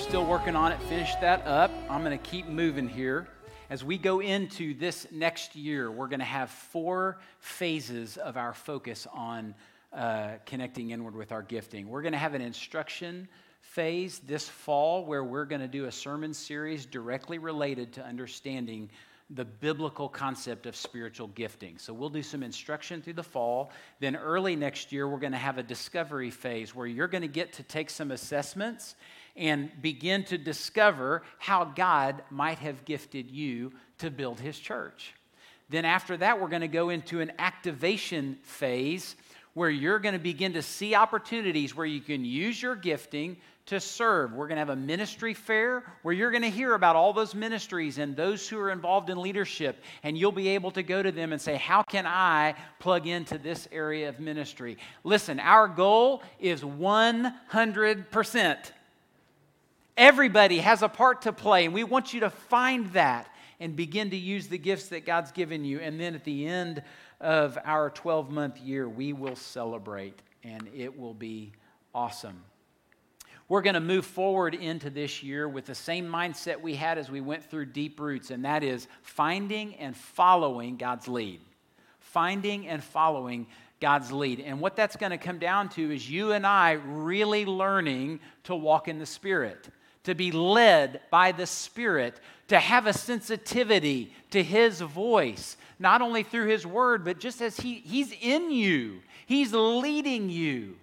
Still 0.09 0.25
working 0.25 0.55
on 0.55 0.71
it, 0.71 0.81
finish 0.89 1.13
that 1.21 1.45
up. 1.45 1.69
I'm 1.87 2.03
going 2.03 2.17
to 2.17 2.25
keep 2.25 2.47
moving 2.47 2.89
here. 2.89 3.27
As 3.69 3.83
we 3.83 3.95
go 3.95 4.21
into 4.21 4.73
this 4.73 5.05
next 5.11 5.55
year, 5.55 5.91
we're 5.91 6.07
going 6.07 6.17
to 6.17 6.25
have 6.25 6.49
four 6.49 7.19
phases 7.37 8.17
of 8.17 8.35
our 8.35 8.55
focus 8.55 9.05
on 9.13 9.53
uh, 9.93 10.31
connecting 10.47 10.89
inward 10.89 11.15
with 11.15 11.31
our 11.31 11.43
gifting. 11.43 11.87
We're 11.87 12.01
going 12.01 12.13
to 12.13 12.17
have 12.17 12.33
an 12.33 12.41
instruction 12.41 13.27
phase 13.61 14.17
this 14.25 14.49
fall 14.49 15.05
where 15.05 15.23
we're 15.23 15.45
going 15.45 15.61
to 15.61 15.67
do 15.67 15.85
a 15.85 15.91
sermon 15.91 16.33
series 16.33 16.87
directly 16.87 17.37
related 17.37 17.93
to 17.93 18.03
understanding 18.03 18.89
the 19.29 19.45
biblical 19.45 20.09
concept 20.09 20.65
of 20.65 20.75
spiritual 20.75 21.27
gifting. 21.27 21.77
So 21.77 21.93
we'll 21.93 22.09
do 22.09 22.23
some 22.23 22.41
instruction 22.41 23.01
through 23.01 23.13
the 23.13 23.23
fall. 23.23 23.71
Then 23.99 24.15
early 24.15 24.55
next 24.55 24.91
year, 24.91 25.07
we're 25.07 25.19
going 25.19 25.33
to 25.33 25.37
have 25.37 25.59
a 25.59 25.63
discovery 25.63 26.31
phase 26.31 26.73
where 26.73 26.87
you're 26.87 27.07
going 27.07 27.21
to 27.21 27.27
get 27.27 27.53
to 27.53 27.63
take 27.63 27.91
some 27.91 28.09
assessments 28.11 28.95
and 29.35 29.69
begin 29.81 30.23
to 30.25 30.37
discover 30.37 31.21
how 31.37 31.65
God 31.65 32.23
might 32.31 32.57
have 32.59 32.85
gifted 32.85 33.29
you 33.29 33.71
to 33.99 34.09
build 34.09 34.39
his 34.39 34.57
church. 34.57 35.13
Then, 35.69 35.85
after 35.85 36.17
that, 36.17 36.41
we're 36.41 36.47
going 36.47 36.61
to 36.61 36.67
go 36.67 36.89
into 36.89 37.21
an 37.21 37.31
activation 37.37 38.39
phase 38.41 39.15
where 39.53 39.69
you're 39.69 39.99
going 39.99 40.13
to 40.13 40.19
begin 40.19 40.53
to 40.53 40.61
see 40.63 40.95
opportunities 40.95 41.75
where 41.75 41.85
you 41.85 42.01
can 42.01 42.25
use 42.25 42.61
your 42.61 42.75
gifting 42.75 43.37
to 43.69 43.79
serve. 43.79 44.33
We're 44.33 44.47
going 44.47 44.55
to 44.55 44.61
have 44.61 44.69
a 44.69 44.75
ministry 44.75 45.35
fair 45.35 45.83
where 46.01 46.13
you're 46.13 46.31
going 46.31 46.41
to 46.41 46.49
hear 46.49 46.73
about 46.73 46.95
all 46.95 47.13
those 47.13 47.35
ministries 47.35 47.99
and 47.99 48.15
those 48.15 48.49
who 48.49 48.57
are 48.59 48.71
involved 48.71 49.11
in 49.11 49.21
leadership, 49.21 49.81
and 50.01 50.17
you'll 50.17 50.31
be 50.31 50.49
able 50.49 50.71
to 50.71 50.81
go 50.81 51.03
to 51.03 51.11
them 51.11 51.31
and 51.33 51.41
say, 51.41 51.55
How 51.55 51.83
can 51.83 52.07
I 52.07 52.55
plug 52.79 53.05
into 53.05 53.37
this 53.37 53.67
area 53.71 54.09
of 54.09 54.19
ministry? 54.19 54.77
Listen, 55.03 55.39
our 55.39 55.67
goal 55.67 56.23
is 56.39 56.61
100%. 56.61 58.57
Everybody 59.97 60.57
has 60.57 60.81
a 60.81 60.89
part 60.89 61.21
to 61.23 61.31
play, 61.31 61.65
and 61.65 61.73
we 61.73 61.83
want 61.83 62.11
you 62.13 62.21
to 62.21 62.31
find 62.31 62.91
that 62.93 63.31
and 63.59 63.75
begin 63.75 64.09
to 64.09 64.17
use 64.17 64.47
the 64.47 64.57
gifts 64.57 64.87
that 64.87 65.05
God's 65.05 65.31
given 65.31 65.63
you. 65.63 65.79
And 65.79 65.99
then 65.99 66.15
at 66.15 66.23
the 66.23 66.47
end 66.47 66.81
of 67.21 67.57
our 67.65 67.91
12 67.91 68.31
month 68.31 68.57
year, 68.59 68.89
we 68.89 69.13
will 69.13 69.35
celebrate, 69.35 70.17
and 70.43 70.67
it 70.75 70.97
will 70.97 71.13
be 71.13 71.51
awesome. 71.93 72.43
We're 73.49 73.63
going 73.63 73.73
to 73.73 73.79
move 73.79 74.05
forward 74.05 74.53
into 74.53 74.91
this 74.91 75.23
year 75.23 75.49
with 75.49 75.65
the 75.65 75.73
same 75.73 76.07
mindset 76.07 76.61
we 76.61 76.75
had 76.75 76.99
as 76.99 77.09
we 77.09 77.19
went 77.19 77.43
through 77.43 77.65
Deep 77.65 77.99
Roots, 77.99 78.29
and 78.29 78.45
that 78.45 78.63
is 78.63 78.87
finding 79.01 79.73
and 79.77 79.97
following 79.97 80.77
God's 80.77 81.07
lead. 81.07 81.41
Finding 81.99 82.67
and 82.67 82.83
following 82.83 83.47
God's 83.81 84.11
lead. 84.11 84.39
And 84.39 84.59
what 84.59 84.75
that's 84.75 84.95
going 84.95 85.11
to 85.11 85.17
come 85.17 85.39
down 85.39 85.69
to 85.69 85.91
is 85.91 86.07
you 86.07 86.31
and 86.33 86.45
I 86.45 86.73
really 86.73 87.43
learning 87.43 88.19
to 88.43 88.55
walk 88.55 88.87
in 88.87 88.99
the 88.99 89.05
Spirit, 89.07 89.69
to 90.03 90.13
be 90.13 90.31
led 90.31 91.01
by 91.09 91.31
the 91.31 91.47
Spirit, 91.47 92.19
to 92.49 92.59
have 92.59 92.85
a 92.85 92.93
sensitivity 92.93 94.13
to 94.29 94.43
His 94.43 94.79
voice, 94.79 95.57
not 95.79 96.03
only 96.03 96.21
through 96.21 96.49
His 96.49 96.67
Word, 96.67 97.03
but 97.03 97.19
just 97.19 97.41
as 97.41 97.57
he, 97.57 97.75
He's 97.79 98.13
in 98.21 98.51
you, 98.51 98.99
He's 99.25 99.53
leading 99.53 100.29
you. 100.29 100.75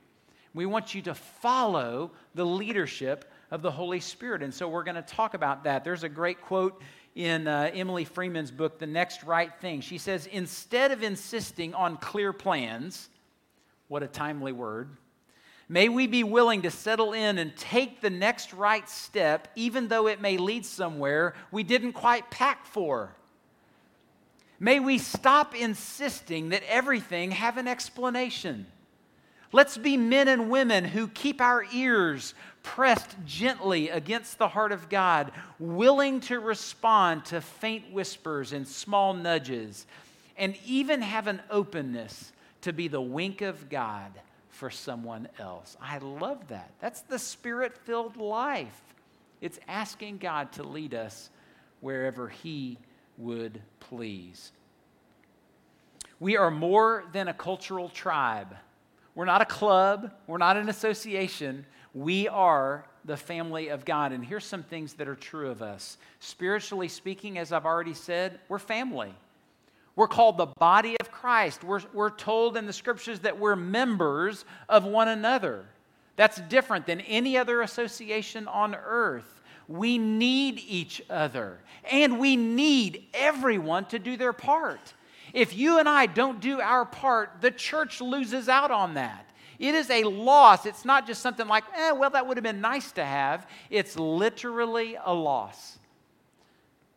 We 0.57 0.65
want 0.65 0.95
you 0.95 1.03
to 1.03 1.15
follow 1.15 2.13
the 2.35 2.47
leadership 2.47 3.31
of 3.51 3.61
the 3.61 3.71
Holy 3.71 4.01
Spirit. 4.01 4.43
And 4.43 4.55
so 4.55 4.67
we're 4.67 4.85
going 4.85 4.95
to 4.95 5.03
talk 5.03 5.35
about 5.35 5.65
that. 5.65 5.85
There's 5.85 6.03
a 6.03 6.09
great 6.09 6.41
quote 6.41 6.81
in 7.15 7.47
uh, 7.47 7.71
Emily 7.75 8.07
Freeman's 8.07 8.51
book, 8.51 8.79
The 8.79 8.87
Next 8.87 9.23
Right 9.23 9.53
Thing. 9.61 9.83
She 9.83 9.99
says, 9.99 10.27
Instead 10.27 10.93
of 10.93 11.03
insisting 11.03 11.75
on 11.75 11.99
clear 11.99 12.33
plans, 12.33 13.11
what 13.89 14.03
a 14.03 14.07
timely 14.07 14.53
word, 14.53 14.89
may 15.69 15.91
we 15.91 16.07
be 16.07 16.25
willing 16.25 16.63
to 16.63 16.71
settle 16.71 17.13
in 17.13 17.37
and 17.37 17.55
take 17.55 18.01
the 18.01 18.09
next 18.09 18.55
right 18.55 18.89
step, 18.89 19.49
even 19.57 19.89
though 19.89 20.07
it 20.07 20.23
may 20.23 20.39
lead 20.39 20.65
somewhere 20.65 21.35
we 21.51 21.65
didn't 21.65 21.93
quite 21.93 22.31
pack 22.31 22.65
for. 22.65 23.15
May 24.59 24.81
we 24.81 24.97
stop 24.97 25.55
insisting 25.55 26.49
that 26.49 26.63
everything 26.67 27.33
have 27.33 27.59
an 27.59 27.69
explanation. 27.69 28.65
Let's 29.57 29.79
be 29.79 29.97
men 29.97 30.29
and 30.29 30.51
women 30.51 30.85
who 30.85 31.09
keep 31.09 31.41
our 31.41 31.65
ears 31.73 32.35
pressed 32.63 33.17
gently 33.25 33.89
against 33.89 34.37
the 34.37 34.49
heart 34.49 34.71
of 34.71 34.91
God, 34.91 35.33
willing 35.59 36.21
to 36.21 36.41
respond 36.41 37.25
to 37.27 37.41
faint 37.41 37.91
whispers 37.91 38.53
and 38.53 38.69
small 38.69 39.15
nudges, 39.15 39.87
and 40.37 40.57
even 40.67 41.01
have 41.01 41.27
an 41.27 41.41
openness 41.51 42.33
to 42.61 42.75
be 42.75 42.87
the 42.87 43.01
wink 43.01 43.41
of 43.41 43.71
God 43.71 44.13
for 44.51 44.69
someone 44.69 45.27
else. 45.39 45.79
I 45.81 45.97
love 46.01 46.49
that. 46.49 46.73
That's 46.83 47.01
the 47.01 47.19
spirit 47.19 47.79
filled 47.79 48.19
life. 48.19 48.79
It's 49.41 49.59
asking 49.67 50.19
God 50.19 50.53
to 50.53 50.65
lead 50.65 50.93
us 50.93 51.31
wherever 51.81 52.29
He 52.29 52.77
would 53.17 53.63
please. 53.81 54.53
We 56.21 56.37
are 56.37 56.51
more 56.51 57.05
than 57.15 57.29
a 57.29 57.33
cultural 57.33 57.89
tribe. 57.89 58.55
We're 59.17 59.25
not 59.25 59.41
a 59.41 59.47
club, 59.47 60.13
we're 60.27 60.39
not 60.39 60.59
an 60.59 60.69
association. 60.69 61.65
We 61.95 62.29
are 62.29 62.85
the 63.07 63.17
family 63.17 63.69
of 63.69 63.87
God. 63.87 64.13
And 64.13 64.23
here's 64.23 64.45
some 64.45 64.63
things 64.63 64.93
that 64.95 65.09
are 65.09 65.15
true 65.15 65.49
of 65.49 65.63
us. 65.63 65.97
Spiritually 66.21 66.89
speaking, 66.89 67.39
as 67.39 67.51
I've 67.51 67.65
already 67.65 67.95
said, 67.95 68.39
we're 68.49 68.59
family. 68.59 69.15
We're 69.97 70.07
called 70.07 70.37
the 70.37 70.53
body 70.59 70.99
of 71.01 71.11
Christ. 71.11 71.65
We're, 71.65 71.81
we're 71.95 72.11
told 72.11 72.59
in 72.59 72.67
the 72.67 72.73
scriptures 72.75 73.21
that 73.21 73.39
we're 73.39 73.57
members 73.57 74.45
of 74.69 74.85
one 74.85 75.09
another. 75.09 75.65
That's 76.17 76.39
different 76.43 76.85
than 76.85 77.01
any 77.01 77.39
other 77.39 77.63
association 77.63 78.47
on 78.47 78.75
earth. 78.75 79.41
We 79.67 79.97
need 79.97 80.63
each 80.69 81.03
other, 81.09 81.59
and 81.91 82.21
we 82.21 82.37
need 82.37 83.07
everyone 83.15 83.87
to 83.87 83.99
do 83.99 84.17
their 84.19 84.35
part. 84.35 84.93
If 85.37 85.55
you 85.55 85.79
and 85.79 85.87
I 85.87 86.07
don't 86.07 86.41
do 86.41 86.63
our 86.63 86.87
part, 86.87 87.43
the 87.43 87.51
church 87.51 88.01
loses 88.01 88.49
out 88.49 88.71
on 88.71 88.95
that. 88.95 89.29
It 89.59 89.75
is 89.75 89.91
a 89.91 90.05
loss. 90.05 90.65
It's 90.65 90.87
not 90.87 91.07
just 91.07 91.21
something 91.21 91.47
like, 91.47 91.65
eh, 91.77 91.93
well, 91.93 92.09
that 92.09 92.27
would 92.27 92.39
have 92.39 92.43
been 92.43 92.63
nice 92.63 92.91
to 92.93 93.05
have. 93.05 93.47
It's 93.69 93.99
literally 93.99 94.97
a 95.05 95.13
loss. 95.13 95.79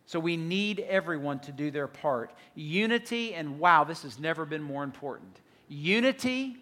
So 0.05 0.21
we 0.21 0.37
need 0.37 0.79
everyone 0.79 1.39
to 1.39 1.51
do 1.51 1.69
their 1.69 1.89
part. 1.89 2.31
Unity, 2.55 3.33
and 3.33 3.59
wow, 3.59 3.83
this 3.83 4.03
has 4.03 4.17
never 4.17 4.45
been 4.45 4.63
more 4.63 4.85
important. 4.85 5.41
Unity 5.67 6.59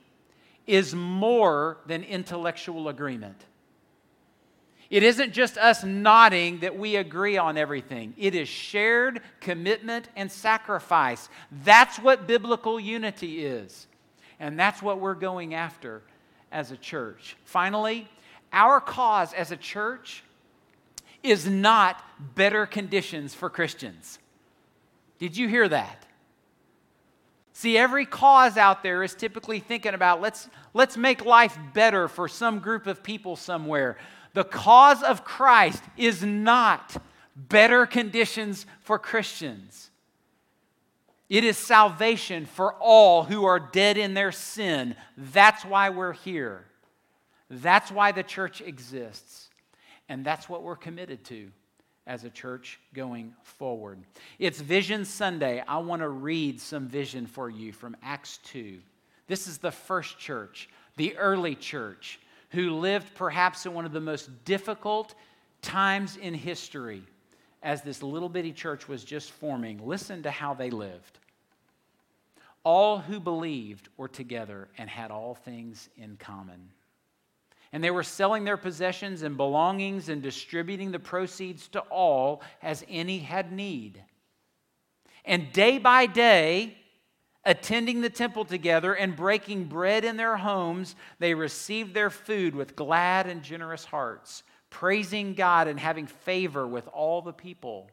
is 0.65 0.95
more 0.95 1.77
than 1.85 2.03
intellectual 2.03 2.89
agreement. 2.89 3.45
It 4.89 5.03
isn't 5.03 5.33
just 5.33 5.57
us 5.57 5.83
nodding 5.83 6.59
that 6.59 6.77
we 6.77 6.95
agree 6.95 7.37
on 7.37 7.57
everything. 7.57 8.13
It 8.17 8.35
is 8.35 8.47
shared 8.47 9.21
commitment 9.41 10.07
and 10.15 10.31
sacrifice. 10.31 11.27
That's 11.63 11.97
what 11.97 12.27
biblical 12.27 12.79
unity 12.79 13.45
is. 13.45 13.87
And 14.39 14.57
that's 14.57 14.81
what 14.81 14.99
we're 14.99 15.15
going 15.15 15.53
after 15.53 16.03
as 16.51 16.71
a 16.71 16.77
church. 16.77 17.35
Finally, 17.43 18.07
our 18.53 18.79
cause 18.79 19.33
as 19.33 19.51
a 19.51 19.57
church 19.57 20.23
is 21.21 21.47
not 21.47 22.01
better 22.35 22.65
conditions 22.65 23.33
for 23.33 23.49
Christians. 23.49 24.19
Did 25.19 25.35
you 25.35 25.47
hear 25.49 25.67
that? 25.67 26.05
See, 27.51 27.75
every 27.75 28.05
cause 28.05 28.55
out 28.55 28.83
there 28.83 29.01
is 29.01 29.15
typically 29.15 29.59
thinking 29.59 29.95
about 29.95 30.21
let's, 30.21 30.47
let's 30.75 30.95
make 30.95 31.25
life 31.25 31.57
better 31.73 32.07
for 32.07 32.27
some 32.27 32.59
group 32.59 32.85
of 32.85 33.01
people 33.01 33.35
somewhere. 33.35 33.97
The 34.33 34.43
cause 34.43 35.03
of 35.03 35.23
Christ 35.23 35.83
is 35.97 36.23
not 36.23 37.01
better 37.35 37.85
conditions 37.85 38.65
for 38.81 38.97
Christians. 38.97 39.89
It 41.29 41.43
is 41.43 41.57
salvation 41.57 42.45
for 42.45 42.73
all 42.75 43.23
who 43.23 43.45
are 43.45 43.59
dead 43.59 43.97
in 43.97 44.13
their 44.13 44.31
sin. 44.31 44.95
That's 45.17 45.65
why 45.65 45.89
we're 45.89 46.13
here. 46.13 46.63
That's 47.49 47.91
why 47.91 48.11
the 48.11 48.23
church 48.23 48.61
exists. 48.61 49.49
And 50.09 50.23
that's 50.23 50.47
what 50.47 50.63
we're 50.63 50.77
committed 50.77 51.25
to 51.25 51.51
as 52.05 52.23
a 52.23 52.29
church 52.29 52.79
going 52.93 53.33
forward. 53.43 53.99
It's 54.39 54.61
Vision 54.61 55.03
Sunday. 55.03 55.61
I 55.67 55.77
want 55.79 56.01
to 56.01 56.09
read 56.09 56.61
some 56.61 56.87
vision 56.87 57.27
for 57.27 57.49
you 57.49 57.73
from 57.73 57.97
Acts 58.01 58.39
2. 58.45 58.79
This 59.27 59.47
is 59.47 59.57
the 59.57 59.71
first 59.71 60.17
church, 60.17 60.69
the 60.95 61.17
early 61.17 61.55
church 61.55 62.19
who 62.49 62.71
lived 62.71 63.13
perhaps 63.15 63.65
in 63.65 63.73
one 63.73 63.85
of 63.85 63.91
the 63.91 64.01
most 64.01 64.45
difficult 64.45 65.15
times 65.61 66.17
in 66.17 66.33
history 66.33 67.03
as 67.63 67.81
this 67.81 68.03
little 68.03 68.29
bitty 68.29 68.53
church 68.53 68.87
was 68.87 69.03
just 69.03 69.31
forming. 69.31 69.85
Listen 69.85 70.23
to 70.23 70.31
how 70.31 70.53
they 70.53 70.69
lived. 70.69 71.19
All 72.63 72.97
who 72.99 73.19
believed 73.19 73.89
were 73.97 74.07
together 74.07 74.67
and 74.77 74.89
had 74.89 75.11
all 75.11 75.35
things 75.35 75.89
in 75.97 76.17
common. 76.17 76.69
And 77.73 77.83
they 77.83 77.91
were 77.91 78.03
selling 78.03 78.43
their 78.43 78.57
possessions 78.57 79.23
and 79.23 79.35
belongings 79.35 80.09
and 80.09 80.21
distributing 80.21 80.91
the 80.91 80.99
proceeds 80.99 81.67
to 81.69 81.79
all 81.81 82.41
as 82.61 82.85
any 82.87 83.19
had 83.19 83.51
need. 83.51 84.01
And 85.25 85.51
day 85.51 85.77
by 85.77 86.05
day, 86.05 86.77
attending 87.47 88.01
the 88.01 88.09
temple 88.09 88.43
together 88.45 88.93
and 88.93 89.15
breaking 89.15 89.63
bread 89.63 90.03
in 90.03 90.17
their 90.17 90.35
homes, 90.35 90.95
they 91.17 91.33
received 91.33 91.93
their 91.93 92.09
food 92.09 92.53
with 92.53 92.75
glad 92.75 93.25
and 93.25 93.41
generous 93.41 93.85
hearts, 93.85 94.43
praising 94.69 95.33
God 95.33 95.67
and 95.67 95.79
having 95.79 96.07
favor 96.07 96.67
with 96.67 96.87
all 96.89 97.21
the 97.21 97.33
people. 97.33 97.89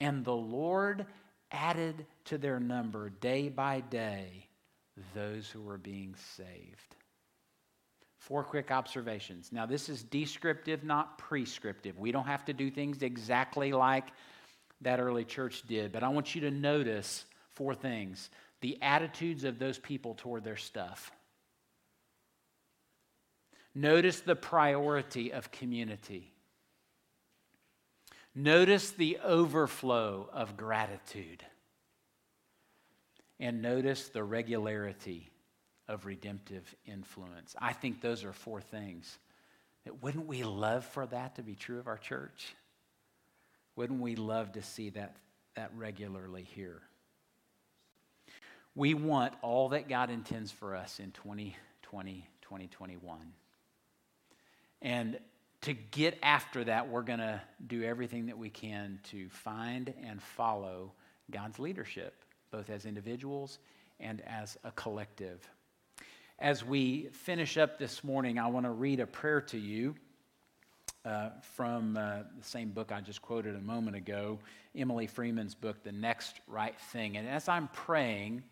And 0.00 0.22
the 0.24 0.36
Lord 0.36 1.06
added 1.50 2.06
to 2.26 2.36
their 2.36 2.60
number 2.60 3.08
day 3.08 3.48
by 3.48 3.80
day 3.80 4.46
those 5.14 5.48
who 5.48 5.62
were 5.62 5.78
being 5.78 6.14
saved. 6.36 6.96
Four 8.18 8.44
quick 8.44 8.70
observations. 8.70 9.50
Now, 9.50 9.64
this 9.64 9.88
is 9.88 10.02
descriptive, 10.02 10.84
not 10.84 11.16
prescriptive. 11.16 11.98
We 11.98 12.12
don't 12.12 12.26
have 12.26 12.44
to 12.44 12.52
do 12.52 12.70
things 12.70 13.02
exactly 13.02 13.72
like 13.72 14.08
that 14.82 15.00
early 15.00 15.24
church 15.24 15.62
did, 15.66 15.90
but 15.90 16.02
I 16.02 16.08
want 16.08 16.34
you 16.34 16.42
to 16.42 16.50
notice 16.50 17.24
four 17.60 17.74
things 17.74 18.30
the 18.62 18.78
attitudes 18.80 19.44
of 19.44 19.58
those 19.58 19.78
people 19.78 20.14
toward 20.14 20.44
their 20.44 20.56
stuff. 20.56 21.12
Notice 23.74 24.20
the 24.20 24.34
priority 24.34 25.30
of 25.30 25.52
community. 25.52 26.32
Notice 28.34 28.92
the 28.92 29.18
overflow 29.22 30.30
of 30.32 30.56
gratitude. 30.56 31.44
And 33.38 33.60
notice 33.60 34.08
the 34.08 34.24
regularity 34.24 35.30
of 35.86 36.06
redemptive 36.06 36.74
influence. 36.86 37.54
I 37.58 37.74
think 37.74 38.00
those 38.00 38.24
are 38.24 38.32
four 38.32 38.62
things. 38.62 39.18
Wouldn't 40.00 40.26
we 40.26 40.44
love 40.44 40.86
for 40.86 41.04
that 41.06 41.36
to 41.36 41.42
be 41.42 41.56
true 41.56 41.78
of 41.78 41.88
our 41.88 41.98
church? 41.98 42.54
Wouldn't 43.76 44.00
we 44.00 44.16
love 44.16 44.52
to 44.52 44.62
see 44.62 44.88
that, 44.90 45.16
that 45.56 45.70
regularly 45.76 46.46
here? 46.54 46.80
We 48.74 48.94
want 48.94 49.34
all 49.42 49.70
that 49.70 49.88
God 49.88 50.10
intends 50.10 50.52
for 50.52 50.76
us 50.76 51.00
in 51.00 51.10
2020, 51.12 52.28
2021. 52.42 53.32
And 54.82 55.18
to 55.62 55.74
get 55.74 56.18
after 56.22 56.64
that, 56.64 56.88
we're 56.88 57.02
going 57.02 57.18
to 57.18 57.40
do 57.66 57.82
everything 57.82 58.26
that 58.26 58.38
we 58.38 58.48
can 58.48 59.00
to 59.10 59.28
find 59.28 59.92
and 60.06 60.22
follow 60.22 60.92
God's 61.30 61.58
leadership, 61.58 62.14
both 62.50 62.70
as 62.70 62.86
individuals 62.86 63.58
and 63.98 64.22
as 64.22 64.56
a 64.64 64.70
collective. 64.70 65.46
As 66.38 66.64
we 66.64 67.08
finish 67.12 67.58
up 67.58 67.78
this 67.78 68.02
morning, 68.02 68.38
I 68.38 68.46
want 68.46 68.64
to 68.64 68.70
read 68.70 69.00
a 69.00 69.06
prayer 69.06 69.42
to 69.42 69.58
you 69.58 69.94
uh, 71.04 71.30
from 71.54 71.96
uh, 71.96 72.18
the 72.38 72.44
same 72.44 72.70
book 72.70 72.92
I 72.92 73.00
just 73.00 73.22
quoted 73.22 73.54
a 73.56 73.60
moment 73.60 73.96
ago, 73.96 74.38
Emily 74.76 75.06
Freeman's 75.06 75.54
book, 75.54 75.82
The 75.82 75.92
Next 75.92 76.40
Right 76.46 76.78
Thing. 76.78 77.16
And 77.16 77.28
as 77.28 77.48
I'm 77.48 77.68
praying, 77.68 78.42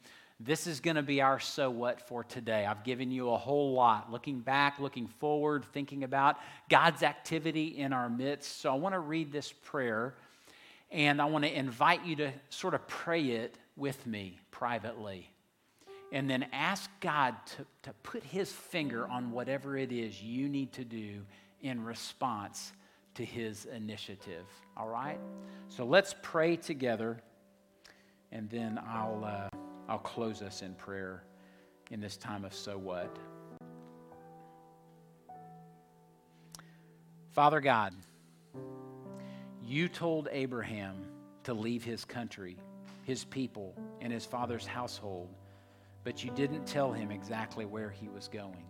this 0.40 0.66
is 0.66 0.80
going 0.80 0.96
to 0.96 1.02
be 1.02 1.20
our 1.20 1.40
so 1.40 1.68
what 1.68 2.00
for 2.08 2.24
today. 2.24 2.64
I've 2.64 2.84
given 2.84 3.10
you 3.10 3.30
a 3.30 3.36
whole 3.36 3.72
lot, 3.72 4.10
looking 4.10 4.40
back, 4.40 4.78
looking 4.78 5.08
forward, 5.08 5.64
thinking 5.72 6.04
about 6.04 6.36
God's 6.68 7.02
activity 7.02 7.78
in 7.78 7.92
our 7.92 8.08
midst. 8.08 8.60
So 8.60 8.72
I 8.72 8.76
want 8.76 8.94
to 8.94 9.00
read 9.00 9.32
this 9.32 9.52
prayer 9.52 10.14
and 10.90 11.20
I 11.20 11.26
want 11.26 11.44
to 11.44 11.54
invite 11.54 12.04
you 12.06 12.16
to 12.16 12.32
sort 12.48 12.74
of 12.74 12.86
pray 12.86 13.24
it 13.24 13.56
with 13.76 14.06
me 14.06 14.38
privately. 14.50 15.28
And 16.12 16.30
then 16.30 16.46
ask 16.52 16.88
God 17.00 17.34
to, 17.56 17.66
to 17.82 17.92
put 18.02 18.22
his 18.22 18.50
finger 18.50 19.06
on 19.06 19.32
whatever 19.32 19.76
it 19.76 19.92
is 19.92 20.22
you 20.22 20.48
need 20.48 20.72
to 20.72 20.84
do 20.84 21.20
in 21.60 21.84
response 21.84 22.72
to 23.14 23.24
his 23.24 23.66
initiative. 23.66 24.46
All 24.76 24.88
right? 24.88 25.18
So 25.68 25.84
let's 25.84 26.14
pray 26.22 26.56
together, 26.56 27.20
and 28.32 28.48
then 28.48 28.78
I'll, 28.86 29.24
uh, 29.24 29.48
I'll 29.88 29.98
close 29.98 30.42
us 30.42 30.62
in 30.62 30.74
prayer 30.74 31.24
in 31.90 32.00
this 32.00 32.16
time 32.16 32.44
of 32.44 32.54
so 32.54 32.78
what. 32.78 33.18
Father 37.30 37.60
God, 37.60 37.94
you 39.64 39.88
told 39.88 40.28
Abraham 40.32 40.96
to 41.44 41.54
leave 41.54 41.84
his 41.84 42.04
country, 42.04 42.56
his 43.04 43.24
people, 43.24 43.74
and 44.00 44.12
his 44.12 44.24
father's 44.24 44.66
household, 44.66 45.28
but 46.04 46.24
you 46.24 46.30
didn't 46.30 46.66
tell 46.66 46.92
him 46.92 47.10
exactly 47.10 47.64
where 47.64 47.90
he 47.90 48.08
was 48.08 48.28
going. 48.28 48.64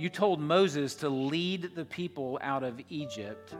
You 0.00 0.08
told 0.08 0.40
Moses 0.40 0.94
to 0.94 1.10
lead 1.10 1.74
the 1.74 1.84
people 1.84 2.38
out 2.40 2.62
of 2.62 2.80
Egypt, 2.88 3.54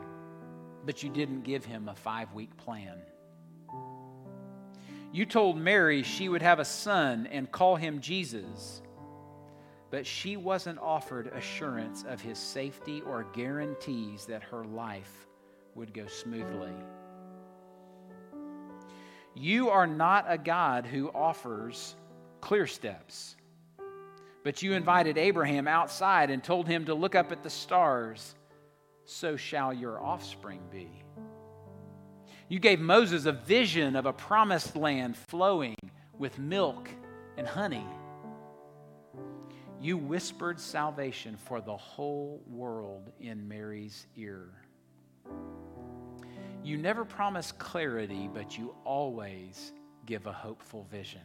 but 0.83 1.03
you 1.03 1.09
didn't 1.11 1.43
give 1.43 1.63
him 1.63 1.87
a 1.87 1.93
five 1.93 2.33
week 2.33 2.57
plan. 2.57 2.97
You 5.13 5.27
told 5.27 5.55
Mary 5.55 6.01
she 6.01 6.29
would 6.29 6.41
have 6.41 6.57
a 6.57 6.65
son 6.65 7.27
and 7.27 7.51
call 7.51 7.75
him 7.75 8.01
Jesus, 8.01 8.81
but 9.91 10.03
she 10.03 10.35
wasn't 10.35 10.79
offered 10.79 11.27
assurance 11.27 12.05
of 12.09 12.19
his 12.19 12.39
safety 12.39 13.03
or 13.05 13.27
guarantees 13.33 14.25
that 14.25 14.41
her 14.41 14.65
life 14.65 15.27
would 15.75 15.93
go 15.93 16.07
smoothly. 16.07 16.73
You 19.35 19.69
are 19.69 19.85
not 19.85 20.25
a 20.27 20.39
God 20.39 20.87
who 20.87 21.11
offers 21.11 21.95
clear 22.39 22.65
steps. 22.65 23.35
But 24.43 24.63
you 24.63 24.73
invited 24.73 25.17
Abraham 25.17 25.67
outside 25.67 26.31
and 26.31 26.43
told 26.43 26.67
him 26.67 26.85
to 26.85 26.93
look 26.93 27.15
up 27.15 27.31
at 27.31 27.43
the 27.43 27.49
stars. 27.49 28.35
So 29.05 29.35
shall 29.35 29.73
your 29.73 30.01
offspring 30.01 30.61
be. 30.71 30.89
You 32.49 32.59
gave 32.59 32.79
Moses 32.79 33.25
a 33.25 33.31
vision 33.31 33.95
of 33.95 34.05
a 34.05 34.13
promised 34.13 34.75
land 34.75 35.15
flowing 35.15 35.75
with 36.17 36.37
milk 36.39 36.89
and 37.37 37.47
honey. 37.47 37.85
You 39.79 39.97
whispered 39.97 40.59
salvation 40.59 41.37
for 41.37 41.61
the 41.61 41.77
whole 41.77 42.41
world 42.47 43.11
in 43.19 43.47
Mary's 43.47 44.05
ear. 44.15 44.49
You 46.63 46.77
never 46.77 47.05
promise 47.05 47.51
clarity, 47.51 48.29
but 48.31 48.57
you 48.57 48.75
always 48.85 49.71
give 50.05 50.27
a 50.27 50.31
hopeful 50.31 50.85
vision 50.91 51.21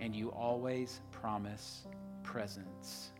and 0.00 0.14
you 0.14 0.30
always 0.30 1.00
promise 1.10 1.86
presence. 2.22 3.10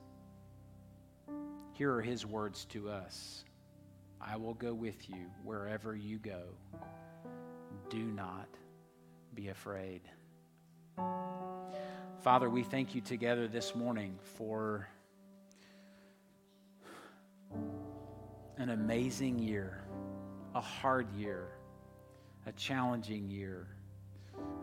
Here 1.72 1.92
are 1.92 2.02
his 2.02 2.24
words 2.24 2.64
to 2.66 2.88
us 2.88 3.44
I 4.20 4.36
will 4.36 4.54
go 4.54 4.72
with 4.72 5.08
you 5.10 5.26
wherever 5.42 5.94
you 5.94 6.18
go. 6.18 6.42
Do 7.90 8.02
not 8.02 8.48
be 9.34 9.48
afraid. 9.48 10.00
Father, 12.20 12.48
we 12.48 12.62
thank 12.62 12.94
you 12.94 13.02
together 13.02 13.46
this 13.46 13.74
morning 13.74 14.18
for 14.36 14.88
an 18.56 18.70
amazing 18.70 19.38
year, 19.38 19.84
a 20.54 20.60
hard 20.60 21.12
year, 21.12 21.48
a 22.46 22.52
challenging 22.52 23.28
year, 23.28 23.66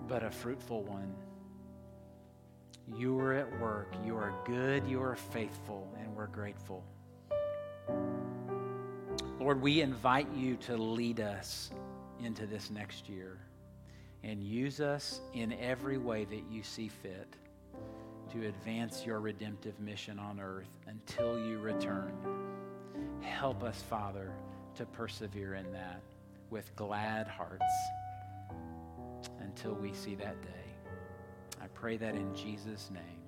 but 0.08 0.24
a 0.24 0.32
fruitful 0.32 0.84
one. 0.84 1.14
You 2.96 3.18
are 3.20 3.34
at 3.34 3.60
work. 3.60 3.94
You 4.06 4.16
are 4.18 4.34
good. 4.46 4.88
You 4.88 5.02
are 5.02 5.16
faithful, 5.16 5.88
and 6.00 6.16
we're 6.16 6.28
grateful. 6.28 6.84
Lord, 9.40 9.62
we 9.62 9.82
invite 9.82 10.32
you 10.36 10.56
to 10.58 10.78
lead 10.78 11.20
us 11.20 11.72
into 12.24 12.46
this 12.46 12.70
next 12.70 13.10
year 13.10 13.40
and 14.24 14.44
use 14.44 14.80
us 14.80 15.22
in 15.34 15.54
every 15.54 15.98
way 15.98 16.26
that 16.26 16.44
you 16.52 16.62
see 16.62 16.88
fit 16.90 17.36
to 18.32 18.48
advance 18.48 19.06
your 19.06 19.20
redemptive 19.20 19.80
mission 19.80 20.20
on 20.20 20.40
earth 20.40 20.70
until 20.88 21.40
you 21.40 21.60
return. 21.60 22.14
Help 23.22 23.64
us, 23.64 23.82
Father, 23.82 24.32
to 24.76 24.86
persevere 24.86 25.56
in 25.56 25.72
that 25.72 26.02
with 26.50 26.76
glad 26.76 27.28
hearts 27.28 27.64
until 29.40 29.74
we 29.74 29.94
see 29.94 30.16
that 30.16 30.40
day. 30.42 30.61
I 31.62 31.68
pray 31.68 31.98
that 31.98 32.16
in 32.16 32.34
Jesus' 32.36 32.90
name. 32.92 33.21